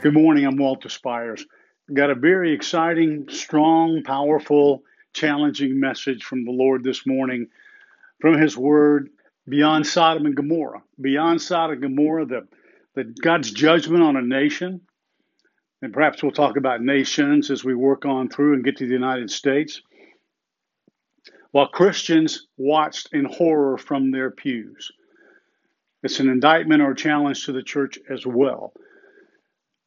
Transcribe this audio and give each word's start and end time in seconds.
Good 0.00 0.14
morning. 0.14 0.46
I'm 0.46 0.56
Walter 0.56 0.88
Spires. 0.88 1.44
Got 1.92 2.10
a 2.10 2.14
very 2.14 2.54
exciting, 2.54 3.26
strong, 3.30 4.04
powerful, 4.04 4.84
challenging 5.12 5.80
message 5.80 6.22
from 6.22 6.44
the 6.44 6.52
Lord 6.52 6.84
this 6.84 7.04
morning 7.04 7.48
from 8.20 8.40
His 8.40 8.56
Word 8.56 9.10
beyond 9.48 9.88
Sodom 9.88 10.24
and 10.26 10.36
Gomorrah. 10.36 10.84
Beyond 11.00 11.42
Sodom 11.42 11.72
and 11.72 11.82
Gomorrah, 11.82 12.26
the, 12.26 12.46
the 12.94 13.12
God's 13.20 13.50
judgment 13.50 14.04
on 14.04 14.16
a 14.16 14.22
nation. 14.22 14.82
And 15.82 15.92
perhaps 15.92 16.22
we'll 16.22 16.30
talk 16.30 16.56
about 16.56 16.80
nations 16.80 17.50
as 17.50 17.64
we 17.64 17.74
work 17.74 18.04
on 18.04 18.28
through 18.28 18.54
and 18.54 18.64
get 18.64 18.76
to 18.76 18.86
the 18.86 18.94
United 18.94 19.32
States. 19.32 19.82
While 21.50 21.70
Christians 21.70 22.46
watched 22.56 23.08
in 23.12 23.24
horror 23.24 23.76
from 23.76 24.12
their 24.12 24.30
pews. 24.30 24.92
It's 26.04 26.20
an 26.20 26.28
indictment 26.28 26.82
or 26.82 26.94
challenge 26.94 27.46
to 27.46 27.52
the 27.52 27.64
church 27.64 27.98
as 28.08 28.24
well. 28.24 28.72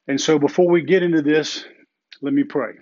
And 0.08 0.20
so 0.20 0.40
before 0.40 0.70
we 0.70 0.84
get 0.84 1.04
into 1.04 1.22
this, 1.22 1.64
let 2.22 2.34
me 2.34 2.44
pray. 2.44 2.74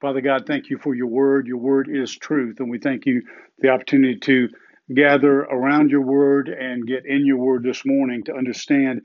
Father 0.00 0.20
God, 0.20 0.44
thank 0.46 0.70
you 0.70 0.78
for 0.78 0.94
your 0.94 1.08
word. 1.08 1.46
Your 1.46 1.58
word 1.58 1.88
is 1.92 2.16
truth. 2.16 2.56
And 2.60 2.70
we 2.70 2.78
thank 2.78 3.06
you 3.06 3.22
the 3.58 3.68
opportunity 3.68 4.18
to 4.20 4.48
gather 4.94 5.40
around 5.40 5.90
your 5.90 6.02
word 6.02 6.48
and 6.48 6.86
get 6.86 7.04
in 7.06 7.26
your 7.26 7.36
word 7.38 7.62
this 7.62 7.84
morning 7.84 8.24
to 8.24 8.34
understand 8.34 9.02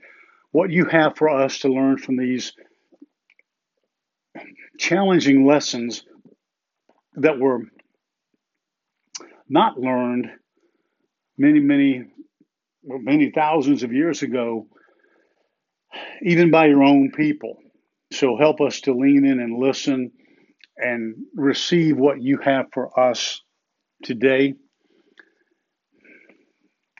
what 0.52 0.70
you 0.70 0.86
have 0.86 1.16
for 1.16 1.28
us 1.28 1.58
to 1.60 1.68
learn 1.68 1.98
from 1.98 2.16
these 2.16 2.52
challenging 4.78 5.46
lessons 5.46 6.04
that 7.16 7.38
were 7.38 7.60
not 9.48 9.78
learned 9.78 10.28
many, 11.38 11.60
many, 11.60 12.04
many 12.82 13.30
thousands 13.30 13.82
of 13.82 13.92
years 13.92 14.22
ago 14.22 14.66
even 16.22 16.50
by 16.50 16.66
your 16.66 16.82
own 16.82 17.10
people. 17.10 17.58
So 18.12 18.36
help 18.36 18.60
us 18.60 18.80
to 18.82 18.92
lean 18.92 19.24
in 19.24 19.40
and 19.40 19.58
listen 19.58 20.12
and 20.76 21.16
receive 21.34 21.96
what 21.96 22.22
you 22.22 22.38
have 22.38 22.66
for 22.72 22.98
us 22.98 23.42
today. 24.02 24.54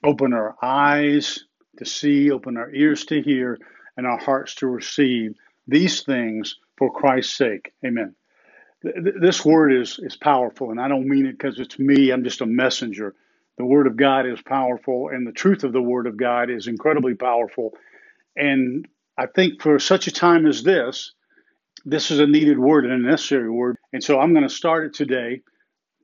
Open 0.05 0.33
our 0.33 0.57
eyes 0.63 1.45
to 1.79 1.85
see, 1.85 2.31
open 2.31 2.57
our 2.57 2.73
ears 2.73 3.05
to 3.07 3.23
hear, 3.23 3.59
and 3.97 4.07
our 4.07 4.19
hearts 4.19 4.55
to 4.57 4.67
receive 4.67 5.33
these 5.67 6.03
things 6.03 6.57
for 6.79 6.93
Christ's 6.93 7.37
sake. 7.37 7.73
Amen. 7.85 8.15
This 8.83 9.45
word 9.45 9.73
is, 9.73 9.99
is 10.01 10.17
powerful, 10.17 10.71
and 10.71 10.81
I 10.81 10.89
don't 10.89 11.09
mean 11.09 11.27
it 11.27 11.39
because 11.39 11.59
it's 11.59 11.79
me, 11.79 12.11
I'm 12.11 12.25
just 12.25 12.41
a 12.41 12.47
messenger. 12.47 13.15
The 13.59 13.65
Word 13.65 13.87
of 13.87 13.97
God 13.97 14.27
is 14.27 14.41
powerful, 14.43 15.09
and 15.09 15.27
the 15.27 15.33
truth 15.33 15.65
of 15.65 15.73
the 15.73 15.83
Word 15.83 16.07
of 16.07 16.17
God 16.17 16.51
is 16.51 16.69
incredibly 16.69 17.15
powerful. 17.15 17.73
And 18.37 18.87
I 19.17 19.27
think 19.27 19.63
for 19.63 19.79
such 19.79 20.07
a 20.07 20.13
time 20.13 20.47
as 20.47 20.63
this, 20.63 21.13
this 21.85 22.11
is 22.11 22.19
a 22.19 22.27
needed 22.27 22.59
word 22.59 22.85
and 22.85 22.93
a 22.93 23.11
necessary 23.11 23.51
word. 23.51 23.77
And 23.93 24.03
so 24.03 24.21
I'm 24.21 24.33
going 24.33 24.47
to 24.47 24.55
start 24.55 24.87
it 24.87 24.95
today, 24.95 25.43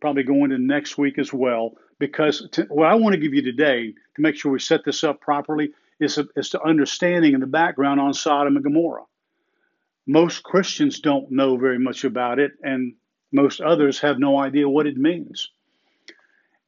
probably 0.00 0.22
go 0.22 0.44
into 0.44 0.58
next 0.58 0.96
week 0.96 1.18
as 1.18 1.32
well, 1.32 1.74
because 1.98 2.48
to, 2.52 2.62
what 2.64 2.88
I 2.88 2.94
want 2.94 3.14
to 3.14 3.20
give 3.20 3.34
you 3.34 3.42
today 3.42 3.92
to 4.16 4.22
make 4.22 4.36
sure 4.36 4.52
we 4.52 4.60
set 4.60 4.84
this 4.84 5.04
up 5.04 5.20
properly 5.20 5.72
is, 6.00 6.18
is 6.36 6.50
to 6.50 6.62
understanding 6.62 7.34
in 7.34 7.40
the 7.40 7.46
background 7.46 8.00
on 8.00 8.14
Sodom 8.14 8.56
and 8.56 8.64
Gomorrah. 8.64 9.04
Most 10.06 10.42
Christians 10.42 11.00
don't 11.00 11.30
know 11.30 11.56
very 11.56 11.78
much 11.78 12.04
about 12.04 12.38
it, 12.38 12.52
and 12.62 12.94
most 13.30 13.60
others 13.60 14.00
have 14.00 14.18
no 14.18 14.38
idea 14.38 14.68
what 14.68 14.86
it 14.86 14.96
means. 14.96 15.50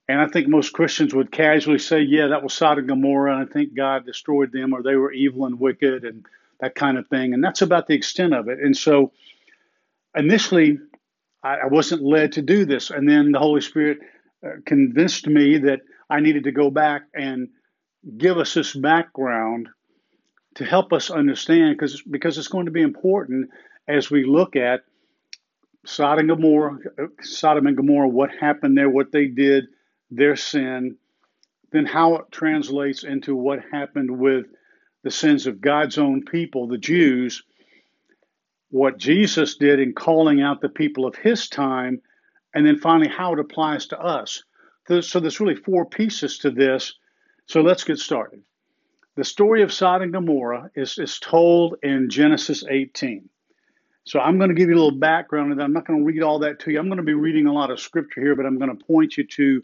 And 0.08 0.20
I 0.20 0.26
think 0.26 0.48
most 0.48 0.72
Christians 0.74 1.14
would 1.14 1.32
casually 1.32 1.78
say, 1.78 2.00
yeah, 2.02 2.26
that 2.28 2.42
was 2.42 2.52
Sodom 2.52 2.80
and 2.80 2.88
Gomorrah, 2.88 3.36
and 3.36 3.48
I 3.48 3.50
think 3.50 3.74
God 3.74 4.04
destroyed 4.04 4.52
them, 4.52 4.74
or 4.74 4.82
they 4.82 4.96
were 4.96 5.12
evil 5.12 5.46
and 5.46 5.58
wicked, 5.58 6.04
and 6.04 6.26
that 6.60 6.74
kind 6.74 6.98
of 6.98 7.08
thing. 7.08 7.32
And 7.32 7.42
that's 7.42 7.62
about 7.62 7.86
the 7.86 7.94
extent 7.94 8.34
of 8.34 8.48
it. 8.48 8.58
And 8.60 8.76
so 8.76 9.12
initially, 10.14 10.78
I, 11.42 11.66
wasn't 11.66 12.02
led 12.02 12.32
to 12.32 12.42
do 12.42 12.64
this. 12.64 12.90
And 12.90 13.08
then 13.08 13.32
the 13.32 13.38
Holy 13.38 13.60
Spirit 13.60 13.98
uh, 14.46 14.50
convinced 14.64 15.26
me 15.26 15.58
that 15.58 15.80
I 16.08 16.20
needed 16.20 16.44
to 16.44 16.52
go 16.52 16.70
back 16.70 17.02
and 17.14 17.48
give 18.18 18.38
us 18.38 18.54
this 18.54 18.74
background 18.74 19.68
to 20.56 20.64
help 20.64 20.92
us 20.92 21.10
understand, 21.10 21.76
because 21.76 22.02
because 22.02 22.38
it's 22.38 22.48
going 22.48 22.66
to 22.66 22.72
be 22.72 22.82
important 22.82 23.50
as 23.88 24.10
we 24.10 24.24
look 24.24 24.54
at 24.54 24.84
Sodom 25.84 26.20
and 26.20 26.28
Gomorrah, 26.28 26.78
Sodom 27.20 27.66
and 27.66 27.76
Gomorrah, 27.76 28.08
what 28.08 28.30
happened 28.30 28.76
there, 28.76 28.88
what 28.88 29.10
they 29.10 29.26
did, 29.26 29.64
their 30.16 30.36
sin, 30.36 30.96
then 31.72 31.86
how 31.86 32.16
it 32.16 32.30
translates 32.30 33.04
into 33.04 33.34
what 33.34 33.60
happened 33.72 34.18
with 34.18 34.46
the 35.02 35.10
sins 35.10 35.46
of 35.46 35.60
God's 35.60 35.98
own 35.98 36.24
people, 36.24 36.66
the 36.66 36.78
Jews, 36.78 37.42
what 38.70 38.98
Jesus 38.98 39.56
did 39.56 39.78
in 39.80 39.92
calling 39.92 40.40
out 40.40 40.60
the 40.60 40.68
people 40.68 41.06
of 41.06 41.14
his 41.14 41.48
time, 41.48 42.00
and 42.54 42.66
then 42.66 42.78
finally 42.78 43.08
how 43.08 43.32
it 43.32 43.38
applies 43.38 43.86
to 43.88 44.00
us. 44.00 44.42
So 45.00 45.20
there's 45.20 45.40
really 45.40 45.54
four 45.54 45.86
pieces 45.86 46.38
to 46.38 46.50
this. 46.50 46.94
So 47.46 47.60
let's 47.60 47.84
get 47.84 47.98
started. 47.98 48.42
The 49.16 49.24
story 49.24 49.62
of 49.62 49.72
Sodom 49.72 50.02
and 50.02 50.12
Gomorrah 50.12 50.70
is, 50.74 50.98
is 50.98 51.18
told 51.18 51.76
in 51.82 52.10
Genesis 52.10 52.64
18. 52.68 53.28
So 54.04 54.20
I'm 54.20 54.38
going 54.38 54.50
to 54.50 54.54
give 54.54 54.68
you 54.68 54.74
a 54.74 54.82
little 54.82 54.98
background, 54.98 55.52
and 55.52 55.62
I'm 55.62 55.72
not 55.72 55.86
going 55.86 56.00
to 56.00 56.04
read 56.04 56.22
all 56.22 56.40
that 56.40 56.58
to 56.60 56.72
you. 56.72 56.78
I'm 56.78 56.88
going 56.88 56.98
to 56.98 57.04
be 57.04 57.14
reading 57.14 57.46
a 57.46 57.52
lot 57.52 57.70
of 57.70 57.80
scripture 57.80 58.20
here, 58.20 58.34
but 58.36 58.44
I'm 58.44 58.58
going 58.58 58.76
to 58.76 58.84
point 58.84 59.16
you 59.16 59.24
to 59.24 59.62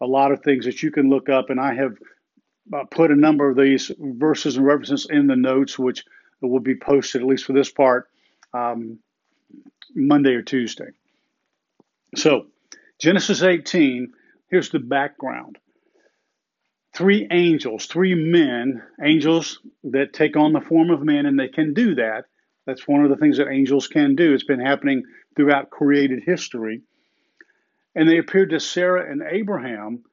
a 0.00 0.06
lot 0.06 0.32
of 0.32 0.42
things 0.42 0.64
that 0.64 0.82
you 0.82 0.90
can 0.90 1.10
look 1.10 1.28
up, 1.28 1.50
and 1.50 1.60
I 1.60 1.74
have 1.74 1.96
uh, 2.72 2.84
put 2.90 3.10
a 3.10 3.16
number 3.16 3.50
of 3.50 3.56
these 3.56 3.90
verses 3.98 4.56
and 4.56 4.64
references 4.64 5.06
in 5.10 5.26
the 5.26 5.36
notes, 5.36 5.78
which 5.78 6.04
will 6.40 6.60
be 6.60 6.76
posted 6.76 7.22
at 7.22 7.26
least 7.26 7.44
for 7.44 7.52
this 7.52 7.70
part 7.70 8.08
um, 8.54 8.98
Monday 9.94 10.34
or 10.34 10.42
Tuesday. 10.42 10.90
So, 12.16 12.46
Genesis 13.00 13.42
18, 13.42 14.12
here's 14.50 14.70
the 14.70 14.78
background. 14.78 15.58
Three 16.94 17.28
angels, 17.30 17.86
three 17.86 18.14
men, 18.14 18.82
angels 19.02 19.60
that 19.84 20.12
take 20.12 20.36
on 20.36 20.52
the 20.52 20.60
form 20.60 20.90
of 20.90 21.02
men, 21.02 21.26
and 21.26 21.38
they 21.38 21.48
can 21.48 21.72
do 21.72 21.94
that. 21.94 22.24
That's 22.66 22.86
one 22.86 23.04
of 23.04 23.10
the 23.10 23.16
things 23.16 23.38
that 23.38 23.48
angels 23.48 23.86
can 23.86 24.16
do. 24.16 24.34
It's 24.34 24.44
been 24.44 24.60
happening 24.60 25.04
throughout 25.36 25.70
created 25.70 26.22
history. 26.24 26.82
And 27.94 28.08
they 28.08 28.18
appeared 28.18 28.50
to 28.50 28.60
Sarah 28.60 29.10
and 29.10 29.22
Abraham. 29.28 30.04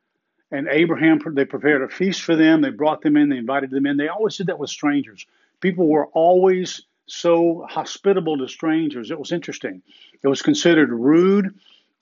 And 0.52 0.68
Abraham, 0.70 1.20
they 1.34 1.46
prepared 1.46 1.82
a 1.82 1.90
feast 1.90 2.22
for 2.22 2.36
them. 2.36 2.62
They 2.62 2.70
brought 2.70 3.02
them 3.02 3.18
in. 3.18 3.30
They 3.30 3.38
invited 3.38 3.70
them 3.70 3.86
in. 3.86 3.98
They 3.98 4.08
always 4.08 4.38
did 4.38 4.48
that 4.48 4.60
with 4.60 4.70
strangers. 4.70 5.26
People 5.60 5.88
were 5.88 6.08
always 6.08 6.82
so 7.08 7.66
hospitable 7.70 8.38
to 8.38 8.48
strangers. 8.48 9.12
It 9.12 9.20
was 9.20 9.32
interesting. 9.32 9.82
It 10.24 10.28
was 10.28 10.42
considered 10.42 10.92
rude 10.92 11.54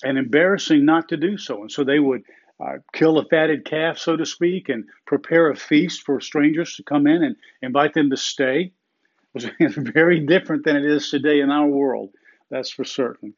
and 0.03 0.17
embarrassing 0.17 0.85
not 0.85 1.09
to 1.09 1.17
do 1.17 1.37
so. 1.37 1.61
And 1.61 1.71
so 1.71 1.83
they 1.83 1.99
would 1.99 2.23
uh, 2.59 2.77
kill 2.93 3.17
a 3.17 3.25
fatted 3.25 3.65
calf, 3.65 3.97
so 3.97 4.15
to 4.15 4.25
speak, 4.25 4.69
and 4.69 4.85
prepare 5.05 5.49
a 5.49 5.55
feast 5.55 6.03
for 6.03 6.19
strangers 6.21 6.75
to 6.75 6.83
come 6.83 7.07
in 7.07 7.23
and 7.23 7.35
invite 7.61 7.93
them 7.93 8.09
to 8.09 8.17
stay. 8.17 8.71
It 9.37 9.59
was 9.59 9.75
very 9.75 10.21
different 10.21 10.63
than 10.63 10.77
it 10.77 10.85
is 10.85 11.09
today 11.09 11.41
in 11.41 11.51
our 11.51 11.67
world, 11.67 12.11
that's 12.49 12.71
for 12.71 12.85
certain. 12.85 13.33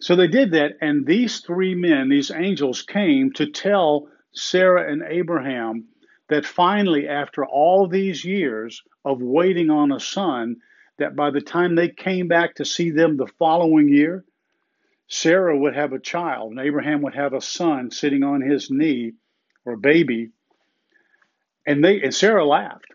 So 0.00 0.16
they 0.16 0.28
did 0.28 0.52
that, 0.52 0.72
and 0.80 1.06
these 1.06 1.40
three 1.40 1.74
men, 1.74 2.08
these 2.08 2.30
angels, 2.30 2.82
came 2.82 3.32
to 3.34 3.46
tell 3.46 4.08
Sarah 4.32 4.90
and 4.90 5.02
Abraham 5.06 5.88
that 6.28 6.46
finally, 6.46 7.06
after 7.06 7.44
all 7.44 7.86
these 7.86 8.24
years 8.24 8.82
of 9.04 9.20
waiting 9.20 9.68
on 9.68 9.92
a 9.92 10.00
son, 10.00 10.56
that 10.98 11.16
by 11.16 11.30
the 11.30 11.40
time 11.40 11.74
they 11.74 11.88
came 11.88 12.28
back 12.28 12.54
to 12.54 12.64
see 12.64 12.90
them 12.90 13.16
the 13.16 13.26
following 13.38 13.88
year, 13.88 14.24
Sarah 15.08 15.58
would 15.58 15.74
have 15.74 15.92
a 15.92 15.98
child, 15.98 16.52
and 16.52 16.60
Abraham 16.60 17.02
would 17.02 17.14
have 17.14 17.34
a 17.34 17.40
son 17.40 17.90
sitting 17.90 18.22
on 18.22 18.40
his 18.40 18.70
knee 18.70 19.12
or 19.64 19.74
a 19.74 19.78
baby. 19.78 20.30
And 21.66 21.84
they 21.84 22.00
and 22.00 22.14
Sarah 22.14 22.46
laughed. 22.46 22.86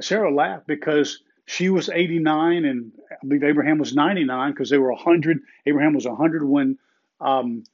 Sarah 0.00 0.32
laughed 0.32 0.66
because 0.66 1.22
she 1.50 1.68
was 1.68 1.88
89 1.88 2.64
and 2.64 2.92
I 3.10 3.16
believe 3.26 3.42
Abraham 3.42 3.78
was 3.78 3.92
99 3.92 4.52
because 4.52 4.70
they 4.70 4.78
were 4.78 4.92
100. 4.92 5.40
Abraham 5.66 5.94
was 5.94 6.06
100 6.06 6.44
when 6.44 6.78
um, 7.20 7.64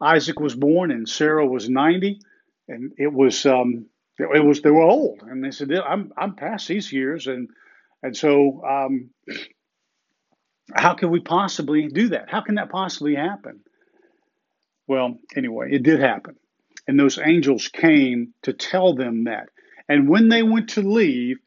Isaac 0.00 0.38
was 0.38 0.54
born 0.54 0.92
and 0.92 1.08
Sarah 1.08 1.44
was 1.44 1.68
90. 1.68 2.20
And 2.68 2.92
it 2.96 3.12
was, 3.12 3.44
um, 3.44 3.86
it 4.16 4.44
was, 4.44 4.62
they 4.62 4.70
were 4.70 4.82
old. 4.82 5.22
And 5.22 5.42
they 5.42 5.50
said, 5.50 5.72
I'm, 5.72 6.12
I'm 6.16 6.36
past 6.36 6.68
these 6.68 6.92
years. 6.92 7.26
And, 7.26 7.48
and 8.00 8.16
so, 8.16 8.62
um, 8.64 9.10
how 10.72 10.94
can 10.94 11.10
we 11.10 11.18
possibly 11.18 11.88
do 11.88 12.10
that? 12.10 12.30
How 12.30 12.42
can 12.42 12.54
that 12.54 12.70
possibly 12.70 13.16
happen? 13.16 13.58
Well, 14.86 15.18
anyway, 15.34 15.70
it 15.72 15.82
did 15.82 15.98
happen. 15.98 16.36
And 16.86 16.96
those 16.96 17.18
angels 17.18 17.66
came 17.66 18.34
to 18.42 18.52
tell 18.52 18.94
them 18.94 19.24
that. 19.24 19.48
And 19.88 20.08
when 20.08 20.28
they 20.28 20.44
went 20.44 20.70
to 20.70 20.82
leave, 20.82 21.38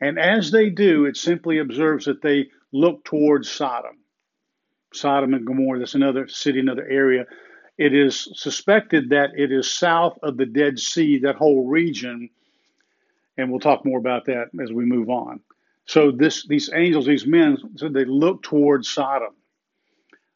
and 0.00 0.18
as 0.18 0.50
they 0.50 0.70
do, 0.70 1.06
it 1.06 1.16
simply 1.16 1.58
observes 1.58 2.06
that 2.06 2.22
they 2.22 2.50
look 2.72 3.04
towards 3.04 3.50
Sodom. 3.50 3.98
Sodom 4.92 5.34
and 5.34 5.46
Gomorrah, 5.46 5.78
that's 5.78 5.94
another 5.94 6.28
city, 6.28 6.60
another 6.60 6.86
area. 6.88 7.26
It 7.78 7.94
is 7.94 8.28
suspected 8.34 9.10
that 9.10 9.30
it 9.36 9.50
is 9.50 9.70
south 9.70 10.18
of 10.22 10.36
the 10.36 10.46
Dead 10.46 10.78
Sea, 10.78 11.18
that 11.20 11.36
whole 11.36 11.66
region. 11.66 12.30
And 13.36 13.50
we'll 13.50 13.60
talk 13.60 13.84
more 13.84 13.98
about 13.98 14.26
that 14.26 14.50
as 14.62 14.72
we 14.72 14.84
move 14.84 15.08
on. 15.08 15.40
So 15.86 16.12
this 16.12 16.46
these 16.46 16.70
angels, 16.72 17.06
these 17.06 17.26
men, 17.26 17.58
so 17.76 17.88
they 17.88 18.04
look 18.04 18.42
towards 18.42 18.88
Sodom. 18.88 19.34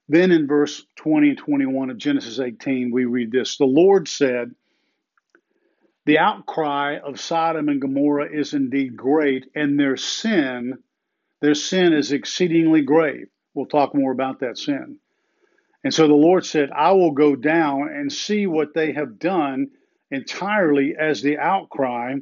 Then 0.09 0.33
in 0.33 0.47
verse 0.47 0.85
20 0.97 1.31
and 1.31 1.39
21 1.39 1.91
of 1.91 1.99
Genesis 1.99 2.41
18, 2.41 2.91
we 2.91 3.05
read 3.05 3.31
this 3.31 3.57
The 3.57 3.65
Lord 3.65 4.09
said, 4.09 4.55
The 6.09 6.17
outcry 6.17 6.97
of 7.05 7.21
Sodom 7.21 7.69
and 7.69 7.83
Gomorrah 7.83 8.31
is 8.33 8.55
indeed 8.55 8.97
great, 8.97 9.45
and 9.55 9.79
their 9.79 9.99
sin, 9.99 10.79
their 11.43 11.55
sin 11.55 11.93
is 11.93 12.13
exceedingly 12.13 12.81
grave. 12.81 13.27
We'll 13.53 13.67
talk 13.67 13.95
more 13.95 14.11
about 14.11 14.41
that 14.41 14.57
sin. 14.57 15.01
And 15.85 15.93
so 15.93 16.09
the 16.09 16.15
Lord 16.15 16.47
said, 16.47 16.71
I 16.71 16.93
will 16.93 17.11
go 17.11 17.37
down 17.37 17.91
and 17.93 18.11
see 18.11 18.47
what 18.47 18.73
they 18.73 18.93
have 18.93 19.19
done 19.19 19.73
entirely 20.11 20.97
as 20.99 21.21
the 21.21 21.37
outcry 21.37 22.15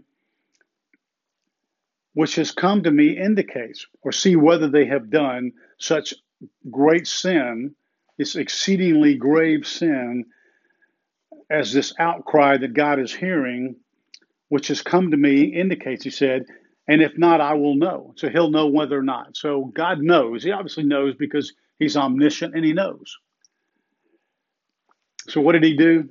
which 2.15 2.35
has 2.35 2.51
come 2.51 2.83
to 2.83 2.91
me 2.91 3.17
indicates, 3.17 3.87
or 4.03 4.11
see 4.11 4.35
whether 4.35 4.69
they 4.69 4.87
have 4.87 5.11
done 5.11 5.53
such 5.79 6.13
great 6.69 7.07
sin, 7.07 7.77
this 8.19 8.35
exceedingly 8.35 9.15
grave 9.15 9.65
sin, 9.65 10.25
as 11.51 11.73
this 11.73 11.95
outcry 11.99 12.57
that 12.59 12.75
God 12.75 12.99
is 12.99 13.15
hearing, 13.15 13.77
which 14.49 14.69
has 14.69 14.83
come 14.83 15.11
to 15.11 15.17
me, 15.17 15.45
indicates, 15.45 16.05
he 16.05 16.11
said, 16.11 16.47
and 16.89 17.03
if 17.03 17.19
not, 17.19 17.41
I 17.41 17.55
will 17.55 17.75
know. 17.75 18.15
So 18.17 18.29
he'll 18.29 18.51
know 18.51 18.69
whether 18.69 18.99
or 18.99 19.03
not. 19.03 19.37
So 19.37 19.65
God 19.65 20.01
knows. 20.01 20.43
He 20.45 20.53
obviously 20.53 20.85
knows 20.85 21.15
because 21.17 21.53
he's 21.79 21.97
omniscient 21.97 22.55
and 22.55 22.65
he 22.65 22.73
knows. 22.73 23.17
So 25.29 25.41
what 25.41 25.53
did 25.53 25.65
he 25.65 25.77
do? 25.77 26.09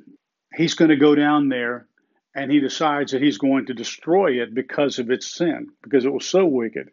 He's 0.53 0.73
going 0.73 0.89
to 0.89 0.97
go 0.97 1.15
down 1.15 1.49
there 1.49 1.87
and 2.35 2.51
he 2.51 2.59
decides 2.59 3.13
that 3.13 3.21
he's 3.21 3.37
going 3.37 3.67
to 3.67 3.73
destroy 3.73 4.41
it 4.41 4.53
because 4.53 4.99
of 4.99 5.09
its 5.09 5.33
sin, 5.33 5.69
because 5.81 6.03
it 6.03 6.11
was 6.11 6.25
so 6.25 6.45
wicked. 6.45 6.89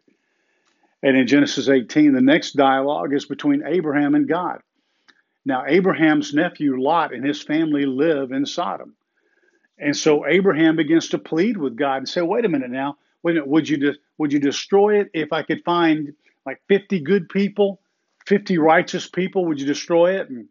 And 1.01 1.17
in 1.17 1.27
Genesis 1.27 1.67
18, 1.67 2.13
the 2.13 2.21
next 2.21 2.53
dialogue 2.53 3.13
is 3.13 3.25
between 3.25 3.63
Abraham 3.65 4.15
and 4.15 4.27
God. 4.27 4.61
Now, 5.45 5.65
Abraham's 5.67 6.33
nephew 6.33 6.81
Lot 6.81 7.13
and 7.13 7.25
his 7.25 7.41
family 7.41 7.85
live 7.85 8.31
in 8.31 8.45
Sodom. 8.45 8.95
And 9.77 9.95
so 9.95 10.25
Abraham 10.25 10.75
begins 10.75 11.09
to 11.09 11.17
plead 11.17 11.57
with 11.57 11.75
God 11.75 11.97
and 11.97 12.09
say, 12.09 12.21
wait 12.21 12.45
a 12.45 12.49
minute 12.49 12.71
now, 12.71 12.97
wait 13.23 13.33
a 13.33 13.35
minute, 13.35 13.49
would 13.49 13.67
you, 13.67 13.77
de- 13.77 13.97
would 14.17 14.31
you 14.31 14.39
destroy 14.39 15.01
it 15.01 15.09
if 15.13 15.33
I 15.33 15.43
could 15.43 15.63
find 15.65 16.13
like 16.45 16.61
50 16.69 17.01
good 17.01 17.27
people, 17.27 17.81
50 18.27 18.57
righteous 18.59 19.07
people? 19.07 19.45
Would 19.45 19.59
you 19.59 19.65
destroy 19.65 20.19
it? 20.19 20.29
And 20.29 20.47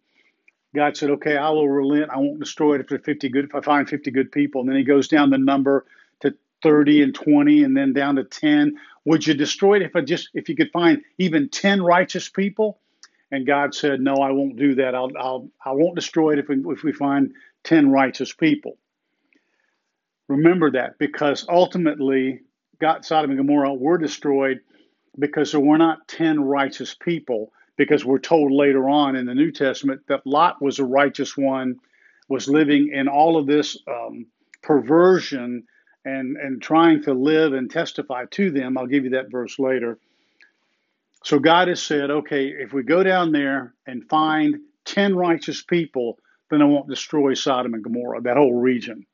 God 0.74 0.96
said, 0.96 1.10
okay, 1.10 1.36
I 1.36 1.50
will 1.50 1.68
relent. 1.68 2.10
I 2.10 2.18
won't 2.18 2.40
destroy 2.40 2.74
it 2.74 2.80
if 2.82 2.88
there's 2.88 3.04
50 3.04 3.28
good, 3.30 3.44
if 3.46 3.54
I 3.54 3.60
find 3.62 3.88
50 3.88 4.10
good 4.10 4.32
people. 4.32 4.60
And 4.60 4.70
then 4.70 4.76
he 4.76 4.84
goes 4.84 5.08
down 5.08 5.30
the 5.30 5.38
number 5.38 5.86
to 6.20 6.34
30 6.62 7.02
and 7.02 7.14
20 7.14 7.64
and 7.64 7.76
then 7.76 7.94
down 7.94 8.16
to 8.16 8.24
10. 8.24 8.78
Would 9.06 9.26
you 9.26 9.34
destroy 9.34 9.76
it 9.76 9.82
if 9.82 9.96
I 9.96 10.02
just, 10.02 10.28
if 10.34 10.48
you 10.48 10.56
could 10.56 10.72
find 10.72 11.02
even 11.18 11.48
10 11.48 11.82
righteous 11.82 12.28
people? 12.28 12.80
And 13.32 13.46
God 13.46 13.74
said, 13.74 14.00
No, 14.00 14.16
I 14.16 14.32
won't 14.32 14.58
do 14.58 14.76
that. 14.76 14.94
I'll, 14.94 15.10
I'll, 15.18 15.50
I 15.64 15.72
won't 15.72 15.96
destroy 15.96 16.34
it 16.34 16.40
if 16.40 16.48
we, 16.48 16.62
if 16.72 16.84
we 16.84 16.92
find 16.92 17.32
10 17.64 17.90
righteous 17.90 18.34
people. 18.34 18.78
Remember 20.28 20.70
that 20.72 20.98
because 20.98 21.46
ultimately, 21.48 22.40
God, 22.80 23.04
Sodom 23.04 23.32
and 23.32 23.38
Gomorrah 23.38 23.74
were 23.74 23.98
destroyed 23.98 24.60
because 25.18 25.52
there 25.52 25.60
were 25.60 25.78
not 25.78 26.08
10 26.08 26.44
righteous 26.44 26.94
people. 26.94 27.52
Because 27.76 28.04
we're 28.04 28.18
told 28.20 28.52
later 28.52 28.88
on 28.88 29.16
in 29.16 29.26
the 29.26 29.34
New 29.34 29.52
Testament 29.52 30.02
that 30.08 30.26
Lot 30.26 30.62
was 30.62 30.78
a 30.78 30.84
righteous 30.84 31.36
one, 31.36 31.76
was 32.28 32.48
living 32.48 32.90
in 32.92 33.08
all 33.08 33.38
of 33.38 33.46
this 33.46 33.78
um, 33.88 34.26
perversion 34.62 35.64
and, 36.04 36.36
and 36.36 36.62
trying 36.62 37.02
to 37.04 37.14
live 37.14 37.54
and 37.54 37.70
testify 37.70 38.26
to 38.32 38.50
them. 38.50 38.78
I'll 38.78 38.86
give 38.86 39.04
you 39.04 39.10
that 39.12 39.32
verse 39.32 39.58
later. 39.58 39.98
So 41.24 41.38
God 41.38 41.68
has 41.68 41.82
said, 41.82 42.10
okay, 42.10 42.48
if 42.48 42.72
we 42.72 42.82
go 42.82 43.02
down 43.02 43.32
there 43.32 43.74
and 43.86 44.08
find 44.08 44.56
10 44.86 45.14
righteous 45.14 45.62
people, 45.62 46.18
then 46.50 46.62
I 46.62 46.64
won't 46.64 46.88
destroy 46.88 47.34
Sodom 47.34 47.74
and 47.74 47.82
Gomorrah, 47.82 48.22
that 48.22 48.36
whole 48.36 48.54
region. 48.54 49.06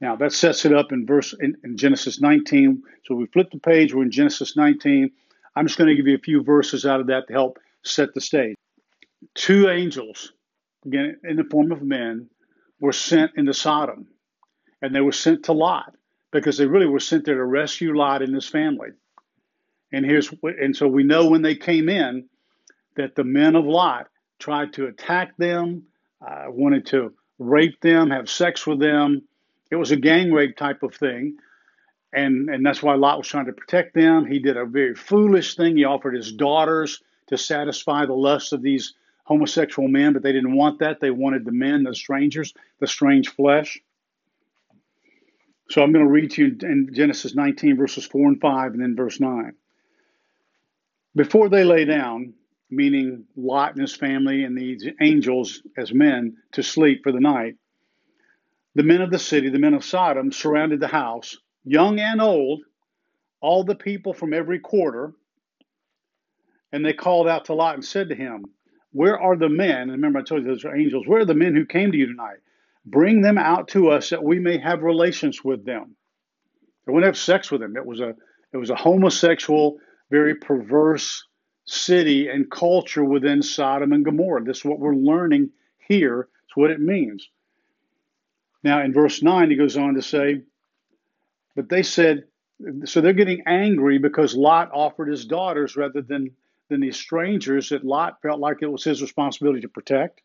Now 0.00 0.16
that 0.16 0.32
sets 0.32 0.64
it 0.64 0.72
up 0.72 0.92
in 0.92 1.06
verse 1.06 1.34
in, 1.38 1.56
in 1.64 1.76
Genesis 1.76 2.20
19. 2.20 2.82
So 3.04 3.14
we 3.14 3.26
flip 3.26 3.50
the 3.50 3.58
page, 3.58 3.94
we're 3.94 4.04
in 4.04 4.10
Genesis 4.10 4.56
19. 4.56 5.10
I'm 5.56 5.66
just 5.66 5.78
going 5.78 5.88
to 5.88 5.96
give 5.96 6.06
you 6.06 6.16
a 6.16 6.20
few 6.20 6.42
verses 6.42 6.86
out 6.86 7.00
of 7.00 7.08
that 7.08 7.26
to 7.26 7.32
help 7.32 7.58
set 7.84 8.14
the 8.14 8.20
stage. 8.20 8.54
Two 9.34 9.68
angels, 9.68 10.32
again 10.86 11.16
in 11.24 11.36
the 11.36 11.44
form 11.44 11.72
of 11.72 11.82
men, 11.82 12.30
were 12.80 12.92
sent 12.92 13.32
into 13.36 13.52
Sodom, 13.52 14.06
and 14.80 14.94
they 14.94 15.00
were 15.00 15.12
sent 15.12 15.44
to 15.44 15.52
Lot 15.52 15.94
because 16.30 16.56
they 16.56 16.66
really 16.66 16.86
were 16.86 17.00
sent 17.00 17.24
there 17.24 17.34
to 17.34 17.44
rescue 17.44 17.96
Lot 17.96 18.22
and 18.22 18.34
his 18.34 18.46
family. 18.46 18.90
And 19.92 20.04
here's 20.04 20.32
and 20.42 20.76
so 20.76 20.86
we 20.86 21.02
know 21.02 21.28
when 21.28 21.42
they 21.42 21.54
came 21.54 21.88
in 21.88 22.28
that 22.96 23.14
the 23.14 23.24
men 23.24 23.56
of 23.56 23.64
Lot 23.64 24.08
tried 24.38 24.72
to 24.74 24.86
attack 24.86 25.36
them, 25.36 25.84
uh, 26.20 26.46
wanted 26.48 26.86
to 26.86 27.14
rape 27.38 27.80
them, 27.80 28.10
have 28.10 28.28
sex 28.28 28.66
with 28.66 28.80
them. 28.80 29.22
It 29.70 29.76
was 29.76 29.90
a 29.90 29.96
gang 29.96 30.32
rape 30.32 30.56
type 30.56 30.82
of 30.82 30.94
thing. 30.94 31.36
And, 32.12 32.48
and 32.48 32.64
that's 32.64 32.82
why 32.82 32.94
Lot 32.94 33.18
was 33.18 33.28
trying 33.28 33.46
to 33.46 33.52
protect 33.52 33.94
them. 33.94 34.26
He 34.26 34.38
did 34.38 34.56
a 34.56 34.64
very 34.64 34.94
foolish 34.94 35.56
thing. 35.56 35.76
He 35.76 35.84
offered 35.84 36.14
his 36.14 36.32
daughters 36.32 37.02
to 37.28 37.36
satisfy 37.36 38.06
the 38.06 38.14
lust 38.14 38.52
of 38.52 38.62
these 38.62 38.94
homosexual 39.24 39.88
men, 39.88 40.14
but 40.14 40.22
they 40.22 40.32
didn't 40.32 40.56
want 40.56 40.78
that. 40.78 41.00
They 41.00 41.10
wanted 41.10 41.44
the 41.44 41.52
men, 41.52 41.82
the 41.82 41.94
strangers, 41.94 42.54
the 42.80 42.86
strange 42.86 43.28
flesh. 43.28 43.78
So 45.68 45.82
I'm 45.82 45.92
going 45.92 46.04
to 46.04 46.10
read 46.10 46.30
to 46.32 46.46
you 46.46 46.56
in 46.62 46.94
Genesis 46.94 47.34
19, 47.34 47.76
verses 47.76 48.06
4 48.06 48.26
and 48.26 48.40
5, 48.40 48.72
and 48.72 48.82
then 48.82 48.96
verse 48.96 49.20
9. 49.20 49.52
Before 51.14 51.48
they 51.48 51.64
lay 51.64 51.84
down, 51.84 52.34
meaning 52.70 53.24
Lot 53.36 53.72
and 53.72 53.80
his 53.80 53.94
family 53.94 54.44
and 54.44 54.56
these 54.56 54.86
angels 55.00 55.62
as 55.76 55.92
men, 55.92 56.36
to 56.52 56.62
sleep 56.62 57.02
for 57.02 57.12
the 57.12 57.20
night, 57.20 57.56
the 58.74 58.82
men 58.82 59.00
of 59.00 59.10
the 59.10 59.18
city, 59.18 59.48
the 59.48 59.58
men 59.58 59.74
of 59.74 59.84
Sodom, 59.84 60.30
surrounded 60.30 60.80
the 60.80 60.88
house, 60.88 61.36
young 61.64 61.98
and 61.98 62.20
old, 62.20 62.62
all 63.40 63.64
the 63.64 63.74
people 63.74 64.12
from 64.12 64.32
every 64.32 64.58
quarter. 64.58 65.12
And 66.72 66.84
they 66.84 66.92
called 66.92 67.26
out 67.26 67.46
to 67.46 67.54
Lot 67.54 67.74
and 67.74 67.84
said 67.84 68.10
to 68.10 68.14
him, 68.14 68.44
Where 68.92 69.18
are 69.18 69.36
the 69.36 69.48
men? 69.48 69.82
And 69.82 69.92
remember, 69.92 70.18
I 70.18 70.22
told 70.22 70.42
you 70.42 70.48
those 70.48 70.64
are 70.64 70.76
angels. 70.76 71.06
Where 71.06 71.22
are 71.22 71.26
the 71.26 71.34
men 71.34 71.54
who 71.54 71.64
came 71.64 71.90
to 71.90 71.98
you 71.98 72.06
tonight? 72.06 72.38
Bring 72.84 73.22
them 73.22 73.38
out 73.38 73.68
to 73.68 73.90
us 73.90 74.10
that 74.10 74.22
we 74.22 74.38
may 74.38 74.58
have 74.58 74.82
relations 74.82 75.42
with 75.42 75.64
them. 75.64 75.96
They 76.86 76.92
wouldn't 76.92 77.06
have 77.06 77.18
sex 77.18 77.50
with 77.50 77.60
them. 77.60 77.76
It 77.76 77.84
was 77.84 78.00
a 78.00 78.14
it 78.52 78.56
was 78.56 78.70
a 78.70 78.76
homosexual 78.76 79.78
very 80.10 80.34
perverse 80.34 81.24
city 81.64 82.28
and 82.28 82.50
culture 82.50 83.04
within 83.04 83.42
Sodom 83.42 83.92
and 83.92 84.04
Gomorrah. 84.04 84.42
This 84.42 84.58
is 84.58 84.64
what 84.64 84.78
we're 84.78 84.94
learning 84.94 85.50
here. 85.78 86.28
It's 86.46 86.56
what 86.56 86.70
it 86.70 86.80
means. 86.80 87.28
Now, 88.62 88.82
in 88.82 88.92
verse 88.92 89.22
9, 89.22 89.50
he 89.50 89.56
goes 89.56 89.76
on 89.76 89.94
to 89.94 90.02
say, 90.02 90.42
But 91.54 91.68
they 91.68 91.82
said, 91.82 92.24
so 92.84 93.00
they're 93.00 93.12
getting 93.12 93.42
angry 93.46 93.98
because 93.98 94.34
Lot 94.34 94.70
offered 94.72 95.08
his 95.08 95.24
daughters 95.26 95.76
rather 95.76 96.02
than, 96.02 96.30
than 96.68 96.80
these 96.80 96.96
strangers 96.96 97.68
that 97.68 97.84
Lot 97.84 98.20
felt 98.22 98.40
like 98.40 98.58
it 98.62 98.66
was 98.66 98.82
his 98.82 99.00
responsibility 99.00 99.60
to 99.60 99.68
protect. 99.68 100.22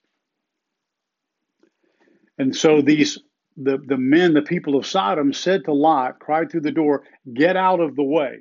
And 2.40 2.56
so 2.56 2.82
these 2.82 3.20
the, 3.56 3.78
the 3.86 3.98
men, 3.98 4.34
the 4.34 4.42
people 4.42 4.75
of 4.75 4.88
Sodom, 4.88 5.32
said 5.32 5.66
to 5.66 5.74
Lot, 5.74 6.18
cried 6.18 6.50
through 6.50 6.62
the 6.62 6.72
door, 6.72 7.04
Get 7.32 7.56
out 7.56 7.80
of 7.80 7.96
the 7.96 8.04
way 8.04 8.40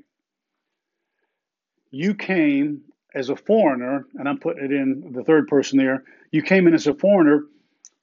you 1.93 2.15
came 2.15 2.81
as 3.15 3.29
a 3.29 3.37
foreigner, 3.37 4.07
and 4.15 4.29
I'm 4.29 4.39
putting 4.39 4.65
it 4.65 4.73
in 4.73 5.13
the 5.13 5.23
third 5.23 5.47
person 5.47 5.79
there, 5.79 6.03
you 6.33 6.43
came 6.43 6.67
in 6.67 6.75
as 6.75 6.87
a 6.87 6.95
foreigner, 6.95 7.45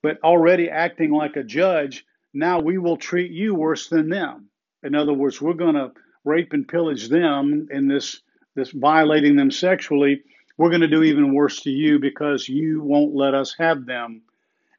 but 0.01 0.23
already 0.23 0.69
acting 0.69 1.11
like 1.11 1.35
a 1.35 1.43
judge. 1.43 2.05
Now 2.33 2.59
we 2.59 2.77
will 2.77 2.95
treat 2.95 3.31
you 3.31 3.55
worse 3.55 3.89
than 3.89 4.07
them. 4.07 4.49
In 4.83 4.95
other 4.95 5.13
words, 5.13 5.41
we're 5.41 5.53
going 5.53 5.73
to 5.73 5.91
rape 6.23 6.53
and 6.53 6.67
pillage 6.67 7.09
them 7.09 7.67
in 7.71 7.87
this, 7.87 8.21
this 8.55 8.69
violating 8.71 9.35
them 9.35 9.49
sexually. 9.49 10.21
We're 10.57 10.69
going 10.69 10.81
to 10.81 10.87
do 10.87 11.03
even 11.03 11.33
worse 11.33 11.61
to 11.61 11.71
you 11.71 11.97
because 11.97 12.47
you 12.47 12.83
won't 12.83 13.15
let 13.15 13.33
us 13.33 13.55
have 13.57 13.85
them. 13.87 14.21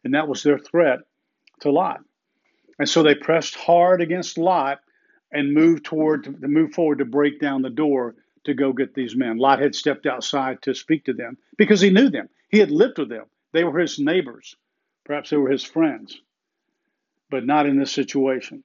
And 0.05 0.15
that 0.15 0.29
was 0.29 0.43
their 0.43 0.59
threat 0.59 1.01
to 1.61 1.73
Lot. 1.73 2.01
And 2.79 2.89
so 2.89 3.03
they 3.03 3.15
pressed 3.15 3.57
hard 3.57 4.01
against 4.01 4.39
Lot 4.39 4.81
and 5.33 5.53
moved 5.53 5.85
toward 5.85 6.25
to 6.25 6.49
move 6.49 6.73
forward 6.73 6.99
to 6.99 7.05
break 7.05 7.41
down 7.41 7.63
the 7.63 7.71
door 7.71 8.15
to 8.45 8.55
go 8.55 8.73
get 8.73 8.95
these 8.95 9.17
men. 9.17 9.39
Lot 9.39 9.61
had 9.61 9.75
stepped 9.75 10.07
outside 10.07 10.63
to 10.63 10.75
speak 10.75 11.05
to 11.05 11.13
them 11.13 11.37
because 11.59 11.81
he 11.81 11.91
knew 11.91 12.09
them. 12.09 12.29
He 12.49 12.59
had 12.59 12.71
lived 12.71 12.99
with 12.99 13.09
them. 13.09 13.27
They 13.53 13.65
were 13.65 13.79
his 13.79 13.99
neighbors. 13.99 14.57
Perhaps 15.05 15.31
they 15.31 15.37
were 15.37 15.51
his 15.51 15.65
friends, 15.65 16.21
but 17.31 17.45
not 17.45 17.67
in 17.67 17.79
this 17.79 17.93
situation. 17.93 18.65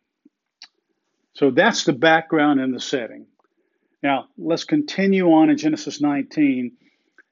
So 1.34 1.51
that's 1.51 1.84
the 1.84 1.94
background 1.94 2.62
and 2.62 2.74
the 2.74 2.79
setting. 2.79 3.27
Now, 4.01 4.27
let's 4.38 4.63
continue 4.63 5.32
on 5.32 5.50
in 5.50 5.58
Genesis 5.58 6.00
19 6.00 6.72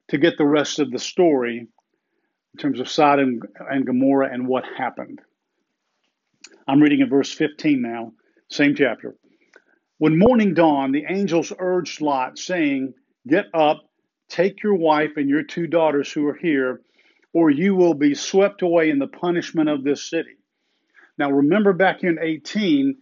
to 0.08 0.18
get 0.18 0.36
the 0.36 0.46
rest 0.46 0.78
of 0.78 0.90
the 0.90 0.98
story 0.98 1.58
in 1.58 2.58
terms 2.58 2.80
of 2.80 2.88
Sodom 2.88 3.40
and 3.70 3.86
Gomorrah 3.86 4.32
and 4.32 4.46
what 4.46 4.64
happened. 4.76 5.20
I'm 6.66 6.80
reading 6.80 7.00
in 7.00 7.08
verse 7.08 7.32
15 7.32 7.80
now, 7.80 8.12
same 8.48 8.74
chapter. 8.74 9.16
When 9.98 10.18
morning 10.18 10.54
dawned, 10.54 10.94
the 10.94 11.04
angels 11.08 11.52
urged 11.58 12.00
Lot, 12.00 12.38
saying, 12.38 12.94
Get 13.28 13.46
up, 13.54 13.84
take 14.28 14.62
your 14.62 14.74
wife 14.74 15.12
and 15.16 15.28
your 15.28 15.44
two 15.44 15.66
daughters 15.66 16.10
who 16.10 16.26
are 16.26 16.34
here, 16.34 16.80
or 17.32 17.50
you 17.50 17.74
will 17.74 17.94
be 17.94 18.14
swept 18.14 18.62
away 18.62 18.90
in 18.90 18.98
the 18.98 19.06
punishment 19.06 19.68
of 19.68 19.84
this 19.84 20.08
city. 20.10 20.36
Now, 21.16 21.30
remember 21.30 21.72
back 21.72 22.02
in 22.02 22.18
18, 22.20 22.96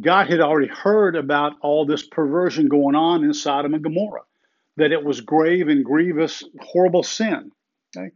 God 0.00 0.28
had 0.28 0.40
already 0.40 0.70
heard 0.70 1.14
about 1.14 1.52
all 1.62 1.86
this 1.86 2.06
perversion 2.06 2.68
going 2.68 2.96
on 2.96 3.22
in 3.24 3.32
Sodom 3.32 3.74
and 3.74 3.84
Gomorrah, 3.84 4.24
that 4.76 4.92
it 4.92 5.04
was 5.04 5.20
grave 5.20 5.68
and 5.68 5.84
grievous, 5.84 6.42
horrible 6.60 7.04
sin. 7.04 7.52
Okay? 7.96 8.10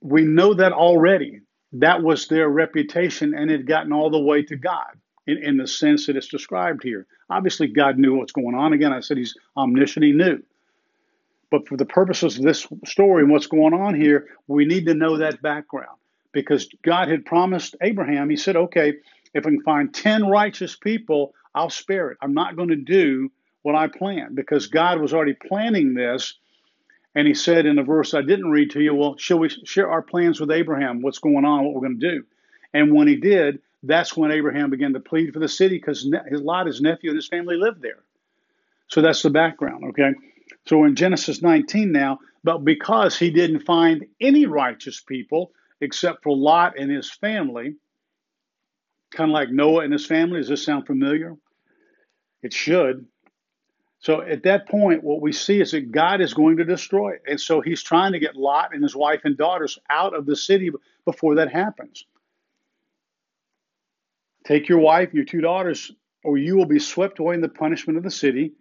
We 0.00 0.22
know 0.22 0.52
that 0.54 0.72
already. 0.72 1.40
That 1.72 2.02
was 2.02 2.28
their 2.28 2.48
reputation, 2.48 3.34
and 3.34 3.50
it 3.50 3.58
had 3.58 3.66
gotten 3.66 3.92
all 3.92 4.10
the 4.10 4.20
way 4.20 4.42
to 4.42 4.56
God 4.56 4.94
in, 5.26 5.38
in 5.42 5.56
the 5.56 5.66
sense 5.66 6.06
that 6.06 6.16
it's 6.16 6.28
described 6.28 6.82
here. 6.82 7.06
Obviously, 7.30 7.68
God 7.68 7.98
knew 7.98 8.16
what's 8.16 8.32
going 8.32 8.54
on. 8.54 8.72
Again, 8.72 8.92
I 8.92 9.00
said 9.00 9.16
he's 9.16 9.36
omniscient, 9.56 10.04
he 10.04 10.12
knew. 10.12 10.42
But 11.50 11.68
for 11.68 11.76
the 11.76 11.86
purposes 11.86 12.36
of 12.36 12.44
this 12.44 12.66
story 12.84 13.22
and 13.22 13.30
what's 13.30 13.46
going 13.46 13.74
on 13.74 13.94
here, 13.94 14.28
we 14.48 14.64
need 14.64 14.86
to 14.86 14.94
know 14.94 15.18
that 15.18 15.40
background 15.40 15.98
because 16.32 16.68
God 16.82 17.08
had 17.08 17.24
promised 17.24 17.76
Abraham, 17.80 18.28
he 18.28 18.36
said, 18.36 18.56
okay, 18.56 18.94
if 19.32 19.46
I 19.46 19.50
can 19.50 19.62
find 19.62 19.94
10 19.94 20.26
righteous 20.26 20.76
people, 20.76 21.32
I'll 21.54 21.70
spare 21.70 22.10
it. 22.10 22.18
I'm 22.20 22.34
not 22.34 22.56
going 22.56 22.70
to 22.70 22.76
do 22.76 23.30
what 23.62 23.74
I 23.74 23.88
planned 23.88 24.36
because 24.36 24.66
God 24.66 25.00
was 25.00 25.14
already 25.14 25.34
planning 25.34 25.94
this. 25.94 26.34
And 27.14 27.26
he 27.28 27.34
said 27.34 27.64
in 27.64 27.78
a 27.78 27.84
verse 27.84 28.12
I 28.12 28.22
didn't 28.22 28.50
read 28.50 28.72
to 28.72 28.80
you, 28.80 28.94
well, 28.94 29.16
shall 29.16 29.38
we 29.38 29.48
share 29.48 29.88
our 29.88 30.02
plans 30.02 30.40
with 30.40 30.50
Abraham? 30.50 31.00
What's 31.00 31.20
going 31.20 31.44
on? 31.44 31.64
What 31.64 31.74
we're 31.74 31.88
going 31.88 32.00
to 32.00 32.10
do? 32.10 32.24
And 32.74 32.92
when 32.92 33.06
he 33.06 33.16
did, 33.16 33.60
that's 33.86 34.16
when 34.16 34.30
Abraham 34.30 34.70
began 34.70 34.92
to 34.92 35.00
plead 35.00 35.32
for 35.32 35.38
the 35.38 35.48
city 35.48 35.76
because 35.76 36.08
his 36.28 36.40
Lot, 36.40 36.66
his 36.66 36.80
nephew, 36.80 37.10
and 37.10 37.16
his 37.16 37.28
family 37.28 37.56
lived 37.56 37.82
there. 37.82 38.02
So 38.88 39.00
that's 39.00 39.22
the 39.22 39.30
background, 39.30 39.84
okay? 39.90 40.12
So 40.66 40.78
we're 40.78 40.88
in 40.88 40.96
Genesis 40.96 41.42
19 41.42 41.90
now, 41.92 42.18
but 42.42 42.64
because 42.64 43.18
he 43.18 43.30
didn't 43.30 43.60
find 43.60 44.06
any 44.20 44.46
righteous 44.46 45.00
people 45.00 45.52
except 45.80 46.22
for 46.22 46.36
Lot 46.36 46.78
and 46.78 46.90
his 46.90 47.10
family, 47.10 47.76
kind 49.14 49.30
of 49.30 49.34
like 49.34 49.50
Noah 49.50 49.84
and 49.84 49.92
his 49.92 50.06
family. 50.06 50.40
Does 50.40 50.48
this 50.48 50.64
sound 50.64 50.86
familiar? 50.86 51.36
It 52.42 52.52
should. 52.52 53.06
So 54.00 54.20
at 54.20 54.42
that 54.42 54.68
point, 54.68 55.02
what 55.02 55.22
we 55.22 55.32
see 55.32 55.60
is 55.60 55.70
that 55.70 55.90
God 55.90 56.20
is 56.20 56.34
going 56.34 56.58
to 56.58 56.64
destroy 56.64 57.12
it. 57.14 57.22
And 57.26 57.40
so 57.40 57.62
he's 57.62 57.82
trying 57.82 58.12
to 58.12 58.18
get 58.18 58.36
Lot 58.36 58.74
and 58.74 58.82
his 58.82 58.94
wife 58.94 59.22
and 59.24 59.36
daughters 59.36 59.78
out 59.88 60.14
of 60.14 60.26
the 60.26 60.36
city 60.36 60.70
before 61.06 61.36
that 61.36 61.50
happens. 61.50 62.04
Take 64.46 64.68
your 64.68 64.78
wife, 64.78 65.14
your 65.14 65.24
two 65.24 65.40
daughters, 65.40 65.90
or 66.22 66.36
you 66.38 66.56
will 66.56 66.66
be 66.66 66.78
swept 66.78 67.18
away 67.18 67.34
in 67.34 67.40
the 67.40 67.48
punishment 67.48 67.96
of 67.96 68.04
the 68.04 68.10
city. 68.10 68.52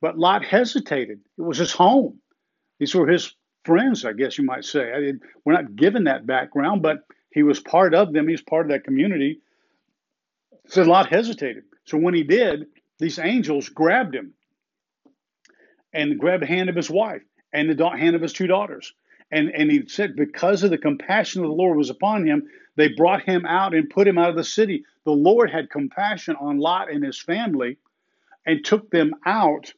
But 0.00 0.18
Lot 0.18 0.44
hesitated. 0.44 1.20
It 1.38 1.42
was 1.42 1.58
his 1.58 1.72
home. 1.72 2.18
These 2.78 2.94
were 2.94 3.06
his 3.06 3.34
friends, 3.64 4.04
I 4.04 4.12
guess 4.12 4.38
you 4.38 4.44
might 4.44 4.64
say. 4.64 4.92
I 4.92 5.00
mean, 5.00 5.20
we're 5.44 5.52
not 5.52 5.76
given 5.76 6.04
that 6.04 6.26
background, 6.26 6.82
but 6.82 7.04
he 7.32 7.42
was 7.42 7.60
part 7.60 7.94
of 7.94 8.12
them. 8.12 8.26
He 8.26 8.32
was 8.32 8.42
part 8.42 8.66
of 8.66 8.72
that 8.72 8.84
community. 8.84 9.40
So 10.68 10.82
Lot 10.82 11.08
hesitated. 11.08 11.64
So 11.84 11.98
when 11.98 12.14
he 12.14 12.22
did, 12.22 12.66
these 12.98 13.18
angels 13.18 13.68
grabbed 13.68 14.14
him 14.14 14.34
and 15.92 16.18
grabbed 16.18 16.42
the 16.42 16.46
hand 16.46 16.68
of 16.68 16.76
his 16.76 16.90
wife 16.90 17.22
and 17.52 17.70
the 17.70 17.88
hand 17.88 18.16
of 18.16 18.22
his 18.22 18.32
two 18.32 18.46
daughters. 18.46 18.92
And, 19.30 19.50
and 19.50 19.70
he 19.70 19.88
said, 19.88 20.14
because 20.14 20.62
of 20.62 20.70
the 20.70 20.78
compassion 20.78 21.42
of 21.42 21.48
the 21.48 21.54
Lord 21.54 21.76
was 21.76 21.90
upon 21.90 22.26
him, 22.26 22.48
they 22.76 22.88
brought 22.88 23.22
him 23.22 23.44
out 23.46 23.74
and 23.74 23.90
put 23.90 24.08
him 24.08 24.18
out 24.18 24.30
of 24.30 24.36
the 24.36 24.44
city. 24.44 24.84
The 25.04 25.12
Lord 25.12 25.50
had 25.50 25.70
compassion 25.70 26.36
on 26.40 26.58
Lot 26.58 26.90
and 26.90 27.04
his 27.04 27.20
family 27.20 27.78
and 28.46 28.64
took 28.64 28.90
them 28.90 29.12
out 29.26 29.72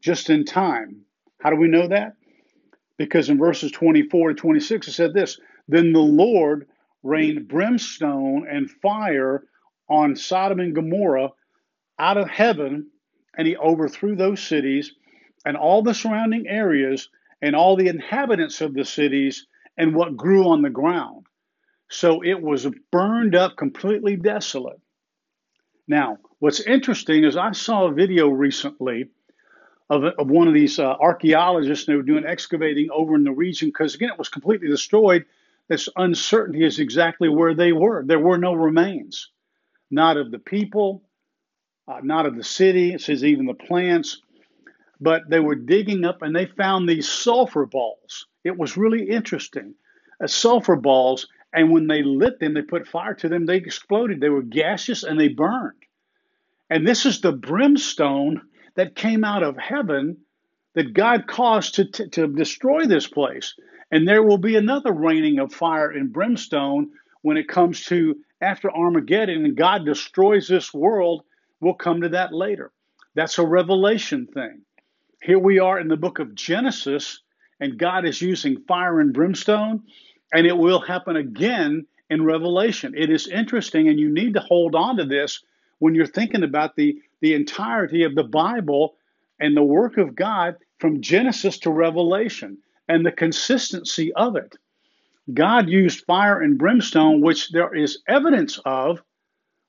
just 0.00 0.30
in 0.30 0.44
time. 0.44 1.02
How 1.40 1.50
do 1.50 1.56
we 1.56 1.68
know 1.68 1.88
that? 1.88 2.14
Because 2.98 3.28
in 3.28 3.38
verses 3.38 3.70
24 3.72 4.30
to 4.30 4.34
26, 4.34 4.88
it 4.88 4.92
said 4.92 5.14
this 5.14 5.38
Then 5.66 5.92
the 5.92 6.00
Lord 6.00 6.66
rained 7.02 7.48
brimstone 7.48 8.46
and 8.50 8.70
fire 8.70 9.44
on 9.88 10.16
Sodom 10.16 10.60
and 10.60 10.74
Gomorrah 10.74 11.30
out 11.98 12.16
of 12.16 12.28
heaven, 12.28 12.90
and 13.36 13.46
he 13.46 13.56
overthrew 13.56 14.16
those 14.16 14.42
cities 14.42 14.94
and 15.44 15.56
all 15.56 15.82
the 15.82 15.94
surrounding 15.94 16.46
areas 16.48 17.08
and 17.40 17.54
all 17.54 17.76
the 17.76 17.88
inhabitants 17.88 18.60
of 18.60 18.74
the 18.74 18.84
cities 18.84 19.46
and 19.76 19.94
what 19.94 20.16
grew 20.16 20.48
on 20.48 20.62
the 20.62 20.70
ground. 20.70 21.24
So 21.88 22.22
it 22.22 22.40
was 22.40 22.66
burned 22.92 23.34
up 23.34 23.56
completely 23.56 24.16
desolate. 24.16 24.80
Now, 25.86 26.18
what's 26.38 26.60
interesting 26.60 27.24
is 27.24 27.36
I 27.36 27.52
saw 27.52 27.86
a 27.86 27.92
video 27.92 28.28
recently 28.28 29.08
of, 29.88 30.04
of 30.04 30.28
one 30.28 30.48
of 30.48 30.54
these 30.54 30.78
uh, 30.78 30.84
archaeologists, 31.00 31.88
and 31.88 31.92
they 31.92 31.96
were 31.96 32.02
doing 32.02 32.26
excavating 32.26 32.90
over 32.92 33.14
in 33.14 33.24
the 33.24 33.32
region 33.32 33.68
because, 33.68 33.94
again, 33.94 34.10
it 34.10 34.18
was 34.18 34.28
completely 34.28 34.68
destroyed. 34.68 35.24
This 35.68 35.88
uncertainty 35.96 36.64
is 36.64 36.78
exactly 36.78 37.28
where 37.28 37.54
they 37.54 37.72
were. 37.72 38.04
There 38.04 38.18
were 38.18 38.38
no 38.38 38.52
remains 38.52 39.30
not 39.90 40.16
of 40.16 40.30
the 40.30 40.38
people, 40.38 41.02
uh, 41.86 42.00
not 42.02 42.26
of 42.26 42.36
the 42.36 42.44
city. 42.44 42.92
It 42.92 43.00
says 43.00 43.24
even 43.24 43.46
the 43.46 43.54
plants. 43.54 44.20
But 45.00 45.30
they 45.30 45.40
were 45.40 45.54
digging 45.54 46.04
up 46.04 46.22
and 46.22 46.34
they 46.34 46.46
found 46.46 46.88
these 46.88 47.08
sulfur 47.08 47.66
balls. 47.66 48.26
It 48.44 48.56
was 48.56 48.76
really 48.76 49.08
interesting. 49.08 49.74
Uh, 50.22 50.26
sulfur 50.26 50.76
balls, 50.76 51.28
and 51.52 51.72
when 51.72 51.86
they 51.86 52.02
lit 52.02 52.40
them, 52.40 52.54
they 52.54 52.62
put 52.62 52.86
fire 52.86 53.14
to 53.14 53.28
them, 53.28 53.46
they 53.46 53.56
exploded. 53.56 54.20
They 54.20 54.28
were 54.28 54.42
gaseous 54.42 55.02
and 55.02 55.18
they 55.18 55.28
burned. 55.28 55.82
And 56.70 56.86
this 56.86 57.06
is 57.06 57.20
the 57.20 57.32
brimstone 57.32 58.42
that 58.74 58.94
came 58.94 59.24
out 59.24 59.42
of 59.42 59.56
heaven 59.56 60.18
that 60.74 60.92
God 60.92 61.26
caused 61.26 61.76
to, 61.76 61.84
to, 61.86 62.08
to 62.08 62.26
destroy 62.28 62.84
this 62.84 63.06
place. 63.06 63.54
And 63.90 64.06
there 64.06 64.22
will 64.22 64.38
be 64.38 64.56
another 64.56 64.92
raining 64.92 65.38
of 65.38 65.52
fire 65.52 65.90
and 65.90 66.12
brimstone 66.12 66.90
when 67.22 67.36
it 67.36 67.48
comes 67.48 67.84
to 67.86 68.16
after 68.40 68.70
Armageddon 68.70 69.44
and 69.44 69.56
God 69.56 69.84
destroys 69.84 70.46
this 70.46 70.72
world, 70.72 71.24
we'll 71.60 71.74
come 71.74 72.02
to 72.02 72.10
that 72.10 72.32
later. 72.32 72.70
That's 73.14 73.38
a 73.38 73.46
revelation 73.46 74.26
thing. 74.26 74.62
Here 75.22 75.38
we 75.38 75.58
are 75.58 75.80
in 75.80 75.88
the 75.88 75.96
book 75.96 76.20
of 76.20 76.34
Genesis, 76.34 77.20
and 77.58 77.78
God 77.78 78.06
is 78.06 78.22
using 78.22 78.62
fire 78.68 79.00
and 79.00 79.12
brimstone, 79.12 79.82
and 80.32 80.46
it 80.46 80.56
will 80.56 80.80
happen 80.80 81.16
again 81.16 81.86
in 82.10 82.24
Revelation. 82.24 82.94
It 82.96 83.10
is 83.10 83.28
interesting, 83.28 83.88
and 83.88 83.98
you 83.98 84.12
need 84.12 84.34
to 84.34 84.40
hold 84.40 84.74
on 84.74 84.96
to 84.96 85.04
this 85.04 85.42
when 85.78 85.94
you're 85.94 86.06
thinking 86.06 86.42
about 86.42 86.76
the, 86.76 87.00
the 87.20 87.34
entirety 87.34 88.04
of 88.04 88.14
the 88.14 88.24
Bible 88.24 88.96
and 89.40 89.56
the 89.56 89.62
work 89.62 89.96
of 89.98 90.14
God 90.14 90.56
from 90.78 91.00
Genesis 91.00 91.58
to 91.60 91.70
Revelation 91.70 92.58
and 92.88 93.04
the 93.04 93.12
consistency 93.12 94.12
of 94.14 94.36
it. 94.36 94.56
God 95.34 95.68
used 95.68 96.04
fire 96.06 96.40
and 96.40 96.58
brimstone, 96.58 97.20
which 97.20 97.50
there 97.50 97.74
is 97.74 98.02
evidence 98.08 98.58
of 98.64 99.02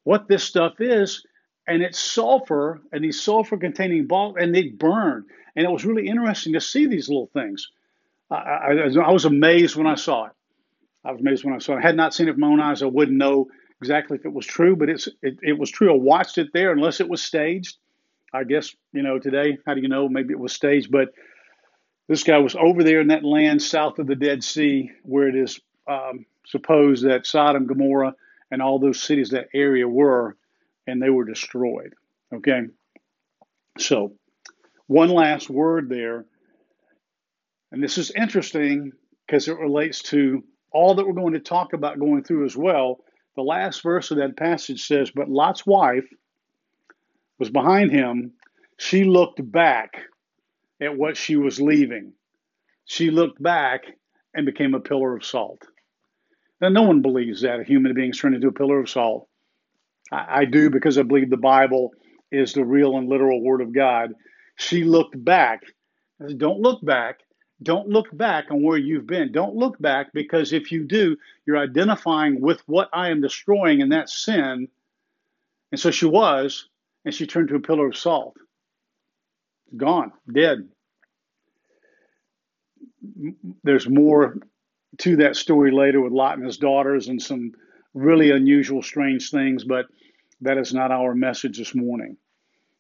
what 0.04 0.28
this 0.28 0.44
stuff 0.44 0.80
is, 0.80 1.26
and 1.68 1.84
it's 1.84 2.00
sulfur, 2.00 2.82
and 2.92 3.04
these 3.04 3.22
sulfur 3.22 3.58
containing 3.58 4.08
balls, 4.08 4.36
and 4.40 4.56
they 4.56 4.70
burn. 4.70 5.26
And 5.56 5.66
it 5.66 5.72
was 5.72 5.86
really 5.86 6.08
interesting 6.08 6.54
to 6.54 6.62
see 6.62 6.88
these 6.88 7.10
little 7.10 7.30
things. 7.34 7.70
I, 8.32 8.36
I, 8.36 8.72
I, 9.06 9.12
was 9.12 9.26
amazed 9.26 9.76
when 9.76 9.88
I 9.88 9.96
saw 9.96 10.26
it. 10.26 10.32
I 11.06 11.12
was 11.12 11.22
amazed 11.22 11.44
when 11.44 11.54
I 11.54 11.60
saw 11.60 11.74
it. 11.74 11.80
I 11.80 11.88
had 11.88 11.96
not 11.96 12.14
seen 12.14 12.28
it 12.28 12.32
with 12.32 12.40
my 12.40 12.48
own 12.48 12.60
eyes. 12.60 12.84
I 12.84 12.88
wouldn't 12.88 13.18
know 13.18 13.48
exactly 13.82 14.18
if 14.18 14.26
it 14.26 14.34
was 14.34 14.46
true, 14.46 14.76
but 14.76 14.90
it's 14.90 15.08
it, 15.22 15.40
it 15.42 15.58
was 15.58 15.72
true. 15.72 15.94
I 15.94 15.98
watched 15.98 16.38
it 16.38 16.50
there, 16.54 16.72
unless 16.72 17.00
it 17.00 17.10
was 17.10 17.22
staged. 17.22 17.78
I 18.34 18.44
guess 18.44 18.76
you 18.92 19.02
know 19.02 19.20
today. 19.20 19.58
How 19.66 19.74
do 19.74 19.82
you 19.82 19.88
know? 19.88 20.10
Maybe 20.10 20.34
it 20.34 20.40
was 20.40 20.54
staged, 20.54 20.92
but 20.92 21.10
this 22.08 22.24
guy 22.24 22.40
was 22.40 22.56
over 22.56 22.84
there 22.84 23.02
in 23.02 23.08
that 23.08 23.24
land 23.24 23.62
south 23.62 24.00
of 24.00 24.08
the 24.08 24.16
Dead 24.16 24.44
Sea, 24.44 24.92
where 25.04 25.28
it 25.28 25.36
is 25.36 25.60
um, 25.88 26.26
supposed 26.46 27.06
that 27.06 27.28
Sodom, 27.28 27.68
Gomorrah, 27.68 28.16
and 28.52 28.62
all 28.62 28.80
those 28.80 29.02
cities, 29.02 29.30
that 29.30 29.50
area 29.54 29.88
were, 29.88 30.36
and 30.88 31.02
they 31.02 31.12
were 31.12 31.24
destroyed. 31.24 31.94
Okay? 32.34 32.62
So, 33.78 34.14
one 34.88 35.10
last 35.10 35.50
word 35.50 35.88
there. 35.88 36.26
And 37.72 37.84
this 37.84 38.00
is 38.00 38.10
interesting 38.10 38.92
because 39.28 39.48
it 39.48 39.60
relates 39.60 40.02
to 40.04 40.44
all 40.72 40.96
that 40.96 41.06
we're 41.06 41.14
going 41.14 41.34
to 41.34 41.40
talk 41.40 41.74
about 41.74 42.00
going 42.00 42.24
through 42.24 42.46
as 42.46 42.56
well. 42.56 43.00
The 43.36 43.42
last 43.42 43.84
verse 43.84 44.12
of 44.12 44.18
that 44.18 44.38
passage 44.38 44.86
says, 44.86 45.12
But 45.12 45.30
Lot's 45.30 45.66
wife 45.66 46.08
was 47.38 47.50
behind 47.50 47.92
him. 47.92 48.34
She 48.78 49.04
looked 49.04 49.40
back 49.52 50.02
at 50.82 50.98
what 50.98 51.18
she 51.18 51.36
was 51.36 51.60
leaving. 51.60 52.14
She 52.86 53.12
looked 53.12 53.42
back 53.42 53.84
and 54.34 54.46
became 54.46 54.74
a 54.74 54.80
pillar 54.80 55.16
of 55.16 55.26
salt. 55.26 55.62
Now, 56.62 56.70
no 56.70 56.84
one 56.84 57.02
believes 57.02 57.42
that 57.42 57.60
a 57.60 57.64
human 57.64 57.94
being 57.94 58.10
is 58.12 58.18
turned 58.18 58.36
into 58.36 58.50
a 58.50 58.54
pillar 58.54 58.80
of 58.80 58.90
salt. 58.90 59.28
I, 60.12 60.42
I 60.42 60.46
do 60.46 60.70
because 60.70 60.98
I 60.98 61.04
believe 61.04 61.30
the 61.30 61.38
Bible 61.38 61.92
is 62.32 62.54
the 62.54 62.66
real 62.66 62.98
and 62.98 63.08
literal 63.08 63.42
Word 63.42 63.62
of 63.62 63.74
God. 63.74 64.14
She 64.58 64.84
looked 64.84 65.24
back. 65.24 65.62
Said, 66.22 66.38
Don't 66.38 66.60
look 66.60 66.84
back. 66.86 67.20
Don't 67.62 67.90
look 67.90 68.16
back 68.16 68.52
on 68.52 68.64
where 68.64 68.78
you've 68.78 69.08
been. 69.08 69.32
Don't 69.32 69.56
look 69.56 69.80
back 69.80 70.14
because 70.14 70.54
if 70.54 70.72
you 70.72 70.86
do, 70.86 71.18
you're 71.46 71.58
identifying 71.58 72.40
with 72.40 72.62
what 72.68 72.90
I 72.94 73.10
am 73.10 73.22
destroying 73.22 73.82
in 73.82 73.90
that 73.90 74.10
sin. 74.10 74.70
And 75.72 75.80
so 75.80 75.92
she 75.92 76.06
was, 76.06 76.70
and 77.04 77.14
she 77.14 77.28
turned 77.28 77.50
to 77.50 77.56
a 77.56 77.60
pillar 77.60 77.88
of 77.88 77.98
salt. 77.98 78.38
Gone, 79.76 80.14
dead. 80.32 80.70
There's 83.64 83.88
more 83.90 84.38
to 85.00 85.18
that 85.18 85.36
story 85.36 85.72
later 85.72 86.02
with 86.02 86.14
Lot 86.14 86.38
and 86.38 86.46
his 86.46 86.58
daughters 86.58 87.08
and 87.08 87.22
some 87.22 87.54
really 87.94 88.32
unusual, 88.32 88.82
strange 88.82 89.32
things, 89.32 89.64
but 89.64 89.88
that 90.42 90.58
is 90.58 90.74
not 90.74 90.92
our 90.92 91.14
message 91.14 91.58
this 91.58 91.76
morning. 91.76 92.18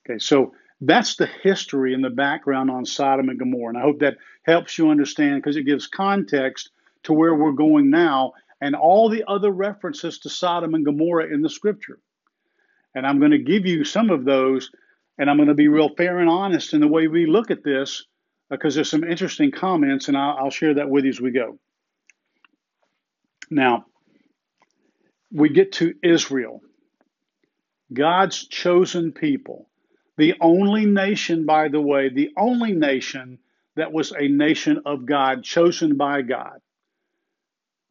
Okay, 0.05 0.19
so 0.19 0.53
that's 0.81 1.15
the 1.15 1.25
history 1.25 1.93
and 1.93 2.03
the 2.03 2.09
background 2.09 2.71
on 2.71 2.85
Sodom 2.85 3.29
and 3.29 3.39
Gomorrah. 3.39 3.69
And 3.69 3.77
I 3.77 3.81
hope 3.81 3.99
that 3.99 4.17
helps 4.43 4.77
you 4.77 4.89
understand 4.89 5.41
because 5.41 5.57
it 5.57 5.63
gives 5.63 5.87
context 5.87 6.71
to 7.03 7.13
where 7.13 7.35
we're 7.35 7.51
going 7.51 7.89
now 7.89 8.33
and 8.61 8.75
all 8.75 9.09
the 9.09 9.23
other 9.27 9.51
references 9.51 10.19
to 10.19 10.29
Sodom 10.29 10.73
and 10.73 10.85
Gomorrah 10.85 11.33
in 11.33 11.41
the 11.41 11.49
scripture. 11.49 11.99
And 12.95 13.05
I'm 13.05 13.19
going 13.19 13.31
to 13.31 13.37
give 13.37 13.65
you 13.65 13.83
some 13.83 14.09
of 14.09 14.25
those, 14.25 14.71
and 15.17 15.29
I'm 15.29 15.37
going 15.37 15.49
to 15.49 15.53
be 15.53 15.67
real 15.67 15.93
fair 15.95 16.19
and 16.19 16.29
honest 16.29 16.73
in 16.73 16.81
the 16.81 16.87
way 16.87 17.07
we 17.07 17.25
look 17.25 17.51
at 17.51 17.63
this 17.63 18.05
because 18.49 18.75
there's 18.75 18.89
some 18.89 19.03
interesting 19.03 19.51
comments, 19.51 20.07
and 20.07 20.17
I'll, 20.17 20.37
I'll 20.37 20.49
share 20.49 20.73
that 20.75 20.89
with 20.89 21.03
you 21.05 21.11
as 21.11 21.21
we 21.21 21.31
go. 21.31 21.59
Now, 23.49 23.85
we 25.31 25.49
get 25.49 25.73
to 25.73 25.93
Israel, 26.03 26.61
God's 27.93 28.47
chosen 28.47 29.11
people. 29.11 29.68
The 30.19 30.35
only 30.41 30.85
nation, 30.85 31.45
by 31.45 31.69
the 31.69 31.79
way, 31.79 32.09
the 32.09 32.31
only 32.35 32.73
nation 32.73 33.39
that 33.77 33.93
was 33.93 34.11
a 34.11 34.27
nation 34.27 34.81
of 34.85 35.05
God, 35.05 35.45
chosen 35.45 35.95
by 35.95 36.23
God. 36.23 36.59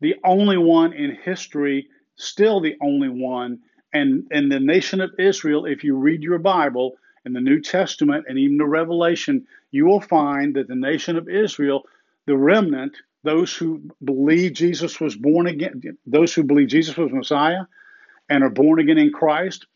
The 0.02 0.16
only 0.22 0.58
one 0.58 0.92
in 0.92 1.16
history, 1.24 1.88
still 2.16 2.60
the 2.60 2.76
only 2.82 3.08
one. 3.08 3.60
And, 3.94 4.26
and 4.30 4.52
the 4.52 4.60
nation 4.60 5.00
of 5.00 5.18
Israel, 5.18 5.64
if 5.64 5.84
you 5.84 5.96
read 5.96 6.22
your 6.22 6.38
Bible 6.38 6.98
in 7.24 7.32
the 7.32 7.40
New 7.40 7.62
Testament 7.62 8.26
and 8.28 8.38
even 8.38 8.58
the 8.58 8.66
Revelation, 8.66 9.46
you 9.70 9.86
will 9.86 10.02
find 10.02 10.54
that 10.56 10.68
the 10.68 10.76
nation 10.76 11.16
of 11.16 11.30
Israel, 11.30 11.84
the 12.26 12.36
remnant, 12.36 12.94
those 13.24 13.56
who 13.56 13.90
believe 14.04 14.52
Jesus 14.52 15.00
was 15.00 15.16
born 15.16 15.46
again, 15.46 15.80
those 16.04 16.34
who 16.34 16.42
believe 16.44 16.68
Jesus 16.68 16.94
was 16.94 17.10
Messiah 17.10 17.64
and 18.28 18.44
are 18.44 18.50
born 18.50 18.80
again 18.80 18.98
in 18.98 19.12
Christ, 19.14 19.66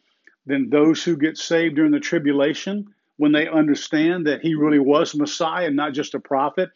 then 0.46 0.68
those 0.70 1.02
who 1.02 1.16
get 1.16 1.37
saved 1.37 1.76
during 1.76 1.92
the 1.92 2.00
tribulation, 2.00 2.87
when 3.16 3.32
they 3.32 3.49
understand 3.49 4.26
that 4.26 4.40
he 4.40 4.54
really 4.54 4.78
was 4.78 5.14
Messiah 5.14 5.66
and 5.66 5.76
not 5.76 5.92
just 5.92 6.14
a 6.14 6.20
prophet, 6.20 6.70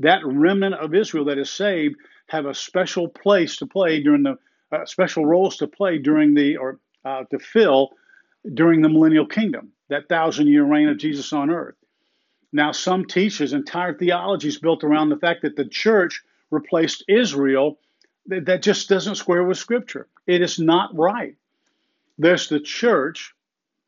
that 0.00 0.24
remnant 0.24 0.74
of 0.74 0.94
Israel 0.94 1.26
that 1.26 1.38
is 1.38 1.50
saved 1.50 1.96
have 2.26 2.46
a 2.46 2.54
special 2.54 3.08
place 3.08 3.58
to 3.58 3.66
play 3.66 4.02
during 4.02 4.22
the 4.22 4.36
uh, 4.72 4.84
special 4.86 5.24
roles 5.24 5.58
to 5.58 5.66
play 5.66 5.98
during 5.98 6.34
the 6.34 6.56
or 6.56 6.80
uh, 7.04 7.22
to 7.30 7.38
fill 7.38 7.90
during 8.54 8.82
the 8.82 8.88
millennial 8.88 9.26
kingdom, 9.26 9.72
that 9.88 10.08
thousand 10.08 10.48
year 10.48 10.64
reign 10.64 10.88
of 10.88 10.98
Jesus 10.98 11.32
on 11.32 11.50
earth. 11.50 11.76
Now, 12.52 12.72
some 12.72 13.04
teachers, 13.04 13.52
entire 13.52 13.94
theologies 13.94 14.58
built 14.58 14.84
around 14.84 15.08
the 15.08 15.16
fact 15.16 15.42
that 15.42 15.56
the 15.56 15.64
church 15.64 16.22
replaced 16.50 17.04
Israel. 17.08 17.78
That 18.26 18.62
just 18.62 18.88
doesn't 18.88 19.16
square 19.16 19.44
with 19.44 19.58
Scripture. 19.58 20.08
It 20.26 20.40
is 20.40 20.58
not 20.58 20.96
right. 20.96 21.36
There's 22.18 22.48
the 22.48 22.60
church, 22.60 23.34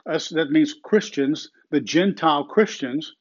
that 0.04 0.50
means 0.50 0.74
Christians, 0.82 1.50
the 1.70 1.80
Gentile 1.80 2.44
Christians, 2.44 3.14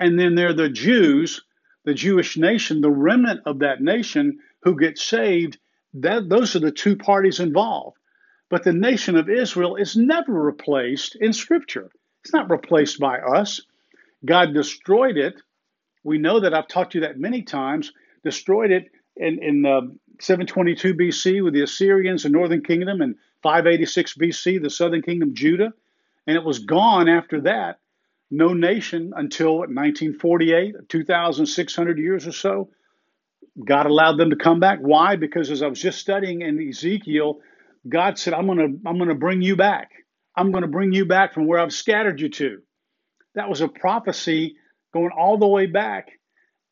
and 0.00 0.18
then 0.18 0.34
there 0.34 0.48
are 0.48 0.54
the 0.54 0.68
Jews, 0.68 1.42
the 1.84 1.94
Jewish 1.94 2.36
nation, 2.36 2.80
the 2.80 2.90
remnant 2.90 3.40
of 3.46 3.60
that 3.60 3.80
nation 3.80 4.38
who 4.62 4.78
get 4.78 4.98
saved. 4.98 5.58
That, 5.94 6.28
those 6.28 6.54
are 6.54 6.60
the 6.60 6.70
two 6.70 6.96
parties 6.96 7.40
involved. 7.40 7.96
But 8.50 8.64
the 8.64 8.72
nation 8.72 9.16
of 9.16 9.28
Israel 9.28 9.76
is 9.76 9.96
never 9.96 10.32
replaced 10.32 11.16
in 11.16 11.32
Scripture. 11.32 11.90
It's 12.22 12.32
not 12.32 12.50
replaced 12.50 12.98
by 12.98 13.18
us. 13.18 13.60
God 14.24 14.54
destroyed 14.54 15.16
it. 15.16 15.40
We 16.04 16.18
know 16.18 16.40
that 16.40 16.54
I've 16.54 16.68
talked 16.68 16.92
to 16.92 16.98
you 16.98 17.02
that 17.02 17.18
many 17.18 17.42
times. 17.42 17.92
Destroyed 18.24 18.70
it 18.70 18.90
in, 19.16 19.42
in 19.42 19.66
uh, 19.66 19.80
722 20.20 20.94
BC 20.94 21.44
with 21.44 21.54
the 21.54 21.62
Assyrians, 21.62 22.22
the 22.22 22.28
northern 22.28 22.62
kingdom, 22.62 23.00
and 23.00 23.16
586 23.48 24.14
BC, 24.16 24.62
the 24.62 24.68
southern 24.68 25.00
kingdom, 25.00 25.34
Judah, 25.34 25.72
and 26.26 26.36
it 26.36 26.44
was 26.44 26.58
gone 26.58 27.08
after 27.08 27.40
that. 27.42 27.80
No 28.30 28.52
nation 28.52 29.14
until 29.16 29.60
1948, 29.60 30.74
2,600 30.86 31.98
years 31.98 32.26
or 32.26 32.32
so. 32.32 32.68
God 33.64 33.86
allowed 33.86 34.18
them 34.18 34.28
to 34.28 34.36
come 34.36 34.60
back. 34.60 34.80
Why? 34.80 35.16
Because 35.16 35.50
as 35.50 35.62
I 35.62 35.66
was 35.66 35.80
just 35.80 35.98
studying 35.98 36.42
in 36.42 36.60
Ezekiel, 36.68 37.40
God 37.88 38.18
said, 38.18 38.34
I'm 38.34 38.44
going 38.44 38.58
to 38.58 38.86
I'm 38.86 38.98
going 38.98 39.08
to 39.08 39.14
bring 39.14 39.40
you 39.40 39.56
back. 39.56 39.92
I'm 40.36 40.52
going 40.52 40.62
to 40.62 40.68
bring 40.68 40.92
you 40.92 41.06
back 41.06 41.32
from 41.32 41.46
where 41.46 41.58
I've 41.58 41.72
scattered 41.72 42.20
you 42.20 42.28
to. 42.28 42.58
That 43.34 43.48
was 43.48 43.62
a 43.62 43.68
prophecy 43.68 44.56
going 44.92 45.10
all 45.18 45.38
the 45.38 45.46
way 45.46 45.64
back. 45.64 46.17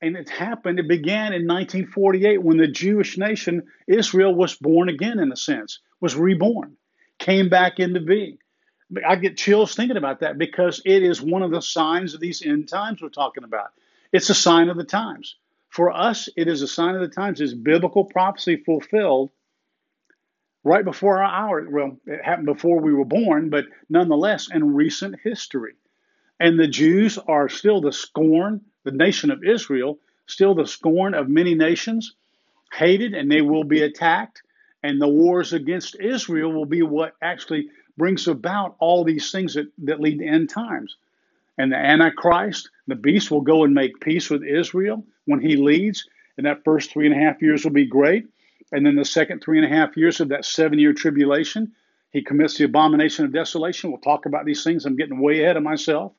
And 0.02 0.16
it 0.16 0.28
happened, 0.28 0.78
it 0.78 0.88
began 0.88 1.32
in 1.32 1.46
1948 1.46 2.42
when 2.42 2.58
the 2.58 2.68
Jewish 2.68 3.16
nation, 3.16 3.62
Israel, 3.86 4.34
was 4.34 4.54
born 4.54 4.88
again, 4.88 5.18
in 5.18 5.32
a 5.32 5.36
sense 5.36 5.80
was 6.00 6.14
reborn, 6.14 6.76
came 7.18 7.48
back 7.48 7.78
into 7.78 8.00
being. 8.00 8.38
I 9.06 9.16
get 9.16 9.36
chills 9.36 9.74
thinking 9.74 9.96
about 9.96 10.20
that 10.20 10.38
because 10.38 10.80
it 10.84 11.02
is 11.02 11.20
one 11.20 11.42
of 11.42 11.50
the 11.50 11.62
signs 11.62 12.14
of 12.14 12.20
these 12.20 12.42
end 12.44 12.68
times 12.68 13.02
we're 13.02 13.08
talking 13.08 13.44
about. 13.44 13.70
It's 14.12 14.30
a 14.30 14.34
sign 14.34 14.68
of 14.68 14.76
the 14.76 14.84
times. 14.84 15.36
For 15.70 15.90
us, 15.90 16.28
it 16.36 16.46
is 16.46 16.62
a 16.62 16.68
sign 16.68 16.94
of 16.94 17.00
the 17.00 17.08
times. 17.08 17.40
Is 17.40 17.54
biblical 17.54 18.04
prophecy 18.04 18.56
fulfilled 18.56 19.30
right 20.62 20.84
before 20.84 21.22
our 21.22 21.24
hour. 21.24 21.66
Well, 21.68 21.98
it 22.06 22.24
happened 22.24 22.46
before 22.46 22.80
we 22.80 22.94
were 22.94 23.04
born, 23.04 23.50
but 23.50 23.64
nonetheless 23.88 24.48
in 24.52 24.74
recent 24.74 25.16
history. 25.22 25.74
And 26.38 26.58
the 26.58 26.68
Jews 26.68 27.18
are 27.18 27.48
still 27.48 27.80
the 27.80 27.92
scorn, 27.92 28.60
the 28.86 28.92
nation 28.92 29.30
of 29.30 29.44
Israel, 29.44 29.98
still 30.26 30.54
the 30.54 30.66
scorn 30.66 31.12
of 31.12 31.28
many 31.28 31.54
nations, 31.54 32.14
hated, 32.72 33.12
and 33.12 33.30
they 33.30 33.42
will 33.42 33.64
be 33.64 33.82
attacked 33.82 34.42
and 34.86 35.00
the 35.02 35.08
wars 35.08 35.52
against 35.52 35.96
Israel 35.98 36.52
will 36.52 36.64
be 36.64 36.82
what 36.82 37.14
actually 37.20 37.70
brings 37.96 38.28
about 38.28 38.76
all 38.78 39.02
these 39.02 39.32
things 39.32 39.54
that, 39.54 39.66
that 39.78 40.00
lead 40.00 40.20
to 40.20 40.26
end 40.26 40.48
times. 40.48 40.96
And 41.58 41.72
the 41.72 41.76
Antichrist, 41.76 42.70
the 42.86 42.94
beast, 42.94 43.30
will 43.30 43.40
go 43.40 43.64
and 43.64 43.74
make 43.74 43.98
peace 44.00 44.30
with 44.30 44.44
Israel 44.44 45.04
when 45.24 45.40
he 45.40 45.56
leads. 45.56 46.06
And 46.36 46.46
that 46.46 46.62
first 46.64 46.92
three 46.92 47.06
and 47.06 47.16
a 47.16 47.18
half 47.18 47.42
years 47.42 47.64
will 47.64 47.72
be 47.72 47.86
great. 47.86 48.26
And 48.70 48.86
then 48.86 48.94
the 48.94 49.04
second 49.04 49.40
three 49.40 49.58
and 49.58 49.66
a 49.66 49.76
half 49.76 49.96
years 49.96 50.20
of 50.20 50.28
that 50.28 50.44
seven 50.44 50.78
year 50.78 50.92
tribulation, 50.92 51.72
he 52.12 52.22
commits 52.22 52.56
the 52.56 52.64
abomination 52.64 53.24
of 53.24 53.32
desolation. 53.32 53.90
We'll 53.90 54.00
talk 54.00 54.26
about 54.26 54.44
these 54.44 54.62
things. 54.62 54.86
I'm 54.86 54.96
getting 54.96 55.20
way 55.20 55.42
ahead 55.42 55.56
of 55.56 55.64
myself. 55.64 56.12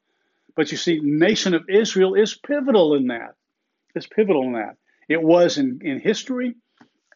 But 0.57 0.71
you 0.71 0.77
see, 0.77 0.99
nation 1.01 1.53
of 1.53 1.69
Israel 1.69 2.15
is 2.15 2.35
pivotal 2.35 2.95
in 2.95 3.07
that. 3.07 3.35
It's 3.95 4.07
pivotal 4.07 4.43
in 4.43 4.53
that. 4.53 4.75
It 5.07 5.21
was 5.21 5.59
in, 5.59 5.79
in 5.83 5.99
history, 5.99 6.55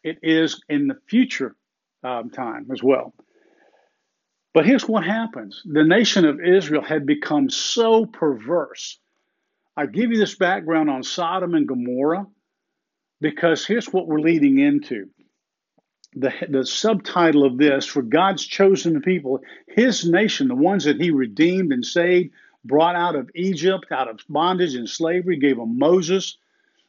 it 0.04 0.18
is 0.22 0.62
in 0.68 0.86
the 0.86 0.96
future 1.08 1.56
um, 2.04 2.30
time 2.30 2.68
as 2.72 2.82
well. 2.82 3.12
But 4.54 4.64
here's 4.64 4.88
what 4.88 5.04
happens 5.04 5.60
the 5.64 5.84
nation 5.84 6.24
of 6.24 6.40
Israel 6.40 6.82
had 6.82 7.04
become 7.04 7.50
so 7.50 8.06
perverse. 8.06 8.98
I 9.76 9.86
give 9.86 10.10
you 10.12 10.18
this 10.18 10.36
background 10.36 10.88
on 10.88 11.02
Sodom 11.02 11.54
and 11.54 11.66
Gomorrah 11.66 12.26
because 13.20 13.66
here's 13.66 13.92
what 13.92 14.06
we're 14.06 14.20
leading 14.20 14.60
into. 14.60 15.08
The, 16.14 16.32
the 16.48 16.66
subtitle 16.66 17.44
of 17.44 17.56
this 17.56 17.86
for 17.86 18.02
God's 18.02 18.46
chosen 18.46 19.00
people, 19.00 19.40
his 19.66 20.06
nation, 20.06 20.48
the 20.48 20.54
ones 20.54 20.84
that 20.84 21.00
he 21.00 21.10
redeemed 21.10 21.72
and 21.72 21.84
saved, 21.84 22.32
brought 22.64 22.96
out 22.96 23.16
of 23.16 23.30
Egypt, 23.34 23.86
out 23.90 24.08
of 24.08 24.20
bondage 24.28 24.74
and 24.74 24.88
slavery, 24.88 25.38
gave 25.38 25.56
them 25.56 25.78
Moses, 25.78 26.36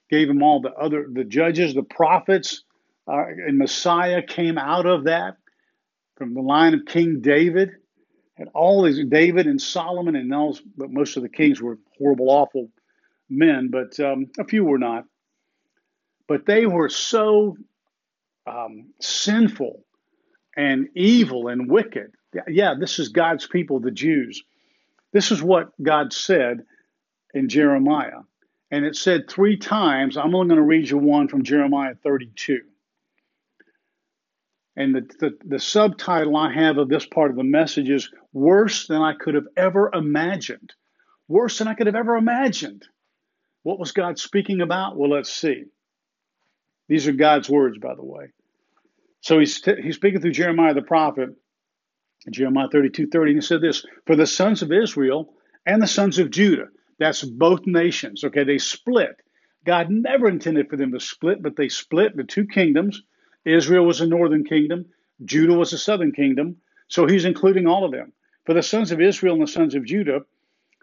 gave 0.10 0.28
them 0.28 0.44
all 0.44 0.62
the 0.62 0.74
other 0.74 1.08
the 1.12 1.24
judges, 1.24 1.74
the 1.74 1.84
prophets, 1.84 2.64
uh, 3.08 3.26
and 3.28 3.58
Messiah 3.58 4.22
came 4.22 4.58
out 4.58 4.86
of 4.86 5.06
that 5.06 5.38
from 6.16 6.34
the 6.34 6.42
line 6.42 6.74
of 6.74 6.86
King 6.86 7.22
David. 7.22 7.72
And 8.38 8.50
all 8.56 8.82
these 8.82 9.04
David 9.06 9.46
and 9.46 9.62
Solomon 9.62 10.16
and 10.16 10.32
those, 10.32 10.60
but 10.76 10.90
most 10.90 11.18
of 11.18 11.24
the 11.24 11.30
kings 11.30 11.62
were 11.62 11.78
horrible, 11.98 12.32
awful 12.32 12.70
men, 13.30 13.70
but 13.70 14.00
um, 14.00 14.28
a 14.40 14.44
few 14.44 14.64
were 14.64 14.80
not. 14.80 15.06
But 16.28 16.48
they 16.48 16.66
were 16.66 16.90
so 16.90 17.58
um, 18.48 18.88
sinful 19.00 19.84
and 20.56 20.90
evil 20.96 21.48
and 21.48 21.70
wicked. 21.70 22.14
Yeah, 22.48 22.74
this 22.80 22.98
is 22.98 23.10
God's 23.10 23.46
people, 23.46 23.80
the 23.80 23.92
Jews. 23.92 24.44
This 25.14 25.32
is 25.32 25.42
what 25.42 25.72
God 25.82 26.12
said 26.12 26.64
in 27.34 27.48
Jeremiah. 27.48 28.22
And 28.72 28.86
it 28.86 28.96
said 28.96 29.30
three 29.30 29.58
times, 29.58 30.18
I'm 30.18 30.34
only 30.34 30.48
going 30.48 30.58
to 30.58 30.64
read 30.64 30.90
you 30.90 30.98
one 30.98 31.28
from 31.28 31.44
Jeremiah 31.44 31.94
32. 32.04 32.62
And 34.76 34.96
the, 34.96 35.02
the, 35.20 35.38
the, 35.46 35.60
subtitle 35.60 36.36
I 36.36 36.52
have 36.52 36.80
of 36.80 36.90
this 36.90 37.06
part 37.06 37.30
of 37.30 37.38
the 37.38 37.44
message 37.44 37.92
is 37.92 38.10
Worse 38.34 38.88
Than 38.88 39.04
I 39.04 39.14
Could 39.14 39.36
Have 39.36 39.46
Ever 39.56 39.92
Imagined. 39.94 40.74
Worse 41.28 41.60
than 41.60 41.68
I 41.68 41.76
could 41.76 41.86
have 41.86 41.96
ever 41.96 42.16
imagined. 42.16 42.88
What 43.62 43.78
was 43.78 43.92
God 43.92 44.18
speaking 44.18 44.62
about? 44.62 44.98
Well, 44.98 45.12
let's 45.12 45.32
see. 45.32 45.66
These 46.90 47.08
are 47.08 47.14
God's 47.14 47.50
words, 47.50 47.78
by 47.78 47.94
the 47.94 48.04
way. 48.04 48.30
So 49.22 49.38
he's, 49.38 49.62
t- 49.62 49.82
he's 49.82 49.96
speaking 49.96 50.20
through 50.20 50.32
Jeremiah 50.32 50.74
the 50.74 50.82
prophet, 50.82 51.30
Jeremiah 52.32 52.70
32 52.72 53.08
30, 53.08 53.32
and 53.32 53.42
he 53.42 53.46
said 53.46 53.62
this 53.62 53.86
For 54.06 54.16
the 54.16 54.28
sons 54.28 54.62
of 54.62 54.72
Israel 54.72 55.34
and 55.66 55.82
the 55.82 55.88
sons 55.88 56.20
of 56.20 56.32
Judah, 56.32 56.68
that's 57.00 57.24
both 57.24 57.66
nations, 57.66 58.24
okay, 58.24 58.44
they 58.44 58.58
split. 58.58 59.18
God 59.66 59.90
never 59.90 60.28
intended 60.28 60.70
for 60.70 60.78
them 60.78 60.92
to 60.92 61.00
split, 61.00 61.42
but 61.42 61.56
they 61.56 61.70
split 61.70 62.16
the 62.16 62.24
two 62.24 62.46
kingdoms. 62.46 63.02
Israel 63.46 63.86
was 63.86 64.02
a 64.02 64.08
northern 64.08 64.44
kingdom, 64.44 64.86
Judah 65.24 65.54
was 65.54 65.74
a 65.74 65.78
southern 65.78 66.12
kingdom. 66.12 66.58
So 66.88 67.08
he's 67.08 67.26
including 67.26 67.66
all 67.66 67.86
of 67.86 67.92
them. 67.92 68.14
For 68.46 68.54
the 68.54 68.62
sons 68.64 68.92
of 68.92 69.02
Israel 69.02 69.34
and 69.34 69.44
the 69.44 69.48
sons 69.48 69.74
of 69.74 69.86
Judah 69.86 70.22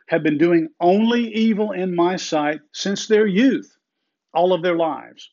have 0.06 0.22
been 0.22 0.38
doing 0.38 0.68
only 0.80 1.32
evil 1.32 1.72
in 1.72 1.94
my 1.94 2.16
sight 2.16 2.60
since 2.72 3.06
their 3.06 3.26
youth, 3.26 3.76
all 4.34 4.52
of 4.52 4.62
their 4.62 4.76
lives. 4.76 5.30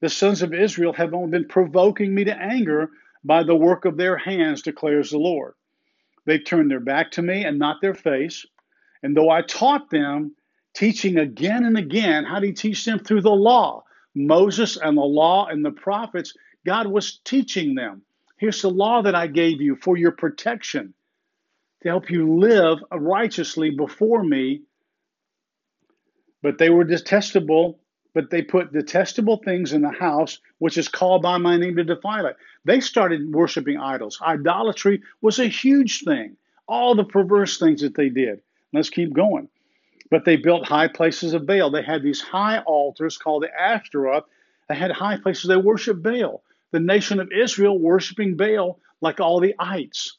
The 0.00 0.08
sons 0.08 0.42
of 0.42 0.52
Israel 0.52 0.92
have 0.94 1.14
only 1.14 1.30
been 1.30 1.48
provoking 1.48 2.14
me 2.14 2.24
to 2.24 2.36
anger 2.36 2.90
by 3.28 3.42
the 3.42 3.54
work 3.54 3.84
of 3.84 3.98
their 3.98 4.16
hands, 4.16 4.62
declares 4.62 5.10
the 5.10 5.18
Lord. 5.18 5.52
They 6.24 6.38
turned 6.38 6.70
their 6.70 6.80
back 6.80 7.10
to 7.12 7.22
me 7.22 7.44
and 7.44 7.58
not 7.58 7.82
their 7.82 7.94
face. 7.94 8.46
And 9.02 9.14
though 9.14 9.28
I 9.28 9.42
taught 9.42 9.90
them, 9.90 10.34
teaching 10.74 11.18
again 11.18 11.64
and 11.64 11.76
again, 11.76 12.24
how 12.24 12.40
did 12.40 12.46
he 12.46 12.52
teach 12.54 12.84
them? 12.86 12.98
Through 12.98 13.20
the 13.20 13.30
law. 13.30 13.84
Moses 14.14 14.78
and 14.78 14.96
the 14.96 15.02
law 15.02 15.46
and 15.46 15.62
the 15.62 15.70
prophets, 15.70 16.32
God 16.64 16.86
was 16.86 17.20
teaching 17.24 17.74
them. 17.74 18.00
Here's 18.38 18.62
the 18.62 18.70
law 18.70 19.02
that 19.02 19.14
I 19.14 19.26
gave 19.26 19.60
you 19.60 19.76
for 19.76 19.98
your 19.98 20.12
protection, 20.12 20.94
to 21.82 21.88
help 21.88 22.10
you 22.10 22.38
live 22.38 22.78
righteously 22.90 23.70
before 23.70 24.24
me. 24.24 24.62
But 26.42 26.56
they 26.56 26.70
were 26.70 26.84
detestable 26.84 27.78
but 28.14 28.30
they 28.30 28.42
put 28.42 28.72
detestable 28.72 29.38
things 29.38 29.72
in 29.72 29.82
the 29.82 29.90
house, 29.90 30.38
which 30.58 30.78
is 30.78 30.88
called 30.88 31.22
by 31.22 31.38
my 31.38 31.56
name 31.56 31.76
to 31.76 31.84
defile 31.84 32.26
it. 32.26 32.36
They 32.64 32.80
started 32.80 33.32
worshiping 33.32 33.78
idols. 33.78 34.18
Idolatry 34.22 35.02
was 35.20 35.38
a 35.38 35.46
huge 35.46 36.02
thing. 36.04 36.36
All 36.66 36.94
the 36.94 37.04
perverse 37.04 37.58
things 37.58 37.80
that 37.82 37.94
they 37.94 38.08
did. 38.08 38.40
Let's 38.72 38.90
keep 38.90 39.12
going. 39.12 39.48
But 40.10 40.24
they 40.24 40.36
built 40.36 40.66
high 40.66 40.88
places 40.88 41.34
of 41.34 41.46
Baal. 41.46 41.70
They 41.70 41.82
had 41.82 42.02
these 42.02 42.20
high 42.20 42.58
altars 42.60 43.18
called 43.18 43.42
the 43.42 43.60
Ashtaroth. 43.60 44.24
They 44.68 44.74
had 44.74 44.90
high 44.90 45.18
places. 45.18 45.48
They 45.48 45.56
worshiped 45.56 46.02
Baal. 46.02 46.42
The 46.72 46.80
nation 46.80 47.20
of 47.20 47.30
Israel 47.32 47.78
worshiping 47.78 48.36
Baal 48.36 48.78
like 49.00 49.20
all 49.20 49.40
the 49.40 49.54
ites. 49.58 50.16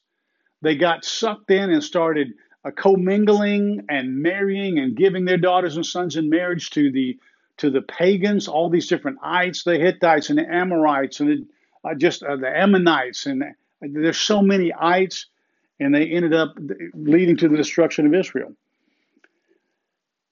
They 0.61 0.75
got 0.75 1.05
sucked 1.05 1.51
in 1.51 1.69
and 1.69 1.83
started 1.83 2.33
uh, 2.65 2.71
commingling 2.71 3.85
and 3.89 4.21
marrying 4.21 4.79
and 4.79 4.95
giving 4.95 5.25
their 5.25 5.37
daughters 5.37 5.75
and 5.75 5.85
sons 5.85 6.17
in 6.17 6.29
marriage 6.29 6.69
to 6.71 6.91
the 6.91 7.17
to 7.59 7.69
the 7.69 7.81
pagans, 7.81 8.47
all 8.47 8.69
these 8.69 8.87
different 8.87 9.19
ites, 9.21 9.63
the 9.63 9.77
Hittites 9.77 10.29
and 10.29 10.39
the 10.39 10.49
Amorites 10.49 11.19
and 11.19 11.29
the, 11.29 11.47
uh, 11.89 11.93
just 11.93 12.23
uh, 12.23 12.37
the 12.37 12.49
Ammonites, 12.49 13.25
and 13.25 13.41
the, 13.41 13.53
there's 13.81 14.17
so 14.17 14.41
many 14.41 14.73
ites, 14.73 15.27
and 15.79 15.93
they 15.93 16.07
ended 16.07 16.33
up 16.33 16.55
leading 16.93 17.37
to 17.37 17.49
the 17.49 17.57
destruction 17.57 18.05
of 18.05 18.13
Israel. 18.13 18.53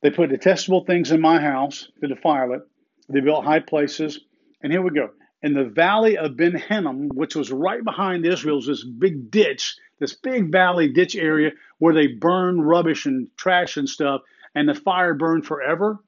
They 0.01 0.09
put 0.09 0.29
detestable 0.29 0.85
things 0.85 1.11
in 1.11 1.21
my 1.21 1.39
house 1.39 1.89
to 2.01 2.07
defile 2.07 2.53
it. 2.53 2.61
They 3.09 3.19
built 3.19 3.43
high 3.45 3.59
places, 3.59 4.19
and 4.61 4.71
here 4.71 4.81
we 4.81 4.91
go. 4.91 5.09
In 5.43 5.53
the 5.53 5.65
valley 5.65 6.17
of 6.17 6.37
Ben 6.37 6.55
Hinnom, 6.55 7.09
which 7.09 7.35
was 7.35 7.51
right 7.51 7.83
behind 7.83 8.25
Israel's 8.25 8.67
this 8.67 8.83
big 8.83 9.31
ditch, 9.31 9.75
this 9.99 10.13
big 10.13 10.51
valley 10.51 10.93
ditch 10.93 11.15
area 11.15 11.51
where 11.77 11.93
they 11.93 12.07
burn 12.07 12.61
rubbish 12.61 13.05
and 13.05 13.27
trash 13.37 13.77
and 13.77 13.87
stuff, 13.87 14.21
and 14.55 14.67
the 14.67 14.73
fire 14.73 15.13
burned 15.13 15.45
forever 15.45 15.99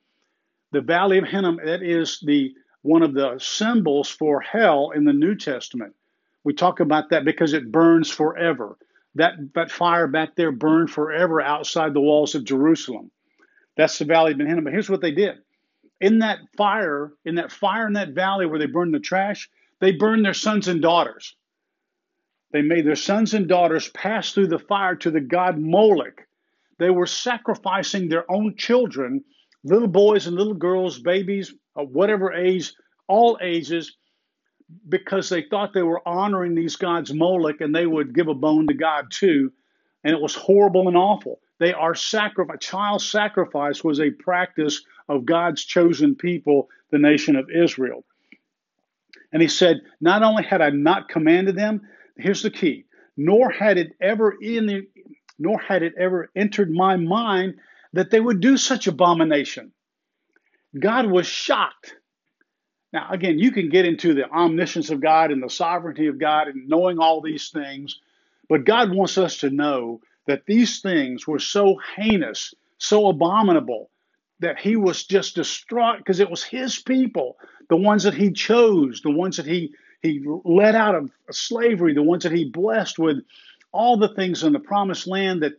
the 0.72 0.82
Valley 0.82 1.18
of 1.18 1.26
Hinnom, 1.26 1.60
that 1.64 1.82
is 1.82 2.20
the 2.22 2.54
one 2.82 3.02
of 3.02 3.14
the 3.14 3.38
symbols 3.40 4.10
for 4.10 4.40
hell 4.40 4.92
in 4.92 5.04
the 5.04 5.14
New 5.14 5.36
Testament. 5.36 5.94
We 6.44 6.54
talk 6.54 6.80
about 6.80 7.10
that 7.10 7.26
because 7.26 7.54
it 7.54 7.72
burns 7.72 8.10
forever. 8.10 8.78
That, 9.16 9.34
that 9.56 9.72
fire 9.72 10.08
back 10.08 10.36
there 10.36 10.52
burned 10.52 10.90
forever 10.90 11.42
outside 11.42 11.94
the 11.94 12.00
walls 12.02 12.36
of 12.36 12.46
Jerusalem. 12.46 13.12
That's 13.76 13.98
the 13.98 14.06
Valley 14.06 14.32
of 14.32 14.40
Hinnom. 14.40 14.64
But 14.64 14.74
here's 14.74 14.90
what 14.90 15.02
they 15.02 15.12
did. 15.12 15.36
In 16.00 16.20
that 16.20 16.40
fire, 16.56 17.12
in 17.26 17.36
that 17.36 17.52
fire 17.52 17.88
in 17.88 17.94
that 17.94 18.10
valley 18.10 18.46
where 18.46 18.60
they 18.60 18.68
burned 18.68 18.94
the 18.94 19.00
trash, 19.00 19.50
they 19.80 19.92
burned 19.92 20.24
their 20.24 20.34
sons 20.34 20.68
and 20.68 20.82
daughters. 20.82 21.36
They 22.52 22.62
made 22.62 22.86
their 22.86 22.96
sons 22.96 23.34
and 23.34 23.48
daughters 23.48 23.90
pass 23.90 24.32
through 24.32 24.48
the 24.48 24.60
fire 24.60 24.96
to 24.96 25.12
the 25.12 25.22
god 25.22 25.58
Moloch. 25.58 26.26
They 26.78 26.90
were 26.90 27.06
sacrificing 27.06 28.08
their 28.08 28.30
own 28.32 28.56
children 28.56 29.24
little 29.64 29.88
boys 29.88 30.28
and 30.28 30.36
little 30.36 30.54
girls, 30.54 31.00
babies, 31.00 31.54
of 31.76 31.90
whatever 31.90 32.34
age, 32.34 32.74
all 33.08 33.38
ages, 33.42 33.96
because 34.88 35.30
they 35.30 35.44
thought 35.44 35.74
they 35.74 35.84
were 35.84 36.08
honoring 36.08 36.56
these 36.56 36.76
gods 36.76 37.14
Moloch 37.14 37.62
and 37.62 37.74
they 37.74 37.88
would 37.88 38.14
give 38.14 38.28
a 38.28 38.34
bone 38.34 38.68
to 38.68 38.74
God 38.74 39.06
too. 39.12 39.52
And 40.04 40.14
it 40.14 40.22
was 40.22 40.36
horrible 40.36 40.88
and 40.88 40.96
awful. 40.96 41.40
They 41.60 41.74
are 41.74 41.96
sacrifice. 41.96 42.60
Child 42.62 43.02
sacrifice 43.02 43.84
was 43.84 44.00
a 44.00 44.12
practice 44.12 44.82
of 45.10 45.26
God's 45.26 45.66
chosen 45.66 46.16
people, 46.16 46.70
the 46.92 47.00
nation 47.00 47.36
of 47.36 47.50
Israel. 47.50 48.06
And 49.34 49.42
he 49.42 49.48
said, 49.48 49.82
Not 50.00 50.24
only 50.24 50.44
had 50.44 50.62
I 50.62 50.70
not 50.70 51.10
commanded 51.10 51.56
them, 51.56 51.82
here's 52.18 52.44
the 52.44 52.52
key, 52.52 52.86
nor 53.18 53.50
had 53.50 53.78
it 53.78 53.92
ever 54.00 54.36
in 54.42 54.68
the, 54.68 54.88
nor 55.38 55.60
had 55.60 55.84
it 55.84 55.94
ever 55.98 56.32
entered 56.36 56.72
my 56.72 56.96
mind 56.96 57.56
that 57.94 58.12
they 58.12 58.20
would 58.20 58.40
do 58.40 58.58
such 58.58 58.88
abomination. 58.88 59.72
God 60.78 61.08
was 61.08 61.26
shocked. 61.26 61.96
Now, 62.94 63.08
again, 63.12 63.40
you 63.40 63.52
can 63.52 63.70
get 63.70 63.86
into 63.86 64.14
the 64.14 64.30
omniscience 64.30 64.90
of 64.90 65.02
God 65.02 65.32
and 65.32 65.42
the 65.42 65.50
sovereignty 65.50 66.08
of 66.08 66.20
God 66.20 66.48
and 66.48 66.68
knowing 66.68 67.00
all 67.00 67.22
these 67.22 67.50
things, 67.50 68.00
but 68.48 68.66
God 68.66 68.94
wants 68.94 69.18
us 69.18 69.38
to 69.38 69.50
know 69.50 70.02
that 70.26 70.46
these 70.46 70.82
things 70.82 71.28
were 71.28 71.40
so 71.40 71.78
heinous, 71.96 72.54
so 72.78 73.08
abominable, 73.08 73.90
that 74.40 74.60
He 74.60 74.76
was 74.76 75.04
just 75.04 75.36
distraught 75.36 75.98
because 76.00 76.20
it 76.20 76.30
was 76.30 76.44
His 76.44 76.80
people, 76.80 77.38
the 77.70 77.76
ones 77.76 78.04
that 78.04 78.14
He 78.16 78.32
chose, 78.32 79.02
the 79.02 79.12
ones 79.12 79.38
that 79.38 79.46
He 79.46 79.74
He 80.02 80.24
led 80.46 80.76
out 80.76 80.96
of 80.96 81.12
slavery, 81.32 81.94
the 81.94 82.04
ones 82.04 82.24
that 82.24 82.32
He 82.32 82.46
blessed 82.46 82.98
with 82.98 83.18
all 83.72 83.98
the 83.98 84.14
things 84.16 84.44
in 84.44 84.54
the 84.54 84.60
promised 84.60 85.08
land 85.08 85.44
that 85.44 85.54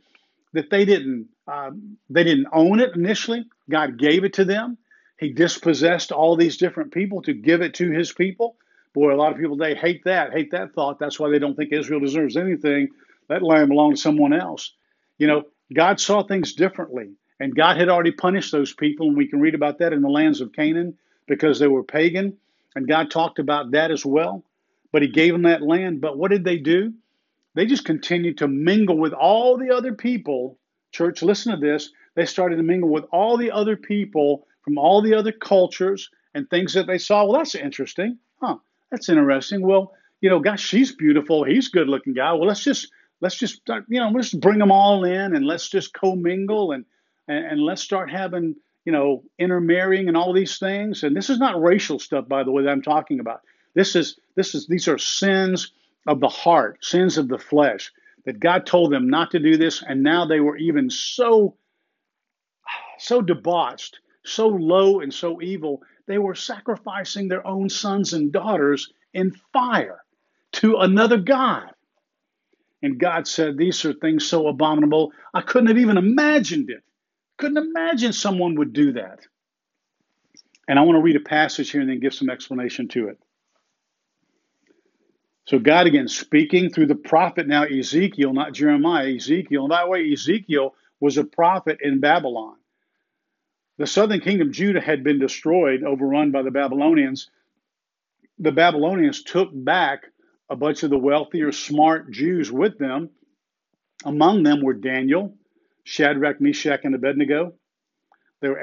that 0.52 0.70
they 0.70 0.84
didn't 0.84 1.28
uh, 1.50 1.70
they 2.08 2.24
didn't 2.24 2.46
own 2.52 2.80
it 2.80 2.94
initially. 2.94 3.44
God 3.68 3.98
gave 3.98 4.24
it 4.24 4.34
to 4.34 4.44
them. 4.44 4.78
He 5.18 5.32
dispossessed 5.32 6.12
all 6.12 6.36
these 6.36 6.56
different 6.56 6.92
people 6.92 7.22
to 7.22 7.34
give 7.34 7.60
it 7.60 7.74
to 7.74 7.90
His 7.90 8.12
people. 8.12 8.56
Boy, 8.94 9.12
a 9.12 9.16
lot 9.16 9.32
of 9.32 9.38
people 9.38 9.56
they 9.56 9.74
hate 9.74 10.04
that, 10.04 10.32
hate 10.32 10.52
that 10.52 10.74
thought. 10.74 10.98
That's 10.98 11.18
why 11.18 11.30
they 11.30 11.40
don't 11.40 11.56
think 11.56 11.72
Israel 11.72 12.00
deserves 12.00 12.36
anything. 12.36 12.88
That 13.28 13.42
land 13.42 13.68
belong 13.68 13.92
to 13.92 14.00
someone 14.00 14.32
else. 14.32 14.72
You 15.18 15.26
know, 15.26 15.42
God 15.74 16.00
saw 16.00 16.22
things 16.22 16.54
differently, 16.54 17.10
and 17.40 17.54
God 17.54 17.76
had 17.76 17.88
already 17.88 18.12
punished 18.12 18.52
those 18.52 18.72
people, 18.72 19.08
and 19.08 19.16
we 19.16 19.28
can 19.28 19.40
read 19.40 19.54
about 19.54 19.78
that 19.78 19.92
in 19.92 20.02
the 20.02 20.08
lands 20.08 20.40
of 20.40 20.52
Canaan 20.52 20.96
because 21.26 21.58
they 21.58 21.68
were 21.68 21.84
pagan, 21.84 22.36
and 22.76 22.88
God 22.88 23.10
talked 23.10 23.40
about 23.40 23.72
that 23.72 23.90
as 23.90 24.06
well. 24.06 24.44
But 24.92 25.02
He 25.02 25.08
gave 25.08 25.32
them 25.32 25.42
that 25.42 25.62
land. 25.62 26.00
But 26.00 26.16
what 26.16 26.30
did 26.30 26.44
they 26.44 26.58
do? 26.58 26.94
They 27.54 27.66
just 27.66 27.84
continued 27.84 28.38
to 28.38 28.48
mingle 28.48 28.98
with 28.98 29.12
all 29.12 29.58
the 29.58 29.70
other 29.70 29.94
people. 29.94 30.58
Church, 30.92 31.22
listen 31.22 31.52
to 31.52 31.58
this. 31.58 31.90
They 32.14 32.26
started 32.26 32.56
to 32.56 32.62
mingle 32.62 32.90
with 32.90 33.04
all 33.12 33.36
the 33.36 33.50
other 33.50 33.76
people 33.76 34.46
from 34.62 34.78
all 34.78 35.02
the 35.02 35.14
other 35.14 35.32
cultures 35.32 36.10
and 36.34 36.48
things 36.48 36.74
that 36.74 36.86
they 36.86 36.98
saw. 36.98 37.24
Well, 37.24 37.38
that's 37.38 37.54
interesting. 37.54 38.18
Huh. 38.40 38.56
That's 38.90 39.08
interesting. 39.08 39.62
Well, 39.62 39.94
you 40.20 40.30
know, 40.30 40.40
gosh, 40.40 40.62
she's 40.62 40.94
beautiful. 40.94 41.44
He's 41.44 41.68
a 41.68 41.70
good 41.70 41.88
looking 41.88 42.14
guy. 42.14 42.32
Well, 42.32 42.46
let's 42.46 42.62
just 42.62 42.90
let's 43.20 43.36
just 43.36 43.68
uh, 43.70 43.80
you 43.88 44.00
know 44.00 44.10
let's 44.10 44.32
bring 44.32 44.58
them 44.58 44.72
all 44.72 45.04
in 45.04 45.34
and 45.34 45.46
let's 45.46 45.68
just 45.68 45.92
commingle 45.94 46.72
and, 46.72 46.84
and 47.28 47.46
and 47.46 47.62
let's 47.62 47.82
start 47.82 48.10
having 48.10 48.56
you 48.84 48.92
know 48.92 49.22
intermarrying 49.38 50.08
and 50.08 50.16
all 50.16 50.32
these 50.32 50.58
things. 50.58 51.02
And 51.02 51.16
this 51.16 51.30
is 51.30 51.38
not 51.38 51.60
racial 51.60 51.98
stuff, 51.98 52.28
by 52.28 52.44
the 52.44 52.50
way, 52.50 52.64
that 52.64 52.70
I'm 52.70 52.82
talking 52.82 53.20
about. 53.20 53.40
This 53.74 53.96
is 53.96 54.18
this 54.36 54.54
is 54.54 54.66
these 54.66 54.88
are 54.88 54.98
sins 54.98 55.72
of 56.06 56.20
the 56.20 56.28
heart, 56.28 56.84
sins 56.84 57.18
of 57.18 57.28
the 57.28 57.38
flesh, 57.38 57.92
that 58.30 58.38
God 58.38 58.64
told 58.64 58.92
them 58.92 59.10
not 59.10 59.32
to 59.32 59.40
do 59.40 59.56
this, 59.56 59.82
and 59.82 60.04
now 60.04 60.24
they 60.24 60.38
were 60.38 60.56
even 60.56 60.88
so 60.88 61.56
so 62.96 63.20
debauched, 63.20 63.98
so 64.24 64.46
low 64.46 65.00
and 65.00 65.12
so 65.12 65.42
evil, 65.42 65.82
they 66.06 66.18
were 66.18 66.36
sacrificing 66.36 67.26
their 67.26 67.44
own 67.44 67.68
sons 67.68 68.12
and 68.12 68.30
daughters 68.30 68.92
in 69.14 69.32
fire 69.52 70.04
to 70.52 70.76
another 70.76 71.16
God. 71.16 71.70
And 72.82 73.00
God 73.00 73.26
said, 73.26 73.56
These 73.56 73.84
are 73.84 73.94
things 73.94 74.24
so 74.28 74.46
abominable, 74.46 75.10
I 75.34 75.40
couldn't 75.40 75.68
have 75.68 75.78
even 75.78 75.98
imagined 75.98 76.70
it. 76.70 76.84
Couldn't 77.36 77.58
imagine 77.58 78.12
someone 78.12 78.54
would 78.56 78.72
do 78.72 78.92
that. 78.92 79.26
And 80.68 80.78
I 80.78 80.82
want 80.82 80.98
to 80.98 81.02
read 81.02 81.16
a 81.16 81.20
passage 81.20 81.72
here 81.72 81.80
and 81.80 81.90
then 81.90 81.98
give 81.98 82.14
some 82.14 82.30
explanation 82.30 82.86
to 82.88 83.08
it. 83.08 83.18
So 85.50 85.58
God 85.58 85.88
again 85.88 86.06
speaking 86.06 86.70
through 86.70 86.86
the 86.86 86.94
prophet 86.94 87.48
now 87.48 87.64
Ezekiel, 87.64 88.32
not 88.32 88.54
Jeremiah, 88.54 89.16
Ezekiel. 89.16 89.64
And 89.64 89.72
the 89.72 89.90
way, 89.90 90.12
Ezekiel 90.12 90.76
was 91.00 91.18
a 91.18 91.24
prophet 91.24 91.78
in 91.82 91.98
Babylon. 91.98 92.56
The 93.76 93.86
southern 93.88 94.20
kingdom, 94.20 94.52
Judah, 94.52 94.80
had 94.80 95.02
been 95.02 95.18
destroyed, 95.18 95.82
overrun 95.82 96.30
by 96.30 96.42
the 96.42 96.52
Babylonians. 96.52 97.30
The 98.38 98.52
Babylonians 98.52 99.24
took 99.24 99.48
back 99.52 100.04
a 100.48 100.54
bunch 100.54 100.84
of 100.84 100.90
the 100.90 100.98
wealthier, 100.98 101.50
smart 101.50 102.12
Jews 102.12 102.52
with 102.52 102.78
them, 102.78 103.10
Among 104.04 104.44
them 104.44 104.62
were 104.62 104.74
Daniel, 104.74 105.34
Shadrach, 105.82 106.40
Meshach, 106.40 106.84
and 106.84 106.94
Abednego. 106.94 107.54
They 108.40 108.48
were 108.48 108.62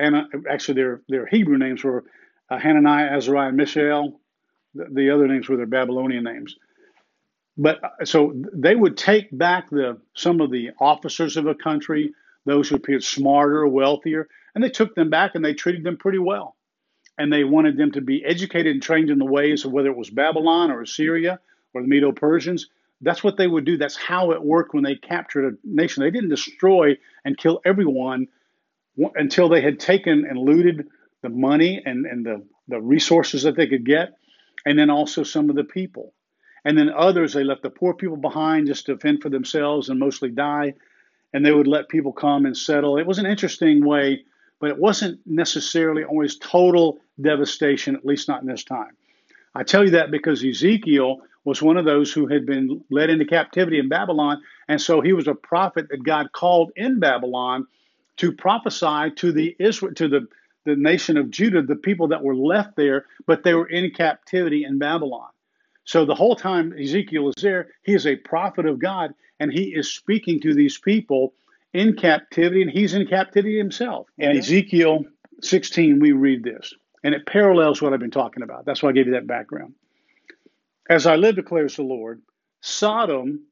actually 0.49 0.75
their 0.75 1.01
their 1.09 1.25
Hebrew 1.25 1.57
names 1.57 1.83
were 1.83 2.05
uh, 2.49 2.57
Hananiah, 2.57 3.17
Azariah, 3.17 3.49
and 3.49 3.57
Mishael. 3.57 4.21
The 4.73 5.11
other 5.11 5.27
names 5.27 5.49
were 5.49 5.57
their 5.57 5.65
Babylonian 5.65 6.23
names. 6.23 6.55
But 7.57 7.83
uh, 7.83 8.05
so 8.05 8.33
they 8.53 8.75
would 8.75 8.97
take 8.97 9.35
back 9.35 9.69
the 9.69 9.99
some 10.13 10.41
of 10.41 10.51
the 10.51 10.71
officers 10.79 11.37
of 11.37 11.47
a 11.47 11.55
country, 11.55 12.13
those 12.45 12.69
who 12.69 12.75
appeared 12.75 13.03
smarter, 13.03 13.67
wealthier, 13.67 14.27
and 14.53 14.63
they 14.63 14.69
took 14.69 14.95
them 14.95 15.09
back 15.09 15.35
and 15.35 15.43
they 15.43 15.53
treated 15.53 15.83
them 15.83 15.97
pretty 15.97 16.19
well. 16.19 16.55
And 17.17 17.33
they 17.33 17.43
wanted 17.43 17.77
them 17.77 17.91
to 17.93 18.01
be 18.01 18.23
educated 18.23 18.73
and 18.73 18.81
trained 18.81 19.09
in 19.09 19.17
the 19.17 19.25
ways 19.25 19.65
of 19.65 19.71
whether 19.71 19.89
it 19.89 19.97
was 19.97 20.11
Babylon 20.11 20.69
or 20.71 20.81
Assyria 20.81 21.39
or 21.73 21.81
the 21.81 21.87
Medo 21.87 22.11
Persians. 22.11 22.67
That's 23.01 23.23
what 23.23 23.37
they 23.37 23.47
would 23.47 23.65
do. 23.65 23.77
That's 23.77 23.97
how 23.97 24.31
it 24.31 24.41
worked 24.41 24.73
when 24.73 24.83
they 24.83 24.95
captured 24.95 25.53
a 25.53 25.57
nation. 25.63 26.03
They 26.03 26.11
didn't 26.11 26.29
destroy 26.29 26.97
and 27.25 27.37
kill 27.37 27.59
everyone 27.65 28.27
until 29.15 29.49
they 29.49 29.61
had 29.61 29.79
taken 29.79 30.25
and 30.29 30.37
looted 30.37 30.87
the 31.21 31.29
money 31.29 31.81
and, 31.83 32.05
and 32.05 32.25
the, 32.25 32.45
the 32.67 32.79
resources 32.79 33.43
that 33.43 33.55
they 33.55 33.67
could 33.67 33.85
get, 33.85 34.13
and 34.65 34.77
then 34.77 34.89
also 34.89 35.23
some 35.23 35.49
of 35.49 35.55
the 35.55 35.63
people. 35.63 36.13
And 36.67 36.77
then 36.77 36.89
others, 36.89 37.31
they 37.31 37.45
left 37.45 37.63
the 37.63 37.69
poor 37.69 37.93
people 37.93 38.17
behind 38.17 38.67
just 38.67 38.87
to 38.87 38.97
fend 38.97 39.21
for 39.21 39.29
themselves 39.29 39.87
and 39.87 39.97
mostly 39.97 40.29
die. 40.29 40.73
And 41.31 41.45
they 41.45 41.53
would 41.53 41.65
let 41.65 41.87
people 41.87 42.11
come 42.11 42.45
and 42.45 42.57
settle. 42.57 42.97
It 42.97 43.07
was 43.07 43.19
an 43.19 43.25
interesting 43.25 43.85
way, 43.85 44.25
but 44.59 44.71
it 44.71 44.77
wasn't 44.77 45.21
necessarily 45.25 46.03
always 46.03 46.37
total 46.37 46.99
devastation, 47.21 47.95
at 47.95 48.05
least 48.05 48.27
not 48.27 48.41
in 48.41 48.49
this 48.49 48.65
time. 48.65 48.97
I 49.55 49.63
tell 49.63 49.85
you 49.85 49.91
that 49.91 50.11
because 50.11 50.43
Ezekiel 50.43 51.21
was 51.45 51.61
one 51.61 51.77
of 51.77 51.85
those 51.85 52.11
who 52.11 52.27
had 52.27 52.45
been 52.45 52.83
led 52.91 53.09
into 53.09 53.23
captivity 53.23 53.79
in 53.79 53.87
Babylon. 53.87 54.41
And 54.67 54.81
so 54.81 54.99
he 54.99 55.13
was 55.13 55.29
a 55.29 55.35
prophet 55.35 55.87
that 55.87 56.03
God 56.03 56.33
called 56.33 56.73
in 56.75 56.99
Babylon 56.99 57.65
to 58.17 58.33
prophesy 58.33 59.11
to 59.15 59.31
the 59.31 59.55
Israel 59.57 59.93
to 59.93 60.09
the, 60.09 60.27
the 60.65 60.75
nation 60.75 61.15
of 61.15 61.31
Judah, 61.31 61.61
the 61.61 61.77
people 61.77 62.09
that 62.09 62.25
were 62.25 62.35
left 62.35 62.75
there, 62.75 63.05
but 63.25 63.43
they 63.43 63.53
were 63.53 63.69
in 63.69 63.91
captivity 63.91 64.65
in 64.65 64.79
Babylon. 64.79 65.29
So 65.87 66.03
the 66.03 66.13
whole 66.13 66.35
time 66.35 66.73
Ezekiel 66.77 67.29
is 67.29 67.41
there, 67.41 67.69
he 67.83 67.93
is 67.93 68.05
a 68.05 68.17
prophet 68.17 68.65
of 68.65 68.77
God, 68.77 69.13
and 69.39 69.51
he 69.51 69.73
is 69.73 69.89
speaking 69.89 70.41
to 70.41 70.53
these 70.53 70.77
people 70.77 71.33
in 71.73 71.95
captivity, 71.95 72.61
and 72.61 72.69
he's 72.69 72.93
in 72.93 73.07
captivity 73.07 73.57
himself. 73.57 74.07
In 74.17 74.37
Ezekiel 74.37 75.05
16, 75.41 76.01
we 76.01 76.11
read 76.11 76.43
this, 76.43 76.73
and 77.05 77.15
it 77.15 77.25
parallels 77.25 77.81
what 77.81 77.93
I've 77.93 78.01
been 78.01 78.11
talking 78.11 78.43
about. 78.43 78.65
That's 78.65 78.83
why 78.83 78.89
I 78.89 78.91
gave 78.91 79.07
you 79.07 79.13
that 79.13 79.27
background. 79.27 79.75
As 80.89 81.07
I 81.07 81.15
live, 81.15 81.35
declares 81.35 81.77
the 81.77 81.83
Lord, 81.83 82.21
Sodom 82.59 83.47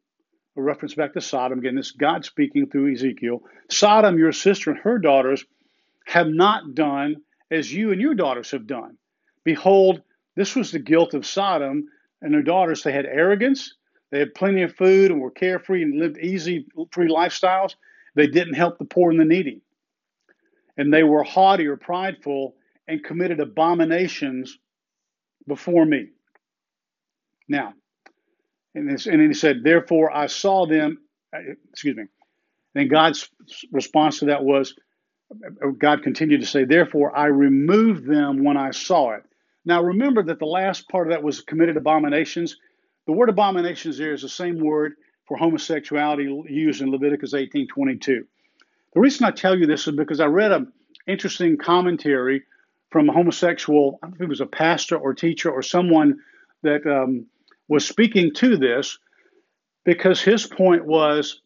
a 0.58 0.62
reference 0.62 0.94
back 0.94 1.14
to 1.14 1.22
Sodom. 1.22 1.60
Again, 1.60 1.76
this 1.76 1.92
God 1.92 2.26
speaking 2.26 2.68
through 2.68 2.94
Ezekiel. 2.94 3.44
Sodom, 3.70 4.18
your 4.18 4.32
sister, 4.32 4.72
and 4.72 4.80
her 4.80 4.98
daughters 4.98 5.46
have 6.06 6.28
not 6.28 6.76
done 6.76 7.18
as 7.52 7.74
you 7.74 7.92
and 7.92 8.02
your 8.02 8.16
daughters 8.16 8.52
have 8.52 8.68
done. 8.68 8.98
Behold, 9.44 10.02
this 10.36 10.56
was 10.56 10.72
the 10.72 10.80
guilt 10.80 11.14
of 11.14 11.26
Sodom 11.26 11.88
and 12.26 12.34
their 12.34 12.42
daughters. 12.42 12.84
They 12.84 12.92
had 12.92 13.06
arrogance, 13.06 13.76
they 14.12 14.20
had 14.20 14.34
plenty 14.34 14.64
of 14.64 14.76
food 14.76 15.12
and 15.12 15.22
were 15.22 15.32
carefree 15.32 15.84
and 15.84 16.00
lived 16.00 16.18
easy, 16.18 16.66
free 16.92 17.08
lifestyles. 17.08 17.76
They 18.16 18.28
didn't 18.28 18.56
help 18.56 18.78
the 18.78 18.86
poor 18.86 19.12
and 19.12 19.20
the 19.20 19.26
needy. 19.26 19.62
And 20.78 20.94
they 20.94 21.04
were 21.04 21.24
haughty 21.24 21.68
or 21.68 21.78
prideful 21.78 22.56
and 22.88 23.04
committed 23.04 23.40
abominations 23.40 24.58
before 25.48 25.86
me. 25.86 26.10
Now, 27.48 27.74
and, 28.74 28.90
this, 28.90 29.06
and 29.06 29.22
he 29.22 29.34
said, 29.34 29.64
Therefore 29.64 30.12
I 30.16 30.28
saw 30.28 30.66
them, 30.66 31.00
uh, 31.34 31.40
excuse 31.72 31.96
me. 31.96 32.06
And 32.74 32.90
God's 32.90 33.30
response 33.72 34.20
to 34.20 34.26
that 34.26 34.44
was, 34.44 34.74
uh, 35.32 35.68
God 35.78 36.04
continued 36.04 36.42
to 36.42 36.48
say, 36.48 36.66
Therefore 36.66 37.16
I 37.16 37.28
removed 37.28 38.08
them 38.08 38.44
when 38.44 38.58
I 38.58 38.72
saw 38.72 39.12
it. 39.12 39.24
Now 39.66 39.82
remember 39.82 40.24
that 40.24 40.40
the 40.40 40.46
last 40.46 40.88
part 40.90 41.08
of 41.08 41.12
that 41.12 41.24
was 41.24 41.42
committed 41.42 41.76
abominations. 41.76 42.58
The 43.08 43.14
word 43.14 43.30
abominations 43.30 43.98
there 43.98 44.14
is 44.14 44.22
the 44.22 44.30
same 44.30 44.60
word 44.60 44.94
for 45.28 45.38
homosexuality 45.38 46.44
used 46.48 46.82
in 46.82 46.92
Leviticus 46.92 47.34
18:22. 47.34 48.26
The 48.94 49.00
reason 49.00 49.26
I 49.26 49.32
tell 49.32 49.58
you 49.58 49.66
this 49.66 49.88
is 49.88 49.96
because 49.96 50.20
I 50.20 50.26
read 50.26 50.52
an 50.52 50.72
interesting 51.08 51.58
commentary 51.58 52.44
from 52.92 53.10
a 53.10 53.14
homosexual, 53.14 54.00
I 54.02 54.08
don't 54.08 54.20
know 54.20 54.24
if 54.24 54.28
it 54.28 54.30
was 54.30 54.42
a 54.42 54.46
pastor 54.46 54.96
or 54.96 55.14
teacher 55.14 55.52
or 55.52 55.62
someone 55.62 56.20
that 56.62 56.86
um, 56.86 57.26
was 57.68 57.86
speaking 57.86 58.34
to 58.36 58.58
this 58.58 58.98
because 59.84 60.22
his 60.22 60.46
point 60.46 60.86
was 60.86 61.42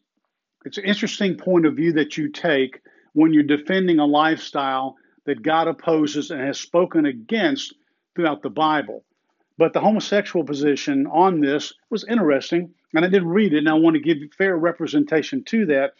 it's 0.64 0.78
an 0.78 0.84
interesting 0.84 1.36
point 1.36 1.66
of 1.66 1.74
view 1.74 1.94
that 1.94 2.16
you 2.16 2.28
take 2.28 2.80
when 3.14 3.32
you're 3.32 3.42
defending 3.42 3.98
a 3.98 4.06
lifestyle 4.06 4.96
that 5.24 5.42
God 5.42 5.68
opposes 5.68 6.30
and 6.30 6.40
has 6.40 6.60
spoken 6.60 7.06
against 7.06 7.74
throughout 8.14 8.42
the 8.42 8.50
Bible. 8.50 9.04
But 9.58 9.72
the 9.72 9.80
homosexual 9.80 10.44
position 10.44 11.06
on 11.06 11.40
this 11.40 11.74
was 11.90 12.04
interesting, 12.04 12.74
and 12.94 13.04
I 13.04 13.08
did 13.08 13.22
read 13.22 13.52
it, 13.52 13.58
and 13.58 13.68
I 13.68 13.74
want 13.74 13.94
to 13.94 14.00
give 14.00 14.18
fair 14.36 14.56
representation 14.56 15.44
to 15.44 15.66
that. 15.66 15.92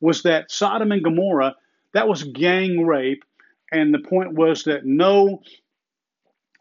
Was 0.00 0.22
that 0.22 0.50
Sodom 0.50 0.92
and 0.92 1.04
Gomorrah? 1.04 1.56
That 1.92 2.08
was 2.08 2.24
gang 2.24 2.86
rape, 2.86 3.24
and 3.70 3.92
the 3.92 3.98
point 3.98 4.32
was 4.32 4.64
that 4.64 4.86
no 4.86 5.42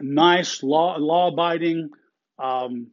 nice 0.02 0.64
law 0.64 0.98
law 0.98 1.30
abiding 1.30 1.92
um, 2.38 2.88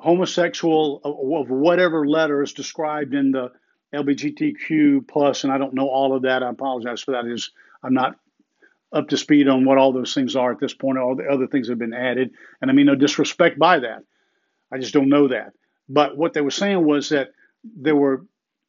homosexual 0.00 1.00
of 1.04 1.48
whatever 1.48 2.06
letter 2.06 2.42
is 2.42 2.52
described 2.52 3.14
in 3.14 3.32
the 3.32 3.52
LGBTQ 3.94 5.08
plus, 5.08 5.44
and 5.44 5.52
I 5.52 5.58
don't 5.58 5.74
know 5.74 5.88
all 5.88 6.14
of 6.14 6.22
that. 6.22 6.42
I 6.42 6.50
apologize 6.50 7.02
for 7.02 7.12
that. 7.12 7.26
Is 7.26 7.50
I'm 7.82 7.94
not 7.94 8.16
up 8.92 9.08
to 9.08 9.16
speed 9.16 9.48
on 9.48 9.64
what 9.64 9.78
all 9.78 9.92
those 9.92 10.14
things 10.14 10.36
are 10.36 10.52
at 10.52 10.60
this 10.60 10.74
point. 10.74 10.98
All 10.98 11.14
the 11.14 11.28
other 11.28 11.46
things 11.46 11.68
have 11.68 11.78
been 11.78 11.94
added, 11.94 12.30
and 12.60 12.70
I 12.70 12.74
mean 12.74 12.86
no 12.86 12.94
disrespect 12.94 13.58
by 13.58 13.80
that. 13.80 14.02
I 14.72 14.78
just 14.78 14.94
don't 14.94 15.08
know 15.08 15.28
that. 15.28 15.52
But 15.88 16.16
what 16.16 16.32
they 16.34 16.40
were 16.40 16.50
saying 16.50 16.84
was 16.84 17.08
that 17.10 17.30
there 17.64 17.96
were 17.96 18.24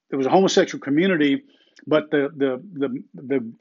there 0.10 0.17
was 0.17 0.27
a 0.27 0.32
homosexual 0.32 0.82
community, 0.82 1.43
but 1.86 2.12
the 2.12 2.29
the 2.36 2.63
the 2.73 3.03
the 3.13 3.53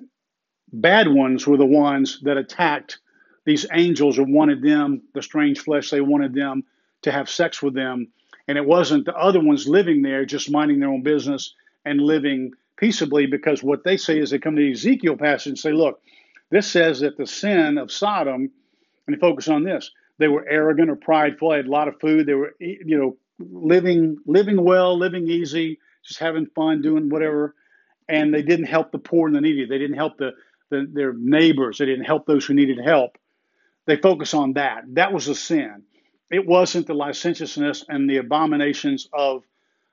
bad 0.72 1.08
ones 1.08 1.46
were 1.46 1.56
the 1.56 1.66
ones 1.66 2.20
that 2.22 2.36
attacked 2.36 2.98
these 3.44 3.66
angels 3.72 4.18
or 4.18 4.24
wanted 4.24 4.62
them 4.62 5.02
the 5.14 5.22
strange 5.22 5.60
flesh. 5.60 5.90
They 5.90 6.00
wanted 6.00 6.34
them 6.34 6.64
to 7.02 7.12
have 7.12 7.30
sex 7.30 7.62
with 7.62 7.74
them. 7.74 8.08
And 8.46 8.58
it 8.58 8.64
wasn't 8.64 9.04
the 9.04 9.16
other 9.16 9.40
ones 9.40 9.66
living 9.68 10.02
there 10.02 10.24
just 10.24 10.50
minding 10.50 10.80
their 10.80 10.90
own 10.90 11.02
business 11.02 11.54
and 11.84 12.00
living 12.00 12.52
peaceably 12.76 13.26
because 13.26 13.62
what 13.62 13.84
they 13.84 13.96
say 13.96 14.18
is 14.18 14.30
they 14.30 14.38
come 14.38 14.56
to 14.56 14.62
the 14.62 14.72
Ezekiel 14.72 15.16
passage 15.16 15.46
and 15.48 15.58
say, 15.58 15.72
look, 15.72 16.00
this 16.50 16.66
says 16.66 17.00
that 17.00 17.16
the 17.16 17.26
sin 17.26 17.78
of 17.78 17.92
Sodom, 17.92 18.50
and 19.06 19.20
focus 19.20 19.48
on 19.48 19.64
this, 19.64 19.90
they 20.18 20.28
were 20.28 20.46
arrogant 20.48 20.90
or 20.90 20.96
prideful, 20.96 21.50
they 21.50 21.56
had 21.58 21.66
a 21.66 21.70
lot 21.70 21.88
of 21.88 22.00
food, 22.00 22.26
they 22.26 22.34
were, 22.34 22.54
you 22.60 22.98
know, 22.98 23.16
living 23.38 24.16
living 24.26 24.62
well, 24.62 24.98
living 24.98 25.28
easy, 25.28 25.78
just 26.04 26.18
having 26.18 26.46
fun, 26.54 26.82
doing 26.82 27.08
whatever, 27.08 27.54
and 28.08 28.34
they 28.34 28.42
didn't 28.42 28.66
help 28.66 28.90
the 28.90 28.98
poor 28.98 29.28
and 29.28 29.36
the 29.36 29.40
needy. 29.40 29.64
They 29.66 29.78
didn't 29.78 29.96
help 29.96 30.18
the, 30.18 30.32
the 30.70 30.88
their 30.92 31.12
neighbors. 31.12 31.78
They 31.78 31.86
didn't 31.86 32.04
help 32.04 32.26
those 32.26 32.44
who 32.44 32.54
needed 32.54 32.78
help. 32.84 33.16
They 33.86 33.96
focus 33.96 34.34
on 34.34 34.54
that. 34.54 34.82
That 34.94 35.12
was 35.12 35.28
a 35.28 35.34
sin 35.34 35.84
it 36.30 36.46
wasn't 36.46 36.86
the 36.86 36.94
licentiousness 36.94 37.84
and 37.88 38.08
the 38.08 38.18
abominations 38.18 39.08
of 39.12 39.44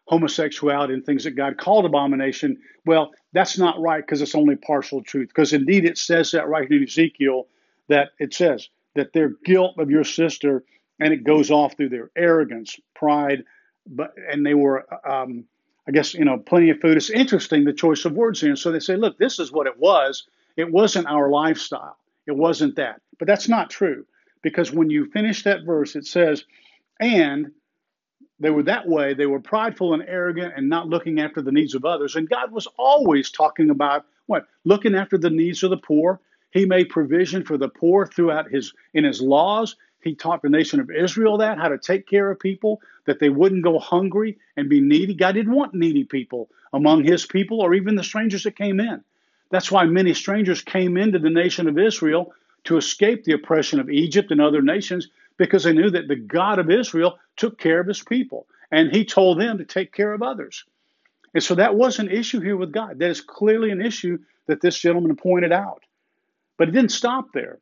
homosexuality 0.05 0.93
and 0.93 1.05
things 1.05 1.23
that 1.23 1.31
God 1.31 1.57
called 1.57 1.85
abomination. 1.85 2.57
Well, 2.85 3.11
that's 3.33 3.57
not 3.57 3.79
right 3.79 4.05
because 4.05 4.21
it's 4.21 4.35
only 4.35 4.55
partial 4.55 5.03
truth. 5.03 5.29
Because 5.29 5.53
indeed, 5.53 5.85
it 5.85 5.97
says 5.97 6.31
that 6.31 6.47
right 6.47 6.69
in 6.69 6.83
Ezekiel 6.83 7.47
that 7.87 8.11
it 8.19 8.33
says 8.33 8.69
that 8.95 9.13
their 9.13 9.33
guilt 9.43 9.75
of 9.77 9.89
your 9.89 10.03
sister, 10.03 10.63
and 10.99 11.13
it 11.13 11.23
goes 11.23 11.51
off 11.51 11.75
through 11.75 11.89
their 11.89 12.11
arrogance, 12.15 12.79
pride, 12.95 13.43
but 13.87 14.13
and 14.31 14.45
they 14.45 14.53
were, 14.53 14.85
um, 15.07 15.45
I 15.87 15.91
guess, 15.91 16.13
you 16.13 16.25
know, 16.25 16.37
plenty 16.37 16.69
of 16.69 16.79
food. 16.79 16.97
It's 16.97 17.09
interesting 17.09 17.65
the 17.65 17.73
choice 17.73 18.05
of 18.05 18.13
words 18.13 18.41
here. 18.41 18.49
And 18.49 18.59
so 18.59 18.71
they 18.71 18.79
say, 18.79 18.95
look, 18.95 19.17
this 19.17 19.39
is 19.39 19.51
what 19.51 19.67
it 19.67 19.77
was. 19.77 20.25
It 20.55 20.71
wasn't 20.71 21.07
our 21.07 21.29
lifestyle. 21.29 21.97
It 22.25 22.35
wasn't 22.35 22.75
that. 22.77 23.01
But 23.19 23.27
that's 23.27 23.49
not 23.49 23.69
true 23.69 24.05
because 24.41 24.71
when 24.71 24.89
you 24.89 25.09
finish 25.11 25.43
that 25.43 25.63
verse, 25.63 25.95
it 25.95 26.05
says, 26.05 26.45
and 26.99 27.51
they 28.39 28.49
were 28.49 28.63
that 28.63 28.87
way. 28.87 29.13
They 29.13 29.25
were 29.25 29.39
prideful 29.39 29.93
and 29.93 30.03
arrogant 30.07 30.53
and 30.55 30.69
not 30.69 30.87
looking 30.87 31.19
after 31.19 31.41
the 31.41 31.51
needs 31.51 31.75
of 31.75 31.85
others. 31.85 32.15
And 32.15 32.29
God 32.29 32.51
was 32.51 32.67
always 32.77 33.31
talking 33.31 33.69
about 33.69 34.05
what? 34.25 34.47
Looking 34.65 34.95
after 34.95 35.17
the 35.17 35.29
needs 35.29 35.63
of 35.63 35.69
the 35.69 35.77
poor. 35.77 36.19
He 36.51 36.65
made 36.65 36.89
provision 36.89 37.43
for 37.43 37.57
the 37.57 37.69
poor 37.69 38.07
throughout 38.07 38.49
his 38.49 38.73
in 38.93 39.03
his 39.03 39.21
laws. 39.21 39.75
He 40.01 40.15
taught 40.15 40.41
the 40.41 40.49
nation 40.49 40.79
of 40.79 40.91
Israel 40.91 41.37
that 41.37 41.57
how 41.57 41.69
to 41.69 41.77
take 41.77 42.07
care 42.07 42.29
of 42.29 42.39
people, 42.39 42.81
that 43.05 43.19
they 43.19 43.29
wouldn't 43.29 43.63
go 43.63 43.79
hungry 43.79 44.37
and 44.55 44.69
be 44.69 44.79
needy. 44.79 45.15
God 45.15 45.33
didn't 45.33 45.55
want 45.55 45.73
needy 45.73 46.03
people 46.03 46.49
among 46.73 47.03
his 47.03 47.25
people 47.25 47.61
or 47.61 47.73
even 47.73 47.95
the 47.95 48.03
strangers 48.03 48.43
that 48.43 48.55
came 48.55 48.79
in. 48.79 49.03
That's 49.49 49.71
why 49.71 49.85
many 49.85 50.13
strangers 50.13 50.61
came 50.61 50.97
into 50.97 51.19
the 51.19 51.29
nation 51.29 51.67
of 51.67 51.79
Israel 51.79 52.33
to 52.65 52.77
escape 52.77 53.23
the 53.23 53.33
oppression 53.33 53.79
of 53.79 53.89
Egypt 53.89 54.31
and 54.31 54.41
other 54.41 54.61
nations 54.61 55.07
because 55.37 55.63
they 55.63 55.73
knew 55.73 55.89
that 55.89 56.07
the 56.07 56.15
God 56.15 56.59
of 56.59 56.69
Israel 56.69 57.17
took 57.35 57.57
care 57.57 57.79
of 57.79 57.87
his 57.87 58.03
people 58.03 58.47
and 58.71 58.91
he 58.91 59.05
told 59.05 59.39
them 59.39 59.57
to 59.57 59.65
take 59.65 59.93
care 59.93 60.13
of 60.13 60.21
others. 60.21 60.63
And 61.33 61.43
so 61.43 61.55
that 61.55 61.75
was 61.75 61.99
an 61.99 62.09
issue 62.09 62.39
here 62.39 62.55
with 62.55 62.71
God. 62.71 62.99
That 62.99 63.09
is 63.09 63.21
clearly 63.21 63.71
an 63.71 63.81
issue 63.81 64.19
that 64.47 64.61
this 64.61 64.77
gentleman 64.77 65.15
pointed 65.15 65.51
out. 65.51 65.83
But 66.57 66.69
it 66.69 66.71
didn't 66.71 66.91
stop 66.91 67.33
there. 67.33 67.59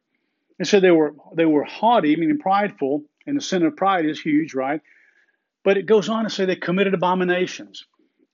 And 0.59 0.67
so 0.67 0.79
they 0.79 0.91
were 0.91 1.15
they 1.33 1.45
were 1.45 1.63
haughty, 1.63 2.15
meaning 2.15 2.37
prideful, 2.37 3.03
and 3.25 3.35
the 3.35 3.41
sin 3.41 3.63
of 3.63 3.75
pride 3.75 4.05
is 4.05 4.21
huge, 4.21 4.53
right? 4.53 4.81
But 5.63 5.77
it 5.77 5.87
goes 5.87 6.09
on 6.09 6.25
to 6.25 6.29
say 6.29 6.45
they 6.45 6.55
committed 6.55 6.93
abominations. 6.93 7.85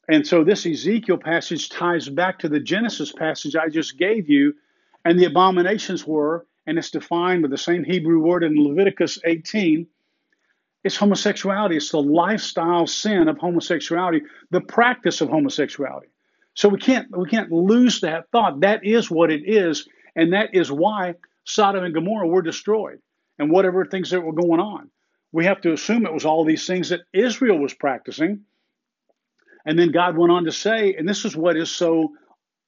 And 0.09 0.25
so 0.25 0.43
this 0.43 0.65
Ezekiel 0.65 1.17
passage 1.17 1.69
ties 1.69 2.09
back 2.09 2.39
to 2.39 2.49
the 2.49 2.59
Genesis 2.59 3.11
passage 3.11 3.55
I 3.55 3.69
just 3.69 3.97
gave 3.97 4.27
you, 4.27 4.55
and 5.05 5.19
the 5.19 5.25
abominations 5.25 6.05
were, 6.05 6.45
and 6.69 6.77
it's 6.77 6.91
defined 6.91 7.41
with 7.41 7.49
the 7.49 7.57
same 7.57 7.83
Hebrew 7.83 8.19
word 8.19 8.43
in 8.43 8.55
Leviticus 8.55 9.17
18. 9.25 9.87
It's 10.83 10.95
homosexuality. 10.95 11.75
It's 11.75 11.89
the 11.89 12.01
lifestyle 12.01 12.85
sin 12.85 13.27
of 13.27 13.39
homosexuality, 13.39 14.21
the 14.51 14.61
practice 14.61 15.19
of 15.19 15.29
homosexuality. 15.29 16.09
So 16.53 16.69
we 16.69 16.77
can't 16.77 17.07
we 17.17 17.27
can't 17.27 17.51
lose 17.51 18.01
that 18.01 18.29
thought. 18.31 18.59
That 18.59 18.85
is 18.85 19.09
what 19.09 19.31
it 19.31 19.41
is, 19.49 19.87
and 20.15 20.33
that 20.33 20.53
is 20.53 20.71
why 20.71 21.15
Sodom 21.43 21.83
and 21.83 21.93
Gomorrah 21.93 22.27
were 22.27 22.43
destroyed 22.43 22.99
and 23.39 23.51
whatever 23.51 23.83
things 23.83 24.11
that 24.11 24.21
were 24.21 24.33
going 24.33 24.59
on. 24.59 24.91
We 25.31 25.45
have 25.45 25.61
to 25.61 25.73
assume 25.73 26.05
it 26.05 26.13
was 26.13 26.25
all 26.25 26.45
these 26.45 26.67
things 26.67 26.89
that 26.89 27.01
Israel 27.13 27.57
was 27.57 27.73
practicing. 27.73 28.41
And 29.65 29.77
then 29.77 29.91
God 29.91 30.17
went 30.17 30.31
on 30.31 30.45
to 30.45 30.51
say, 30.51 30.93
and 30.93 31.09
this 31.09 31.25
is 31.25 31.35
what 31.35 31.57
is 31.57 31.71
so 31.71 32.13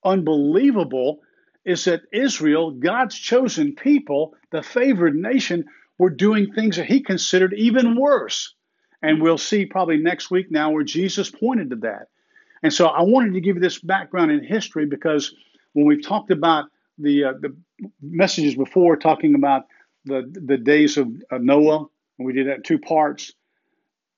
unbelievable, 0.03 1.19
is 1.65 1.86
that 1.86 2.02
Israel, 2.12 2.71
God's 2.71 3.15
chosen 3.15 3.76
people, 3.76 4.34
the 4.52 4.63
favored 4.63 5.15
nation, 5.15 5.65
were 5.97 6.10
doing 6.10 6.54
things 6.54 6.78
that 6.78 6.86
he 6.86 7.02
considered 7.02 7.54
even 7.54 7.95
worse. 7.95 8.56
And 9.02 9.21
we'll 9.21 9.38
see 9.38 9.65
probably 9.65 9.97
next 9.97 10.32
week 10.32 10.52
now 10.52 10.71
where 10.71 10.84
Jesus 10.84 11.30
pointed 11.30 11.69
to 11.71 11.76
that. 11.78 12.08
And 12.63 12.74
so 12.74 12.88
I 12.88 13.02
wanted 13.02 13.34
to 13.34 13.41
give 13.41 13.56
you 13.56 13.62
this 13.62 13.80
background 13.80 14.32
in 14.32 14.43
history 14.43 14.86
because 14.86 15.34
when 15.74 15.86
we've 15.86 16.06
talked 16.06 16.32
about 16.32 16.65
the 16.97 17.26
uh, 17.26 17.34
the 17.39 17.56
messages 18.02 18.56
before 18.56 18.95
talking 18.95 19.36
about 19.36 19.63
the 20.06 20.32
the 20.45 20.58
days 20.58 20.97
of, 20.97 21.08
Noah. 21.32 21.86
And 22.17 22.26
we 22.26 22.34
did 22.34 22.47
that 22.47 22.58
in 22.58 22.63
two 22.63 22.80
parts, 22.80 23.34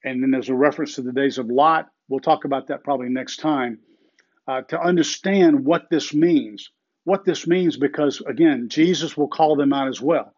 and 0.04 0.22
then 0.22 0.32
there's 0.32 0.50
a 0.50 0.56
reference 0.56 0.96
to 0.96 1.02
the 1.02 1.14
days 1.14 1.38
of 1.38 1.48
Lot. 1.48 1.88
We'll 2.10 2.20
talk 2.20 2.46
about 2.46 2.68
that 2.68 2.84
probably 2.84 3.10
next 3.10 3.38
time 3.38 3.80
uh, 4.48 4.62
to 4.64 4.82
understand 4.82 5.64
what 5.64 5.90
this 5.90 6.14
means. 6.14 6.70
What 7.06 7.26
this 7.26 7.48
means, 7.48 7.78
because 7.78 8.22
again, 8.22 8.70
Jesus 8.70 9.18
will 9.18 9.28
call 9.28 9.56
them 9.56 9.74
out 9.74 9.88
as 9.90 10.02
well. 10.02 10.34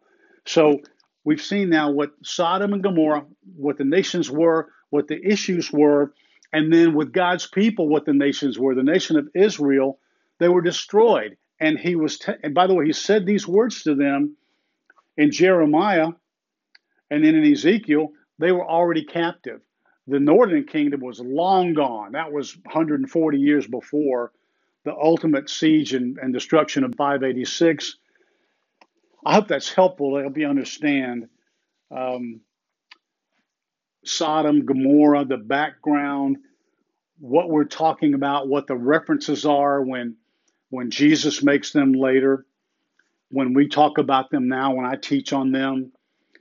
So 0.46 0.80
we've 1.24 1.40
seen 1.40 1.68
now 1.70 1.90
what 1.90 2.10
Sodom 2.24 2.72
and 2.72 2.82
Gomorrah, 2.82 3.24
what 3.56 3.78
the 3.78 3.84
nations 3.84 4.30
were, 4.30 4.68
what 4.90 5.08
the 5.08 5.20
issues 5.24 5.72
were, 5.72 6.12
and 6.52 6.72
then 6.72 6.94
with 6.94 7.12
God's 7.12 7.46
people, 7.46 7.88
what 7.88 8.04
the 8.04 8.12
nations 8.12 8.58
were. 8.58 8.74
The 8.74 8.82
nation 8.82 9.16
of 9.16 9.28
Israel, 9.34 9.98
they 10.38 10.48
were 10.48 10.62
destroyed 10.62 11.36
and 11.60 11.78
he 11.78 11.96
was, 11.96 12.18
te- 12.18 12.32
and 12.42 12.54
by 12.54 12.66
the 12.66 12.74
way, 12.74 12.86
he 12.86 12.92
said 12.92 13.26
these 13.26 13.46
words 13.46 13.82
to 13.84 13.94
them 13.94 14.36
in 15.16 15.30
Jeremiah 15.30 16.08
and 17.10 17.24
then 17.24 17.34
in 17.34 17.50
Ezekiel. 17.50 18.08
They 18.38 18.52
were 18.52 18.66
already 18.66 19.04
captive. 19.04 19.60
The 20.08 20.20
northern 20.20 20.64
kingdom 20.64 21.00
was 21.00 21.20
long 21.20 21.74
gone. 21.74 22.12
That 22.12 22.32
was 22.32 22.56
140 22.64 23.38
years 23.38 23.66
before 23.66 24.32
the 24.86 24.94
ultimate 24.94 25.50
siege 25.50 25.94
and, 25.94 26.16
and 26.18 26.32
destruction 26.32 26.84
of 26.84 26.94
586. 26.94 27.96
I 29.26 29.34
hope 29.34 29.48
that's 29.48 29.68
helpful 29.68 30.14
to 30.14 30.22
help 30.22 30.38
you 30.38 30.46
understand 30.46 31.28
um, 31.90 32.40
Sodom, 34.04 34.64
Gomorrah, 34.64 35.24
the 35.24 35.38
background, 35.38 36.36
what 37.18 37.50
we're 37.50 37.64
talking 37.64 38.14
about, 38.14 38.46
what 38.46 38.68
the 38.68 38.76
references 38.76 39.44
are 39.44 39.82
when 39.82 40.16
when 40.70 40.90
Jesus 40.90 41.42
makes 41.42 41.72
them 41.72 41.92
later, 41.92 42.44
when 43.30 43.54
we 43.54 43.68
talk 43.68 43.98
about 43.98 44.30
them 44.30 44.48
now, 44.48 44.74
when 44.74 44.84
I 44.84 44.96
teach 44.96 45.32
on 45.32 45.52
them, 45.52 45.92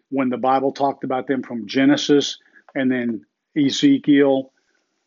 when 0.10 0.30
the 0.30 0.38
Bible 0.38 0.72
talked 0.72 1.04
about 1.04 1.28
them 1.28 1.44
from 1.44 1.68
Genesis 1.68 2.38
and 2.74 2.92
then 2.92 3.26
Ezekiel, 3.56 4.52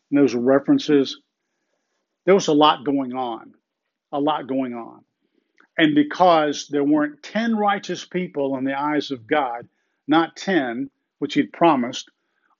and 0.09 0.19
those 0.19 0.35
references, 0.35 1.19
there 2.29 2.35
was 2.35 2.47
a 2.47 2.53
lot 2.53 2.85
going 2.85 3.15
on, 3.15 3.55
a 4.11 4.19
lot 4.19 4.45
going 4.45 4.75
on. 4.75 5.03
And 5.79 5.95
because 5.95 6.67
there 6.67 6.83
weren't 6.83 7.23
10 7.23 7.55
righteous 7.55 8.05
people 8.05 8.55
in 8.55 8.65
the 8.65 8.79
eyes 8.79 9.09
of 9.09 9.25
God, 9.25 9.67
not 10.07 10.35
10, 10.35 10.91
which 11.17 11.33
he'd 11.33 11.51
promised, 11.51 12.11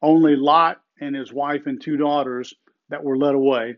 only 0.01 0.35
Lot 0.35 0.81
and 0.99 1.15
his 1.15 1.31
wife 1.31 1.67
and 1.67 1.79
two 1.79 1.97
daughters 1.97 2.51
that 2.89 3.03
were 3.03 3.15
led 3.15 3.35
away 3.35 3.75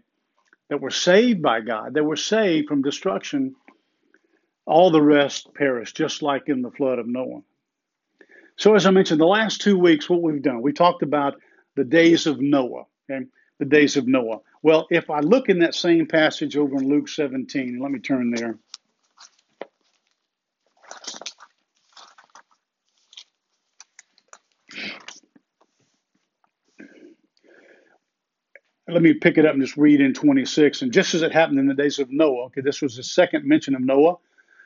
that 0.69 0.80
were 0.80 0.91
saved 0.91 1.41
by 1.41 1.60
God, 1.60 1.95
that 1.95 2.06
were 2.06 2.15
saved 2.15 2.69
from 2.69 2.84
destruction, 2.84 3.54
all 4.65 4.91
the 4.91 5.01
rest 5.01 5.54
perished, 5.54 5.97
just 5.97 6.21
like 6.21 6.43
in 6.47 6.62
the 6.62 6.71
flood 6.71 6.99
of 6.99 7.06
Noah. 7.06 7.41
So, 8.56 8.75
as 8.75 8.86
I 8.86 8.91
mentioned, 8.91 9.19
the 9.19 9.25
last 9.25 9.60
two 9.60 9.77
weeks, 9.77 10.10
what 10.10 10.21
we've 10.21 10.41
done, 10.41 10.62
we 10.62 10.71
talked 10.71 11.04
about 11.04 11.36
the 11.75 11.84
days 11.84 12.27
of 12.27 12.39
Noah, 12.39 12.86
okay? 13.12 13.25
The 13.60 13.65
days 13.65 13.97
of 13.97 14.08
Noah. 14.08 14.39
Well, 14.63 14.88
if 14.91 15.10
I 15.10 15.19
look 15.21 15.50
in 15.50 15.60
that 15.60 15.76
same 15.76 16.06
passage 16.06 16.56
over 16.56 16.78
in 16.78 16.88
Luke 16.88 17.10
17, 17.10 17.80
let 17.80 17.91
me 17.91 18.00
turn 18.00 18.32
there. 18.32 18.58
let 28.91 29.02
me 29.02 29.13
pick 29.13 29.38
it 29.38 29.45
up 29.45 29.54
and 29.54 29.62
just 29.62 29.78
read 29.78 30.02
in 30.02 30.13
26. 30.13 30.82
And 30.82 30.91
just 30.91 31.13
as 31.13 31.21
it 31.21 31.32
happened 31.32 31.60
in 31.60 31.67
the 31.67 31.74
days 31.74 32.00
of 32.00 32.12
Noah, 32.12 32.45
okay, 32.45 32.62
this 32.62 32.82
was 32.82 32.97
the 32.97 33.04
second 33.04 33.45
mention 33.45 33.76
of 33.76 33.82
Noah. 33.82 34.15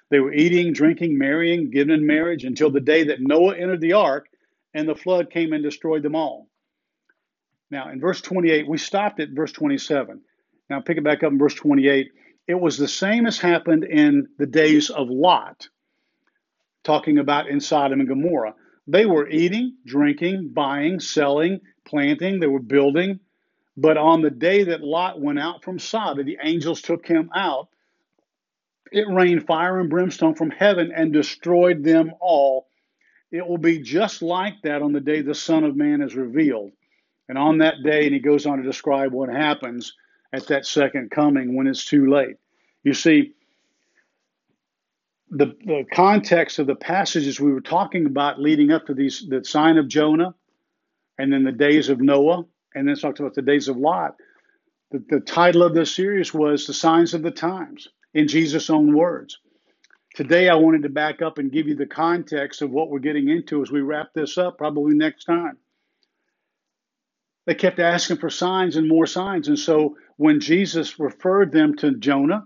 They 0.10 0.20
were 0.20 0.34
eating, 0.34 0.74
drinking, 0.74 1.18
marrying, 1.18 1.70
giving 1.70 1.94
in 1.94 2.06
marriage 2.06 2.44
until 2.44 2.70
the 2.70 2.80
day 2.80 3.04
that 3.06 3.22
Noah 3.22 3.56
entered 3.56 3.82
the 3.82 3.94
ark 3.94 4.28
and 4.74 4.88
the 4.88 4.96
flood 4.96 5.30
came 5.30 5.54
and 5.54 5.64
destroyed 5.64 6.04
them 6.04 6.16
all. 6.16 6.48
Now, 7.72 7.90
in 7.90 8.00
verse 8.00 8.22
28, 8.22 8.68
we 8.68 8.78
stopped 8.78 9.20
at 9.20 9.30
verse 9.30 9.52
27. 9.52 10.22
Now, 10.70 10.82
pick 10.82 10.98
it 10.98 11.04
back 11.04 11.24
up 11.24 11.32
in 11.32 11.38
verse 11.38 11.56
28. 11.56 12.12
It 12.48 12.60
was 12.60 12.78
the 12.78 12.88
same 12.88 13.26
as 13.26 13.40
happened 13.40 13.84
in 13.84 14.28
the 14.38 14.46
days 14.46 14.90
of 14.90 15.10
Lot, 15.10 15.68
talking 16.84 17.18
about 17.18 17.48
in 17.48 17.60
Sodom 17.60 18.00
and 18.00 18.10
Gomorrah. 18.10 18.54
They 18.88 19.06
were 19.08 19.28
eating, 19.28 19.78
drinking, 19.86 20.50
buying, 20.54 21.00
selling, 21.00 21.62
planting, 21.86 22.40
they 22.40 22.48
were 22.48 22.60
building, 22.60 23.20
but 23.78 23.98
on 23.98 24.22
the 24.22 24.30
day 24.30 24.66
that 24.66 24.82
Lot 24.82 25.20
went 25.20 25.40
out 25.40 25.64
from 25.64 25.80
Sodom, 25.80 26.26
the 26.26 26.38
angels 26.42 26.82
took 26.82 27.06
him 27.06 27.30
out. 27.36 27.70
It 28.92 29.08
rained 29.10 29.48
fire 29.48 29.80
and 29.80 29.90
brimstone 29.90 30.36
from 30.36 30.52
heaven 30.52 30.92
and 30.96 31.12
destroyed 31.12 31.84
them 31.84 32.12
all. 32.22 32.68
It 33.32 33.46
will 33.46 33.58
be 33.58 33.80
just 33.80 34.22
like 34.22 34.62
that 34.64 34.84
on 34.84 34.94
the 34.94 35.02
day 35.02 35.22
the 35.22 35.34
Son 35.34 35.64
of 35.64 35.76
Man 35.76 36.02
is 36.02 36.16
revealed. 36.16 36.72
And 37.28 37.38
on 37.38 37.60
that 37.60 37.84
day, 37.84 38.06
and 38.06 38.14
he 38.14 38.20
goes 38.20 38.46
on 38.46 38.58
to 38.58 38.64
describe 38.64 39.12
what 39.12 39.30
happens 39.30 39.94
at 40.32 40.48
that 40.48 40.66
second 40.66 41.12
coming 41.12 41.56
when 41.56 41.68
it's 41.68 41.86
too 41.86 42.10
late. 42.10 42.38
You 42.84 42.94
see, 42.94 43.34
the, 45.32 45.56
the 45.66 45.86
context 45.92 46.60
of 46.60 46.68
the 46.68 46.76
passages 46.76 47.40
we 47.40 47.52
were 47.52 47.62
talking 47.62 48.06
about 48.06 48.40
leading 48.40 48.72
up 48.72 48.86
to 48.86 48.94
these 48.94 49.26
the 49.28 49.44
sign 49.44 49.78
of 49.78 49.88
Jonah 49.88 50.36
and 51.18 51.34
then 51.34 51.44
the 51.44 51.52
days 51.52 51.90
of 51.90 52.00
Noah 52.00 52.46
and 52.76 52.88
then 52.88 52.96
talked 52.96 53.20
about 53.20 53.34
the 53.34 53.42
days 53.42 53.68
of 53.68 53.78
Lot. 53.78 54.16
The, 54.92 55.04
the 55.10 55.20
title 55.20 55.64
of 55.64 55.74
this 55.74 55.96
series 55.96 56.34
was 56.34 56.68
The 56.68 56.74
Signs 56.74 57.14
of 57.14 57.24
the 57.24 57.32
Times, 57.32 57.88
in 58.14 58.28
Jesus' 58.28 58.70
own 58.70 58.96
words. 58.96 59.40
Today, 60.14 60.48
I 60.48 60.56
wanted 60.56 60.84
to 60.84 60.90
back 60.90 61.22
up 61.22 61.40
and 61.40 61.52
give 61.52 61.68
you 61.68 61.76
the 61.76 61.86
context 61.86 62.62
of 62.62 62.72
what 62.72 62.90
we're 62.90 63.00
getting 63.00 63.30
into 63.30 63.62
as 63.62 63.72
we 63.72 63.82
wrap 63.82 64.14
this 64.14 64.38
up, 64.38 64.58
probably 64.58 64.94
next 64.94 65.26
time. 65.26 65.58
They 67.46 67.56
kept 67.56 67.80
asking 67.80 68.18
for 68.18 68.30
signs 68.30 68.76
and 68.76 68.88
more 68.88 69.06
signs. 69.06 69.48
And 69.48 69.60
so 69.60 69.98
when 70.18 70.40
Jesus 70.40 71.00
referred 71.00 71.52
them 71.52 71.76
to 71.78 71.96
Jonah, 71.96 72.46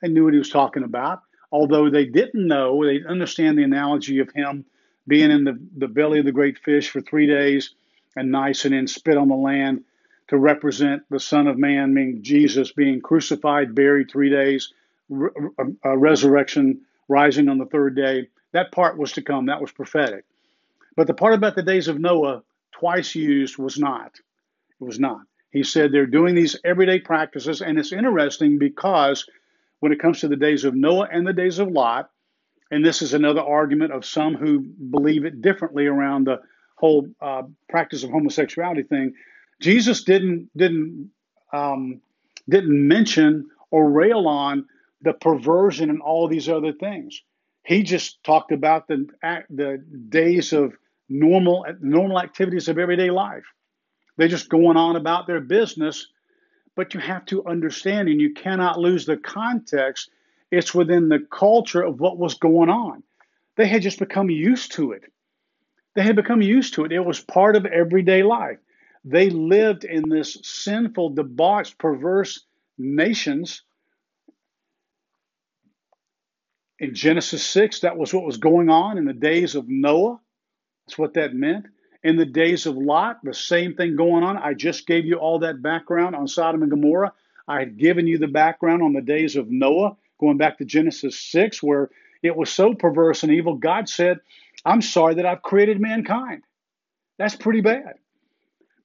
they 0.00 0.08
knew 0.08 0.24
what 0.24 0.32
he 0.32 0.38
was 0.38 0.50
talking 0.50 0.84
about. 0.84 1.22
Although 1.52 1.90
they 1.90 2.06
didn't 2.06 2.46
know, 2.46 2.84
they 2.84 3.02
understand 3.06 3.58
the 3.58 3.62
analogy 3.62 4.20
of 4.20 4.30
him 4.32 4.64
being 5.06 5.30
in 5.30 5.44
the, 5.44 5.58
the 5.76 5.88
belly 5.88 6.18
of 6.18 6.24
the 6.24 6.32
great 6.32 6.58
fish 6.58 6.90
for 6.90 7.00
three 7.00 7.26
days 7.26 7.74
and 8.16 8.30
nice 8.30 8.64
and 8.64 8.74
then 8.74 8.86
spit 8.86 9.16
on 9.16 9.28
the 9.28 9.34
land 9.34 9.84
to 10.28 10.36
represent 10.36 11.02
the 11.10 11.20
Son 11.20 11.46
of 11.46 11.58
Man, 11.58 11.94
meaning 11.94 12.22
Jesus 12.22 12.72
being 12.72 13.00
crucified, 13.00 13.74
buried 13.74 14.10
three 14.10 14.30
days, 14.30 14.72
re- 15.08 15.30
resurrection, 15.84 16.82
rising 17.08 17.48
on 17.48 17.58
the 17.58 17.66
third 17.66 17.96
day. 17.96 18.28
That 18.52 18.72
part 18.72 18.98
was 18.98 19.12
to 19.12 19.22
come. 19.22 19.46
That 19.46 19.60
was 19.60 19.72
prophetic. 19.72 20.24
But 20.96 21.06
the 21.06 21.14
part 21.14 21.34
about 21.34 21.54
the 21.54 21.62
days 21.62 21.88
of 21.88 21.98
Noah, 21.98 22.42
twice 22.72 23.14
used, 23.14 23.56
was 23.56 23.78
not. 23.78 24.18
It 24.80 24.84
was 24.84 25.00
not. 25.00 25.20
He 25.50 25.62
said 25.62 25.92
they're 25.92 26.06
doing 26.06 26.34
these 26.34 26.56
everyday 26.64 27.00
practices, 27.00 27.62
and 27.62 27.78
it's 27.78 27.92
interesting 27.92 28.58
because 28.58 29.26
when 29.80 29.92
it 29.92 30.00
comes 30.00 30.20
to 30.20 30.28
the 30.28 30.36
days 30.36 30.64
of 30.64 30.74
Noah 30.74 31.08
and 31.10 31.26
the 31.26 31.32
days 31.32 31.58
of 31.58 31.68
Lot, 31.68 32.10
and 32.70 32.84
this 32.84 33.00
is 33.00 33.14
another 33.14 33.40
argument 33.40 33.92
of 33.92 34.04
some 34.04 34.34
who 34.34 34.60
believe 34.60 35.24
it 35.24 35.40
differently 35.40 35.86
around 35.86 36.26
the 36.26 36.40
whole 36.76 37.08
uh, 37.20 37.42
practice 37.68 38.04
of 38.04 38.10
homosexuality 38.10 38.82
thing, 38.82 39.14
Jesus 39.60 40.04
didn't 40.04 40.50
didn't 40.56 41.10
um, 41.52 42.00
didn't 42.48 42.86
mention 42.86 43.48
or 43.70 43.90
rail 43.90 44.28
on 44.28 44.66
the 45.02 45.12
perversion 45.12 45.90
and 45.90 46.00
all 46.02 46.28
these 46.28 46.48
other 46.48 46.72
things. 46.72 47.22
He 47.64 47.82
just 47.82 48.22
talked 48.22 48.52
about 48.52 48.86
the 48.86 49.06
the 49.50 49.82
days 50.08 50.52
of 50.52 50.74
normal 51.08 51.66
normal 51.80 52.20
activities 52.20 52.68
of 52.68 52.78
everyday 52.78 53.10
life. 53.10 53.44
They're 54.18 54.28
just 54.28 54.50
going 54.50 54.76
on 54.76 54.96
about 54.96 55.28
their 55.28 55.40
business, 55.40 56.08
but 56.74 56.92
you 56.92 57.00
have 57.00 57.24
to 57.26 57.46
understand 57.46 58.08
and 58.08 58.20
you 58.20 58.34
cannot 58.34 58.78
lose 58.78 59.06
the 59.06 59.16
context. 59.16 60.10
It's 60.50 60.74
within 60.74 61.08
the 61.08 61.20
culture 61.30 61.82
of 61.82 62.00
what 62.00 62.18
was 62.18 62.34
going 62.34 62.68
on. 62.68 63.04
They 63.56 63.68
had 63.68 63.82
just 63.82 64.00
become 64.00 64.28
used 64.28 64.72
to 64.72 64.92
it. 64.92 65.04
They 65.94 66.02
had 66.02 66.16
become 66.16 66.42
used 66.42 66.74
to 66.74 66.84
it. 66.84 66.92
It 66.92 67.00
was 67.00 67.20
part 67.20 67.54
of 67.56 67.64
everyday 67.64 68.24
life. 68.24 68.58
They 69.04 69.30
lived 69.30 69.84
in 69.84 70.08
this 70.08 70.36
sinful, 70.42 71.10
debauched, 71.10 71.78
perverse 71.78 72.44
nations. 72.76 73.62
In 76.80 76.94
Genesis 76.94 77.44
6, 77.44 77.80
that 77.80 77.96
was 77.96 78.12
what 78.12 78.24
was 78.24 78.36
going 78.36 78.68
on 78.68 78.98
in 78.98 79.04
the 79.04 79.12
days 79.12 79.54
of 79.54 79.68
Noah. 79.68 80.20
That's 80.86 80.98
what 80.98 81.14
that 81.14 81.34
meant. 81.34 81.66
In 82.04 82.16
the 82.16 82.26
days 82.26 82.66
of 82.66 82.76
Lot, 82.76 83.18
the 83.24 83.34
same 83.34 83.74
thing 83.74 83.96
going 83.96 84.22
on. 84.22 84.36
I 84.36 84.54
just 84.54 84.86
gave 84.86 85.04
you 85.04 85.16
all 85.16 85.40
that 85.40 85.62
background 85.62 86.14
on 86.14 86.28
Sodom 86.28 86.62
and 86.62 86.70
Gomorrah. 86.70 87.12
I 87.48 87.58
had 87.58 87.76
given 87.76 88.06
you 88.06 88.18
the 88.18 88.28
background 88.28 88.82
on 88.82 88.92
the 88.92 89.00
days 89.00 89.36
of 89.36 89.50
Noah, 89.50 89.96
going 90.20 90.36
back 90.36 90.58
to 90.58 90.64
Genesis 90.64 91.18
6, 91.18 91.62
where 91.62 91.90
it 92.22 92.36
was 92.36 92.50
so 92.50 92.74
perverse 92.74 93.22
and 93.24 93.32
evil. 93.32 93.54
God 93.54 93.88
said, 93.88 94.20
I'm 94.64 94.82
sorry 94.82 95.14
that 95.16 95.26
I've 95.26 95.42
created 95.42 95.80
mankind. 95.80 96.42
That's 97.18 97.34
pretty 97.34 97.62
bad. 97.62 97.94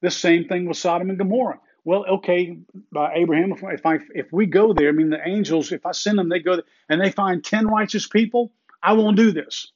The 0.01 0.11
same 0.11 0.45
thing 0.47 0.68
with 0.68 0.78
Sodom 0.78 1.09
and 1.09 1.18
Gomorrah. 1.20 1.59
Well, 1.86 2.05
okay, 2.05 2.57
uh, 2.95 3.09
Abraham, 3.14 3.53
if, 3.64 3.86
I, 3.86 3.99
if 4.16 4.32
we 4.32 4.45
go 4.45 4.74
there, 4.74 4.89
I 4.89 4.91
mean, 4.93 5.09
the 5.09 5.28
angels, 5.28 5.72
if 5.72 5.86
I 5.86 5.91
send 5.91 6.18
them, 6.18 6.30
they 6.30 6.39
go 6.39 6.55
there, 6.55 6.66
and 6.89 7.01
they 7.01 7.11
find 7.11 7.43
10 7.43 7.68
righteous 7.68 8.07
people, 8.07 8.51
I 8.82 8.93
won't 8.93 9.18
do 9.18 9.32
this. 9.32 9.72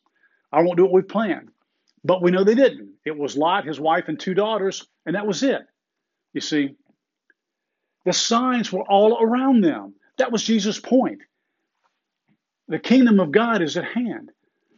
I 0.51 0.61
won't 0.61 0.77
do 0.77 0.83
what 0.83 0.93
we 0.93 1.01
planned. 1.01 1.49
But 2.03 2.21
we 2.21 2.31
know 2.31 2.43
they 2.43 2.55
didn't. 2.55 2.93
It 3.05 3.17
was 3.17 3.37
Lot, 3.37 3.65
his 3.65 3.79
wife, 3.79 4.05
and 4.07 4.19
two 4.19 4.33
daughters, 4.33 4.87
and 5.05 5.15
that 5.15 5.27
was 5.27 5.43
it. 5.43 5.61
You 6.33 6.41
see, 6.41 6.75
the 8.05 8.13
signs 8.13 8.71
were 8.71 8.83
all 8.83 9.21
around 9.21 9.63
them. 9.63 9.95
That 10.17 10.31
was 10.31 10.43
Jesus' 10.43 10.79
point. 10.79 11.21
The 12.67 12.79
kingdom 12.79 13.19
of 13.19 13.31
God 13.31 13.61
is 13.61 13.77
at 13.77 13.85
hand. 13.85 14.31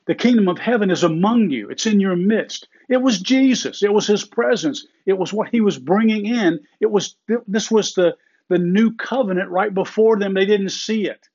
The 0.06 0.16
kingdom 0.16 0.48
of 0.48 0.58
heaven 0.58 0.90
is 0.90 1.04
among 1.04 1.52
you, 1.52 1.70
it's 1.70 1.86
in 1.86 2.00
your 2.00 2.16
midst. 2.16 2.68
It 2.90 2.98
was 2.98 3.20
Jesus, 3.20 3.84
it 3.84 3.94
was 3.94 4.08
his 4.08 4.26
presence, 4.26 4.88
it 5.06 5.14
was 5.14 5.32
what 5.32 5.50
he 5.50 5.62
was 5.62 5.78
bringing 5.78 6.26
in. 6.26 6.60
It 6.80 6.90
was 6.90 7.16
this 7.48 7.70
was 7.70 7.94
the 7.94 8.16
the 8.50 8.58
new 8.58 8.96
covenant 8.96 9.52
right 9.52 9.72
before 9.72 10.18
them. 10.18 10.34
They 10.34 10.48
didn't 10.48 10.70
see 10.70 11.06
it. 11.06 11.28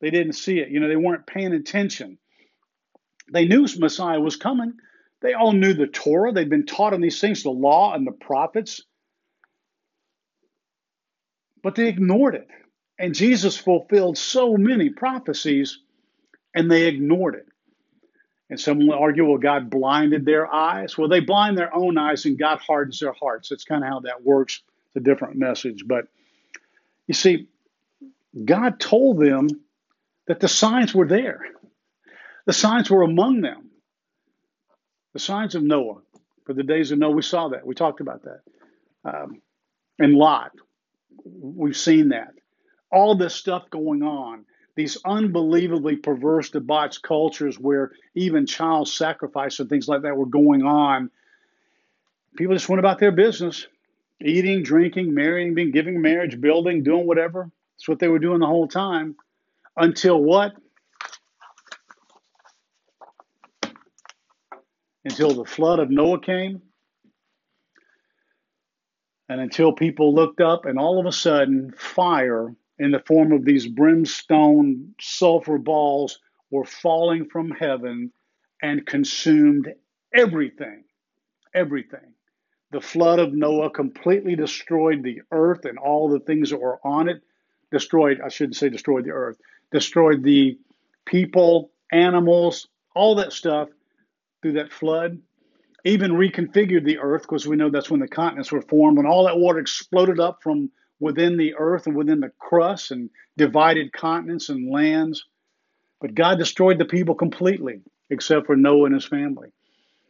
They 0.00 0.10
didn't 0.10 0.34
see 0.34 0.60
it. 0.60 0.68
You 0.68 0.78
know, 0.78 0.86
they 0.86 0.94
weren't 0.94 1.26
paying 1.26 1.52
attention. 1.52 2.18
They 3.32 3.46
knew 3.46 3.66
Messiah 3.78 4.20
was 4.20 4.36
coming. 4.36 4.74
They 5.24 5.32
all 5.32 5.52
knew 5.52 5.72
the 5.72 5.86
Torah. 5.86 6.32
They'd 6.32 6.50
been 6.50 6.66
taught 6.66 6.92
on 6.92 7.00
these 7.00 7.18
things, 7.18 7.42
the 7.42 7.50
law 7.50 7.94
and 7.94 8.06
the 8.06 8.12
prophets. 8.12 8.82
But 11.62 11.76
they 11.76 11.88
ignored 11.88 12.34
it. 12.34 12.46
And 12.98 13.14
Jesus 13.14 13.56
fulfilled 13.56 14.18
so 14.18 14.58
many 14.58 14.90
prophecies, 14.90 15.78
and 16.54 16.70
they 16.70 16.88
ignored 16.88 17.36
it. 17.36 17.46
And 18.50 18.60
some 18.60 18.78
will 18.78 18.92
argue, 18.92 19.24
well, 19.24 19.38
God 19.38 19.70
blinded 19.70 20.26
their 20.26 20.46
eyes. 20.46 20.98
Well, 20.98 21.08
they 21.08 21.20
blind 21.20 21.56
their 21.56 21.74
own 21.74 21.96
eyes 21.96 22.26
and 22.26 22.38
God 22.38 22.58
hardens 22.60 23.00
their 23.00 23.14
hearts. 23.14 23.48
That's 23.48 23.64
kind 23.64 23.82
of 23.82 23.88
how 23.88 24.00
that 24.00 24.22
works. 24.22 24.60
It's 24.88 24.96
a 24.96 25.00
different 25.00 25.36
message. 25.36 25.84
But 25.86 26.04
you 27.06 27.14
see, 27.14 27.48
God 28.44 28.78
told 28.78 29.18
them 29.18 29.48
that 30.26 30.40
the 30.40 30.48
signs 30.48 30.94
were 30.94 31.08
there, 31.08 31.40
the 32.44 32.52
signs 32.52 32.90
were 32.90 33.02
among 33.02 33.40
them. 33.40 33.63
The 35.14 35.18
signs 35.18 35.54
of 35.54 35.62
Noah. 35.62 36.02
For 36.44 36.52
the 36.52 36.62
days 36.62 36.90
of 36.92 36.98
Noah, 36.98 37.12
we 37.12 37.22
saw 37.22 37.48
that. 37.48 37.66
We 37.66 37.74
talked 37.74 38.00
about 38.00 38.22
that. 38.24 38.40
Um, 39.04 39.40
and 39.98 40.14
Lot, 40.14 40.52
we've 41.24 41.76
seen 41.76 42.10
that. 42.10 42.34
All 42.92 43.16
this 43.16 43.34
stuff 43.34 43.70
going 43.70 44.02
on 44.02 44.44
these 44.76 44.98
unbelievably 45.04 45.96
perverse, 45.96 46.50
debauched 46.50 47.02
cultures 47.02 47.58
where 47.58 47.92
even 48.14 48.46
child 48.46 48.88
sacrifice 48.88 49.60
and 49.60 49.68
things 49.68 49.88
like 49.88 50.02
that 50.02 50.16
were 50.16 50.26
going 50.26 50.62
on. 50.62 51.10
People 52.36 52.54
just 52.54 52.68
went 52.68 52.80
about 52.80 52.98
their 52.98 53.12
business, 53.12 53.68
eating, 54.20 54.62
drinking, 54.64 55.14
marrying, 55.14 55.54
being 55.54 55.70
giving 55.70 56.00
marriage, 56.02 56.40
building, 56.40 56.82
doing 56.82 57.06
whatever. 57.06 57.50
That's 57.76 57.88
what 57.88 58.00
they 58.00 58.08
were 58.08 58.18
doing 58.18 58.40
the 58.40 58.46
whole 58.46 58.66
time. 58.66 59.14
Until 59.76 60.20
what? 60.20 60.54
Until 65.04 65.34
the 65.34 65.44
flood 65.44 65.80
of 65.80 65.90
Noah 65.90 66.20
came. 66.20 66.62
And 69.28 69.40
until 69.40 69.72
people 69.72 70.14
looked 70.14 70.40
up, 70.40 70.66
and 70.66 70.78
all 70.78 70.98
of 70.98 71.06
a 71.06 71.12
sudden, 71.12 71.72
fire 71.76 72.54
in 72.78 72.90
the 72.90 73.00
form 73.00 73.32
of 73.32 73.44
these 73.44 73.66
brimstone 73.66 74.94
sulfur 75.00 75.58
balls 75.58 76.18
were 76.50 76.64
falling 76.64 77.26
from 77.26 77.50
heaven 77.50 78.12
and 78.62 78.86
consumed 78.86 79.72
everything. 80.14 80.84
Everything. 81.54 82.14
The 82.72 82.80
flood 82.80 83.18
of 83.18 83.32
Noah 83.32 83.70
completely 83.70 84.36
destroyed 84.36 85.02
the 85.02 85.22
earth 85.30 85.64
and 85.64 85.78
all 85.78 86.08
the 86.08 86.20
things 86.20 86.50
that 86.50 86.60
were 86.60 86.80
on 86.84 87.08
it. 87.08 87.22
Destroyed, 87.70 88.20
I 88.24 88.28
shouldn't 88.28 88.56
say 88.56 88.68
destroyed 88.68 89.04
the 89.04 89.12
earth, 89.12 89.38
destroyed 89.70 90.22
the 90.22 90.58
people, 91.06 91.70
animals, 91.92 92.68
all 92.94 93.16
that 93.16 93.32
stuff 93.32 93.68
through 94.44 94.52
that 94.52 94.70
flood. 94.70 95.18
Even 95.84 96.12
reconfigured 96.12 96.84
the 96.84 96.98
earth 96.98 97.22
because 97.22 97.46
we 97.46 97.56
know 97.56 97.70
that's 97.70 97.90
when 97.90 98.00
the 98.00 98.08
continents 98.08 98.52
were 98.52 98.60
formed. 98.60 98.98
When 98.98 99.06
all 99.06 99.24
that 99.24 99.38
water 99.38 99.58
exploded 99.58 100.20
up 100.20 100.42
from 100.42 100.70
within 101.00 101.38
the 101.38 101.54
earth 101.54 101.86
and 101.86 101.96
within 101.96 102.20
the 102.20 102.30
crust 102.38 102.90
and 102.90 103.08
divided 103.38 103.92
continents 103.94 104.50
and 104.50 104.70
lands. 104.70 105.24
But 105.98 106.14
God 106.14 106.38
destroyed 106.38 106.78
the 106.78 106.84
people 106.84 107.14
completely, 107.14 107.80
except 108.10 108.44
for 108.44 108.54
Noah 108.54 108.84
and 108.86 108.94
his 108.94 109.06
family. 109.06 109.48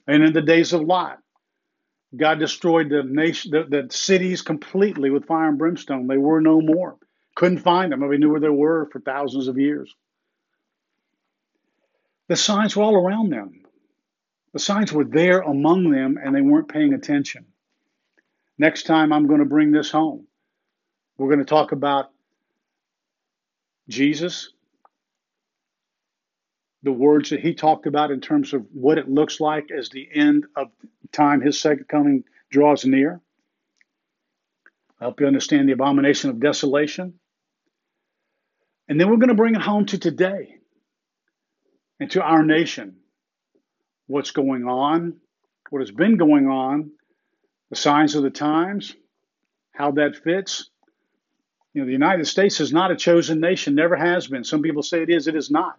And 0.08 0.24
in 0.24 0.32
the 0.32 0.42
days 0.42 0.72
of 0.72 0.82
Lot, 0.82 1.18
God 2.16 2.40
destroyed 2.40 2.88
the 2.90 3.04
nation, 3.04 3.52
the, 3.52 3.64
the 3.68 3.86
cities 3.94 4.42
completely 4.42 5.10
with 5.10 5.26
fire 5.26 5.48
and 5.48 5.58
brimstone. 5.58 6.08
They 6.08 6.18
were 6.18 6.40
no 6.40 6.60
more. 6.60 6.96
Couldn't 7.36 7.58
find 7.58 7.92
them. 7.92 8.00
Nobody 8.00 8.18
knew 8.18 8.30
where 8.30 8.40
they 8.40 8.48
were 8.48 8.88
for 8.92 9.00
thousands 9.00 9.46
of 9.46 9.58
years. 9.58 9.94
The 12.28 12.36
signs 12.36 12.74
were 12.74 12.82
all 12.82 12.96
around 12.96 13.30
them. 13.30 13.63
The 14.54 14.60
signs 14.60 14.92
were 14.92 15.04
there 15.04 15.40
among 15.40 15.90
them, 15.90 16.16
and 16.16 16.34
they 16.34 16.40
weren't 16.40 16.68
paying 16.68 16.94
attention. 16.94 17.44
Next 18.56 18.84
time, 18.84 19.12
I'm 19.12 19.26
going 19.26 19.40
to 19.40 19.44
bring 19.44 19.72
this 19.72 19.90
home. 19.90 20.28
We're 21.18 21.26
going 21.26 21.40
to 21.40 21.44
talk 21.44 21.72
about 21.72 22.10
Jesus, 23.88 24.52
the 26.84 26.92
words 26.92 27.30
that 27.30 27.40
he 27.40 27.54
talked 27.54 27.86
about 27.86 28.12
in 28.12 28.20
terms 28.20 28.54
of 28.54 28.64
what 28.72 28.96
it 28.96 29.08
looks 29.08 29.40
like 29.40 29.72
as 29.76 29.88
the 29.88 30.08
end 30.14 30.46
of 30.54 30.68
time, 31.10 31.40
his 31.40 31.60
second 31.60 31.88
coming 31.88 32.22
draws 32.48 32.84
near. 32.84 33.20
I 35.00 35.06
hope 35.06 35.20
you 35.20 35.26
understand 35.26 35.68
the 35.68 35.72
abomination 35.72 36.30
of 36.30 36.38
desolation. 36.38 37.14
And 38.88 39.00
then 39.00 39.10
we're 39.10 39.16
going 39.16 39.28
to 39.30 39.34
bring 39.34 39.56
it 39.56 39.62
home 39.62 39.86
to 39.86 39.98
today 39.98 40.58
and 41.98 42.08
to 42.12 42.22
our 42.22 42.44
nation. 42.44 42.98
What's 44.06 44.30
going 44.30 44.66
on, 44.66 45.16
what 45.70 45.80
has 45.80 45.90
been 45.90 46.16
going 46.16 46.46
on, 46.46 46.90
the 47.70 47.76
signs 47.76 48.14
of 48.14 48.22
the 48.22 48.30
times, 48.30 48.94
how 49.72 49.92
that 49.92 50.16
fits, 50.16 50.70
you 51.74 51.80
know, 51.80 51.86
the 51.86 51.92
United 51.92 52.26
States 52.26 52.60
is 52.60 52.72
not 52.72 52.92
a 52.92 52.96
chosen 52.96 53.40
nation, 53.40 53.74
never 53.74 53.96
has 53.96 54.28
been. 54.28 54.44
Some 54.44 54.62
people 54.62 54.82
say 54.82 55.02
it 55.02 55.10
is, 55.10 55.26
it 55.26 55.34
is 55.34 55.50
not. 55.50 55.76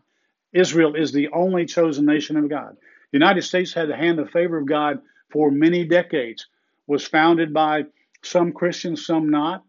Israel 0.51 0.95
is 0.95 1.11
the 1.11 1.29
only 1.29 1.65
chosen 1.65 2.05
nation 2.05 2.35
of 2.35 2.49
God. 2.49 2.75
The 3.11 3.17
United 3.17 3.43
States 3.43 3.73
had 3.73 3.87
the 3.87 3.95
hand 3.95 4.19
of 4.19 4.29
favor 4.29 4.57
of 4.57 4.67
God 4.67 4.99
for 5.31 5.49
many 5.49 5.85
decades, 5.85 6.47
was 6.85 7.07
founded 7.07 7.53
by 7.53 7.85
some 8.23 8.51
Christians, 8.51 9.05
some 9.05 9.29
not. 9.29 9.63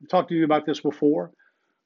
I've 0.00 0.08
talked 0.08 0.28
to 0.28 0.36
you 0.36 0.44
about 0.44 0.64
this 0.64 0.80
before, 0.80 1.32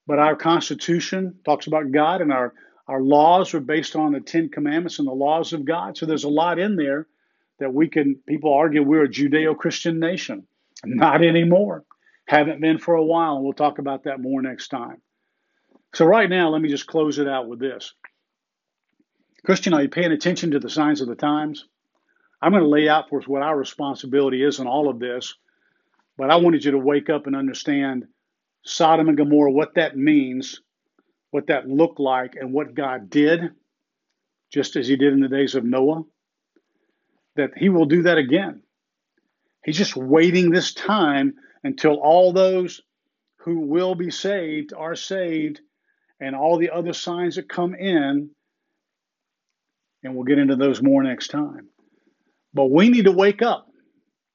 but 0.07 0.19
our 0.19 0.37
Constitution 0.37 1.39
talks 1.45 1.67
about 1.67 1.93
God, 1.93 2.21
and 2.21 2.31
our, 2.31 2.53
our 2.89 3.01
laws 3.01 3.55
are 3.55 3.61
based 3.61 3.97
on 3.97 4.13
the 4.13 4.21
Ten 4.21 4.49
Commandments 4.49 4.99
and 4.99 5.07
the 5.07 5.13
laws 5.13 5.53
of 5.53 5.65
God. 5.65 5.97
So 5.97 6.07
there's 6.07 6.25
a 6.25 6.29
lot 6.29 6.59
in 6.59 6.77
there 6.77 7.07
that 7.59 7.73
we 7.73 7.89
can, 7.89 8.17
people 8.27 8.53
argue 8.53 8.83
we're 8.83 9.05
a 9.05 9.09
Judeo 9.09 9.57
Christian 9.57 10.01
nation. 10.01 10.47
Not 10.85 11.25
anymore. 11.25 11.85
Haven't 12.27 12.61
been 12.61 12.79
for 12.79 12.95
a 12.95 13.05
while, 13.05 13.37
and 13.37 13.45
we'll 13.45 13.53
talk 13.53 13.79
about 13.79 14.05
that 14.05 14.21
more 14.21 14.43
next 14.43 14.69
time. 14.69 15.01
So, 15.95 16.07
right 16.07 16.29
now, 16.29 16.49
let 16.49 16.63
me 16.63 16.69
just 16.69 16.87
close 16.87 17.19
it 17.19 17.29
out 17.29 17.49
with 17.49 17.59
this. 17.59 17.95
Christian, 19.45 19.75
are 19.75 19.83
you 19.83 19.89
paying 19.89 20.13
attention 20.13 20.53
to 20.53 20.59
the 20.59 20.71
signs 20.71 21.01
of 21.01 21.09
the 21.09 21.15
times? 21.15 21.67
I'm 22.41 22.53
going 22.53 22.63
to 22.63 22.69
lay 22.69 22.89
out 22.89 23.09
for 23.09 23.21
us 23.21 23.29
what 23.29 23.43
our 23.43 23.57
responsibility 23.57 24.43
is 24.43 24.59
in 24.59 24.67
all 24.67 24.89
of 24.89 24.99
this, 24.99 25.35
but 26.17 26.31
I 26.31 26.37
wanted 26.37 26.65
you 26.65 26.73
to 26.73 26.79
wake 26.79 27.11
up 27.11 27.27
and 27.27 27.37
understand 27.37 28.07
Sodom 28.65 29.09
and 29.09 29.17
Gomorrah, 29.17 29.53
what 29.53 29.75
that 29.75 29.97
means, 29.97 30.61
what 31.33 31.49
that 31.49 31.69
looked 31.69 31.99
like, 31.99 32.37
and 32.37 32.53
what 32.53 32.75
God 32.75 33.11
did, 33.11 33.51
just 34.53 34.77
as 34.77 34.87
He 34.87 34.97
did 34.97 35.13
in 35.13 35.21
the 35.21 35.29
days 35.29 35.57
of 35.57 35.65
Noah, 35.65 36.05
that 37.37 37.51
He 37.57 37.71
will 37.71 37.87
do 37.87 38.03
that 38.03 38.19
again. 38.19 38.63
He's 39.65 39.79
just 39.79 39.97
waiting 39.97 40.51
this 40.51 40.75
time 40.75 41.35
until 41.65 41.95
all 41.95 42.33
those 42.33 42.83
who 43.39 43.61
will 43.61 43.95
be 43.95 44.11
saved 44.11 44.73
are 44.73 44.95
saved 44.95 45.61
and 46.21 46.37
all 46.37 46.59
the 46.59 46.71
other 46.71 46.93
signs 46.93 47.37
that 47.37 47.49
come 47.49 47.75
in. 47.75 48.31
And 50.05 50.15
we'll 50.15 50.25
get 50.25 50.39
into 50.39 50.57
those 50.57 50.83
more 50.83 51.03
next 51.03 51.29
time. 51.29 51.69
But 52.53 52.71
we 52.71 52.91
need 52.91 53.07
to 53.07 53.13
wake 53.13 53.41
up. 53.41 53.69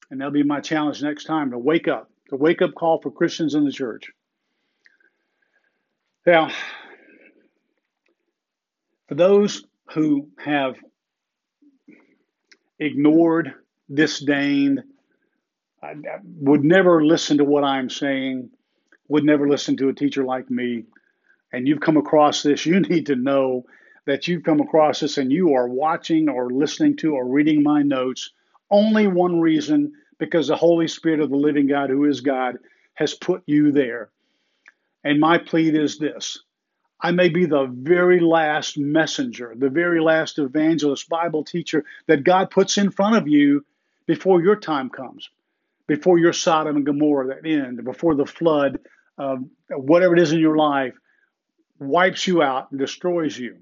And 0.09 0.19
that'll 0.19 0.31
be 0.31 0.43
my 0.43 0.61
challenge 0.61 1.03
next 1.03 1.25
time 1.25 1.51
to 1.51 1.57
wake 1.57 1.87
up, 1.87 2.09
the 2.29 2.37
wake 2.37 2.61
up 2.61 2.73
call 2.73 3.01
for 3.01 3.11
Christians 3.11 3.53
in 3.53 3.65
the 3.65 3.71
church. 3.71 4.09
Now, 6.25 6.49
for 9.07 9.15
those 9.15 9.63
who 9.93 10.29
have 10.37 10.75
ignored, 12.79 13.53
disdained, 13.93 14.83
I 15.81 15.93
would 16.23 16.63
never 16.63 17.03
listen 17.05 17.37
to 17.37 17.43
what 17.43 17.63
I'm 17.63 17.89
saying, 17.89 18.49
would 19.07 19.23
never 19.23 19.47
listen 19.47 19.77
to 19.77 19.89
a 19.89 19.93
teacher 19.93 20.23
like 20.23 20.49
me, 20.49 20.85
and 21.53 21.67
you've 21.67 21.79
come 21.79 21.97
across 21.97 22.43
this, 22.43 22.65
you 22.65 22.79
need 22.81 23.07
to 23.07 23.15
know 23.15 23.65
that 24.05 24.27
you've 24.27 24.43
come 24.43 24.61
across 24.61 25.01
this 25.01 25.17
and 25.17 25.31
you 25.31 25.53
are 25.53 25.67
watching 25.67 26.29
or 26.29 26.49
listening 26.49 26.95
to 26.97 27.13
or 27.15 27.27
reading 27.27 27.61
my 27.61 27.83
notes 27.83 28.31
only 28.69 29.07
one 29.07 29.39
reason 29.39 29.93
because 30.17 30.47
the 30.47 30.55
Holy 30.55 30.87
Spirit 30.87 31.19
of 31.19 31.29
the 31.29 31.35
living 31.35 31.67
God, 31.67 31.89
who 31.89 32.05
is 32.05 32.21
God, 32.21 32.57
has 32.95 33.13
put 33.13 33.43
you 33.45 33.71
there. 33.71 34.09
And 35.03 35.19
my 35.19 35.37
plea 35.37 35.69
is 35.69 35.97
this 35.97 36.39
I 36.99 37.11
may 37.11 37.29
be 37.29 37.45
the 37.45 37.65
very 37.65 38.19
last 38.19 38.77
messenger, 38.77 39.53
the 39.55 39.69
very 39.69 40.01
last 40.01 40.39
evangelist, 40.39 41.07
Bible 41.09 41.43
teacher 41.43 41.85
that 42.07 42.23
God 42.23 42.49
puts 42.49 42.77
in 42.77 42.91
front 42.91 43.15
of 43.15 43.27
you 43.27 43.65
before 44.07 44.41
your 44.41 44.55
time 44.55 44.89
comes, 44.89 45.29
before 45.85 46.17
your 46.17 46.33
Sodom 46.33 46.75
and 46.77 46.85
Gomorrah 46.85 47.27
that 47.27 47.47
end, 47.47 47.83
before 47.83 48.15
the 48.15 48.25
flood, 48.25 48.79
uh, 49.17 49.35
whatever 49.69 50.15
it 50.15 50.21
is 50.21 50.31
in 50.31 50.39
your 50.39 50.57
life 50.57 50.95
wipes 51.79 52.25
you 52.25 52.41
out 52.41 52.71
and 52.71 52.79
destroys 52.79 53.37
you. 53.37 53.57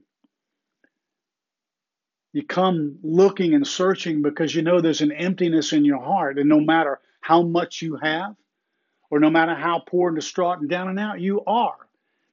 You 2.32 2.44
come 2.44 3.00
looking 3.02 3.54
and 3.54 3.66
searching 3.66 4.22
because 4.22 4.54
you 4.54 4.62
know 4.62 4.82
there's 4.82 5.02
an 5.02 5.12
emptiness 5.12 5.74
in 5.74 5.86
your 5.86 6.02
heart. 6.02 6.38
And 6.38 6.50
no 6.50 6.60
matter 6.60 7.00
how 7.22 7.44
much 7.44 7.82
you 7.82 7.98
have, 7.98 8.36
or 9.10 9.20
no 9.20 9.30
matter 9.30 9.56
how 9.56 9.80
poor 9.80 10.10
and 10.10 10.18
distraught 10.18 10.60
and 10.60 10.70
down 10.70 10.90
and 10.90 11.00
out 11.00 11.22
you 11.22 11.44
are, 11.46 11.78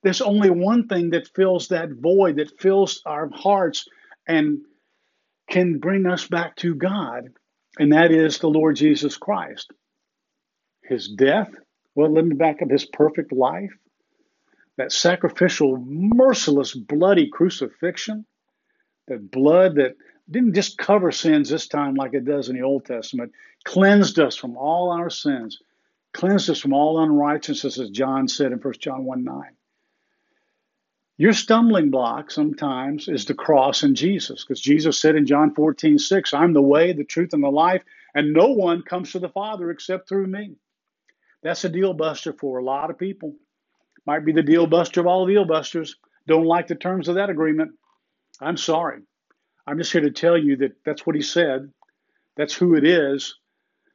there's 0.03 0.21
only 0.21 0.51
one 0.51 0.89
thing 0.89 1.11
that 1.11 1.29
fills 1.35 1.69
that 1.69 1.91
void, 1.93 2.37
that 2.37 2.61
fills 2.61 3.03
our 3.07 3.31
hearts 3.33 3.87
and 4.27 4.63
can 5.49 5.79
bring 5.79 6.07
us 6.07 6.27
back 6.27 6.57
to 6.57 6.75
God, 6.75 7.29
and 7.79 7.93
that 7.93 8.11
is 8.11 8.39
the 8.39 8.49
Lord 8.49 8.77
Jesus 8.77 9.17
Christ. 9.17 9.73
His 10.83 11.09
death, 11.09 11.51
well, 11.95 12.13
let 12.13 12.25
me 12.25 12.35
back 12.35 12.63
up, 12.63 12.71
his 12.71 12.85
perfect 12.85 13.33
life, 13.33 13.73
that 14.77 14.93
sacrificial, 14.93 15.77
merciless, 15.79 16.75
bloody 16.75 17.29
crucifixion, 17.29 18.25
that 19.07 19.31
blood 19.31 19.77
that 19.77 19.95
didn't 20.31 20.55
just 20.55 20.79
cover 20.79 21.13
sins 21.13 21.49
this 21.49 21.69
time 21.69 21.95
like 21.95 22.15
it 22.15 22.25
does 22.25 22.49
in 22.49 22.57
the 22.57 22.63
Old 22.63 22.85
Testament, 22.85 23.33
cleansed 23.65 24.19
us 24.19 24.37
from 24.37 24.57
all 24.57 24.91
our 24.91 25.11
sins, 25.11 25.59
cleansed 26.15 26.51
us 26.51 26.59
from 26.59 26.73
all 26.73 27.03
unrighteousness, 27.03 27.79
as 27.79 27.91
John 27.91 28.27
said 28.27 28.53
in 28.53 28.59
1 28.59 28.75
John 28.81 29.05
1 29.05 29.25
9. 29.25 29.43
Your 31.19 31.33
stumbling 31.33 31.91
block 31.91 32.31
sometimes 32.31 33.09
is 33.09 33.27
the 33.27 33.35
cross 33.35 33.83
and 33.83 33.95
Jesus, 33.95 34.45
because 34.45 34.61
Jesus 34.61 35.01
said 35.01 35.15
in 35.15 35.27
John 35.27 35.55
14 35.55 35.99
6, 35.99 36.35
I'm 36.35 36.53
the 36.53 36.63
way, 36.63 36.93
the 36.93 37.05
truth, 37.05 37.33
and 37.33 37.43
the 37.43 37.51
life, 37.51 37.83
and 38.15 38.33
no 38.33 38.49
one 38.49 38.83
comes 38.83 39.13
to 39.13 39.19
the 39.19 39.29
Father 39.29 39.71
except 39.71 40.09
through 40.09 40.27
me. 40.27 40.57
That's 41.43 41.65
a 41.65 41.69
deal 41.69 41.93
buster 41.93 42.33
for 42.33 42.59
a 42.59 42.65
lot 42.65 42.91
of 42.91 42.99
people. 42.99 43.35
Might 44.07 44.25
be 44.25 44.33
the 44.33 44.43
deal 44.43 44.67
buster 44.67 45.01
of 45.01 45.07
all 45.07 45.27
deal 45.27 45.45
busters. 45.45 45.97
Don't 46.27 46.47
like 46.47 46.67
the 46.67 46.75
terms 46.75 47.09
of 47.09 47.17
that 47.17 47.31
agreement. 47.31 47.73
I'm 48.41 48.57
sorry. 48.57 49.03
I'm 49.67 49.79
just 49.79 49.93
here 49.93 50.01
to 50.03 50.11
tell 50.11 50.37
you 50.37 50.57
that 50.57 50.73
that's 50.85 51.07
what 51.07 51.17
he 51.17 51.23
said. 51.23 51.71
That's 52.37 52.55
who 52.55 52.75
it 52.75 52.85
is. 52.85 53.37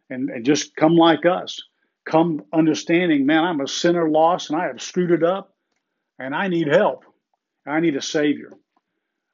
And, 0.09 0.29
and 0.29 0.45
just 0.45 0.75
come 0.75 0.95
like 0.95 1.25
us. 1.25 1.61
Come 2.05 2.43
understanding, 2.53 3.25
man, 3.25 3.43
I'm 3.43 3.59
a 3.59 3.67
sinner 3.67 4.09
lost 4.09 4.49
and 4.49 4.59
I 4.59 4.67
have 4.67 4.81
screwed 4.81 5.11
it 5.11 5.23
up 5.23 5.53
and 6.19 6.33
I 6.33 6.47
need 6.47 6.67
help. 6.67 7.03
I 7.67 7.79
need 7.79 7.95
a 7.95 8.01
savior. 8.01 8.53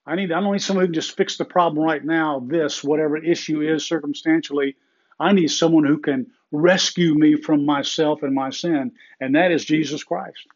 I 0.05 0.15
need 0.15 0.31
I 0.31 0.41
don't 0.41 0.51
need 0.51 0.61
someone 0.61 0.83
who 0.83 0.87
can 0.87 0.95
just 0.95 1.15
fix 1.15 1.37
the 1.37 1.45
problem 1.45 1.83
right 1.83 2.03
now, 2.03 2.41
this, 2.45 2.83
whatever 2.83 3.17
issue 3.17 3.61
is 3.61 3.87
circumstantially. 3.87 4.75
I 5.19 5.31
need 5.31 5.49
someone 5.49 5.85
who 5.85 5.99
can 5.99 6.27
rescue 6.51 7.13
me 7.15 7.35
from 7.35 7.65
myself 7.65 8.23
and 8.23 8.33
my 8.33 8.49
sin, 8.49 8.91
and 9.19 9.35
that 9.35 9.51
is 9.51 9.63
Jesus 9.63 10.03
Christ 10.03 10.47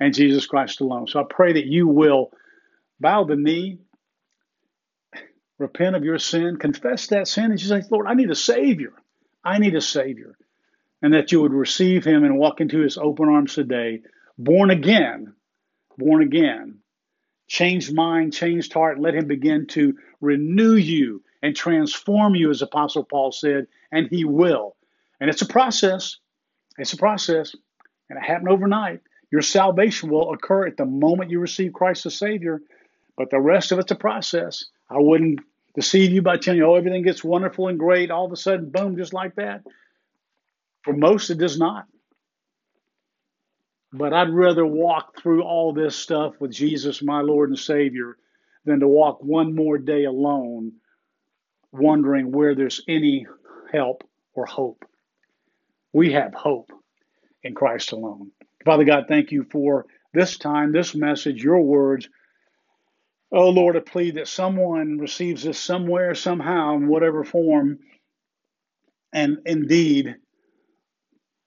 and 0.00 0.14
Jesus 0.14 0.46
Christ 0.46 0.80
alone. 0.80 1.06
So 1.06 1.20
I 1.20 1.24
pray 1.28 1.54
that 1.54 1.66
you 1.66 1.86
will 1.86 2.30
bow 3.00 3.24
the 3.24 3.36
knee, 3.36 3.78
repent 5.58 5.96
of 5.96 6.04
your 6.04 6.18
sin, 6.18 6.56
confess 6.56 7.08
that 7.08 7.28
sin, 7.28 7.46
and 7.46 7.58
just 7.58 7.70
say, 7.70 7.82
Lord, 7.90 8.06
I 8.06 8.14
need 8.14 8.30
a 8.30 8.34
Savior. 8.34 8.92
I 9.44 9.58
need 9.58 9.74
a 9.74 9.80
Savior. 9.80 10.36
And 11.02 11.12
that 11.12 11.32
you 11.32 11.42
would 11.42 11.52
receive 11.52 12.04
Him 12.04 12.24
and 12.24 12.38
walk 12.38 12.60
into 12.60 12.80
His 12.80 12.96
open 12.96 13.28
arms 13.28 13.54
today, 13.54 14.02
born 14.38 14.70
again, 14.70 15.34
born 15.98 16.22
again, 16.22 16.78
changed 17.46 17.94
mind, 17.94 18.32
changed 18.32 18.72
heart. 18.72 18.98
Let 18.98 19.14
Him 19.14 19.26
begin 19.26 19.66
to 19.68 19.96
renew 20.20 20.74
you 20.74 21.22
and 21.42 21.54
transform 21.54 22.34
you, 22.34 22.50
as 22.50 22.62
Apostle 22.62 23.04
Paul 23.04 23.32
said, 23.32 23.66
and 23.92 24.08
He 24.08 24.24
will. 24.24 24.76
And 25.20 25.30
it's 25.30 25.42
a 25.42 25.46
process. 25.46 26.16
It's 26.78 26.92
a 26.92 26.96
process. 26.96 27.54
And 28.08 28.18
it 28.18 28.24
happened 28.24 28.48
overnight. 28.48 29.00
Your 29.30 29.42
salvation 29.42 30.10
will 30.10 30.32
occur 30.32 30.66
at 30.66 30.76
the 30.76 30.84
moment 30.84 31.30
you 31.30 31.40
receive 31.40 31.72
Christ 31.72 32.06
as 32.06 32.16
Savior, 32.16 32.62
but 33.16 33.30
the 33.30 33.40
rest 33.40 33.72
of 33.72 33.78
it's 33.78 33.90
a 33.90 33.96
process. 33.96 34.66
I 34.88 34.98
wouldn't 34.98 35.40
deceive 35.74 36.12
you 36.12 36.22
by 36.22 36.36
telling 36.36 36.58
you, 36.58 36.66
oh, 36.66 36.76
everything 36.76 37.02
gets 37.02 37.24
wonderful 37.24 37.68
and 37.68 37.78
great 37.78 38.10
all 38.10 38.26
of 38.26 38.32
a 38.32 38.36
sudden, 38.36 38.70
boom, 38.70 38.96
just 38.96 39.12
like 39.12 39.34
that. 39.36 39.62
For 40.82 40.92
most, 40.92 41.30
it 41.30 41.38
does 41.38 41.58
not. 41.58 41.86
But 43.96 44.12
I'd 44.12 44.30
rather 44.30 44.66
walk 44.66 45.20
through 45.20 45.44
all 45.44 45.72
this 45.72 45.94
stuff 45.94 46.34
with 46.40 46.50
Jesus, 46.50 47.00
my 47.00 47.20
Lord 47.20 47.50
and 47.50 47.58
Savior, 47.58 48.16
than 48.64 48.80
to 48.80 48.88
walk 48.88 49.22
one 49.22 49.54
more 49.54 49.78
day 49.78 50.02
alone, 50.02 50.72
wondering 51.70 52.32
where 52.32 52.56
there's 52.56 52.82
any 52.88 53.24
help 53.72 54.02
or 54.32 54.46
hope. 54.46 54.84
We 55.92 56.12
have 56.12 56.34
hope 56.34 56.72
in 57.44 57.54
Christ 57.54 57.92
alone. 57.92 58.32
Father 58.64 58.82
God, 58.82 59.04
thank 59.06 59.30
you 59.30 59.44
for 59.44 59.86
this 60.12 60.38
time, 60.38 60.72
this 60.72 60.96
message, 60.96 61.44
your 61.44 61.60
words. 61.60 62.08
Oh 63.30 63.50
Lord, 63.50 63.76
I 63.76 63.80
plead 63.80 64.16
that 64.16 64.26
someone 64.26 64.98
receives 64.98 65.44
this 65.44 65.60
somewhere, 65.60 66.16
somehow, 66.16 66.74
in 66.74 66.88
whatever 66.88 67.22
form, 67.22 67.78
and 69.12 69.38
indeed 69.46 70.16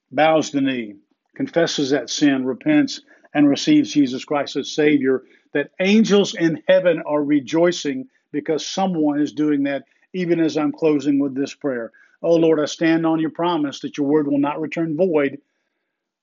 bows 0.09 0.51
the 0.51 0.61
knee, 0.61 0.95
confesses 1.37 1.91
that 1.91 2.09
sin, 2.09 2.45
repents, 2.45 3.01
and 3.33 3.47
receives 3.47 3.93
Jesus 3.93 4.25
Christ 4.25 4.57
as 4.57 4.71
Savior. 4.71 5.23
That 5.53 5.71
angels 5.79 6.35
in 6.35 6.61
heaven 6.67 7.01
are 7.05 7.23
rejoicing 7.23 8.09
because 8.31 8.67
someone 8.67 9.21
is 9.21 9.31
doing 9.31 9.63
that, 9.63 9.83
even 10.13 10.39
as 10.41 10.57
I'm 10.57 10.73
closing 10.73 11.19
with 11.19 11.33
this 11.33 11.53
prayer. 11.53 11.93
Oh 12.21 12.35
Lord, 12.35 12.59
I 12.59 12.65
stand 12.65 13.05
on 13.05 13.19
your 13.19 13.29
promise 13.29 13.79
that 13.79 13.97
your 13.97 14.07
word 14.07 14.27
will 14.27 14.39
not 14.39 14.59
return 14.59 14.97
void 14.97 15.39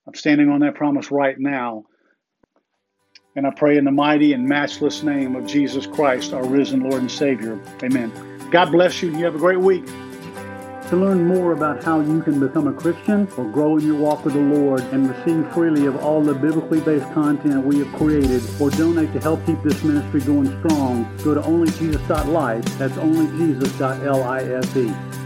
I'm 0.07 0.13
standing 0.13 0.49
on 0.49 0.59
that 0.59 0.75
promise 0.75 1.11
right 1.11 1.37
now. 1.39 1.85
And 3.35 3.45
I 3.45 3.51
pray 3.51 3.77
in 3.77 3.85
the 3.85 3.91
mighty 3.91 4.33
and 4.33 4.47
matchless 4.47 5.03
name 5.03 5.35
of 5.35 5.45
Jesus 5.45 5.85
Christ, 5.87 6.31
our 6.31 6.45
risen 6.45 6.81
Lord 6.81 7.01
and 7.01 7.11
Savior. 7.11 7.59
Amen. 7.83 8.11
God 8.49 8.71
bless 8.71 9.01
you 9.01 9.09
and 9.09 9.19
you 9.19 9.25
have 9.25 9.35
a 9.35 9.39
great 9.39 9.59
week. 9.59 9.83
To 10.89 10.95
learn 10.95 11.25
more 11.25 11.51
about 11.51 11.83
how 11.83 11.99
you 11.99 12.21
can 12.21 12.39
become 12.39 12.67
a 12.67 12.73
Christian 12.73 13.27
or 13.37 13.45
grow 13.45 13.77
in 13.77 13.87
your 13.87 13.95
walk 13.95 14.23
with 14.23 14.35
the 14.35 14.39
Lord 14.39 14.81
and 14.93 15.09
receive 15.09 15.51
freely 15.51 15.87
of 15.87 15.97
all 15.97 16.21
the 16.21 16.35
biblically 16.35 16.79
based 16.79 17.11
content 17.11 17.65
we 17.65 17.79
have 17.79 17.91
created 17.93 18.43
or 18.61 18.69
donate 18.69 19.11
to 19.13 19.19
help 19.19 19.43
keep 19.47 19.59
this 19.63 19.83
ministry 19.83 20.21
going 20.21 20.45
strong, 20.59 21.11
go 21.23 21.33
to 21.33 21.41
onlyjesus.life. 21.41 22.65
That's 22.77 22.93
onlyjesus.life. 22.93 25.24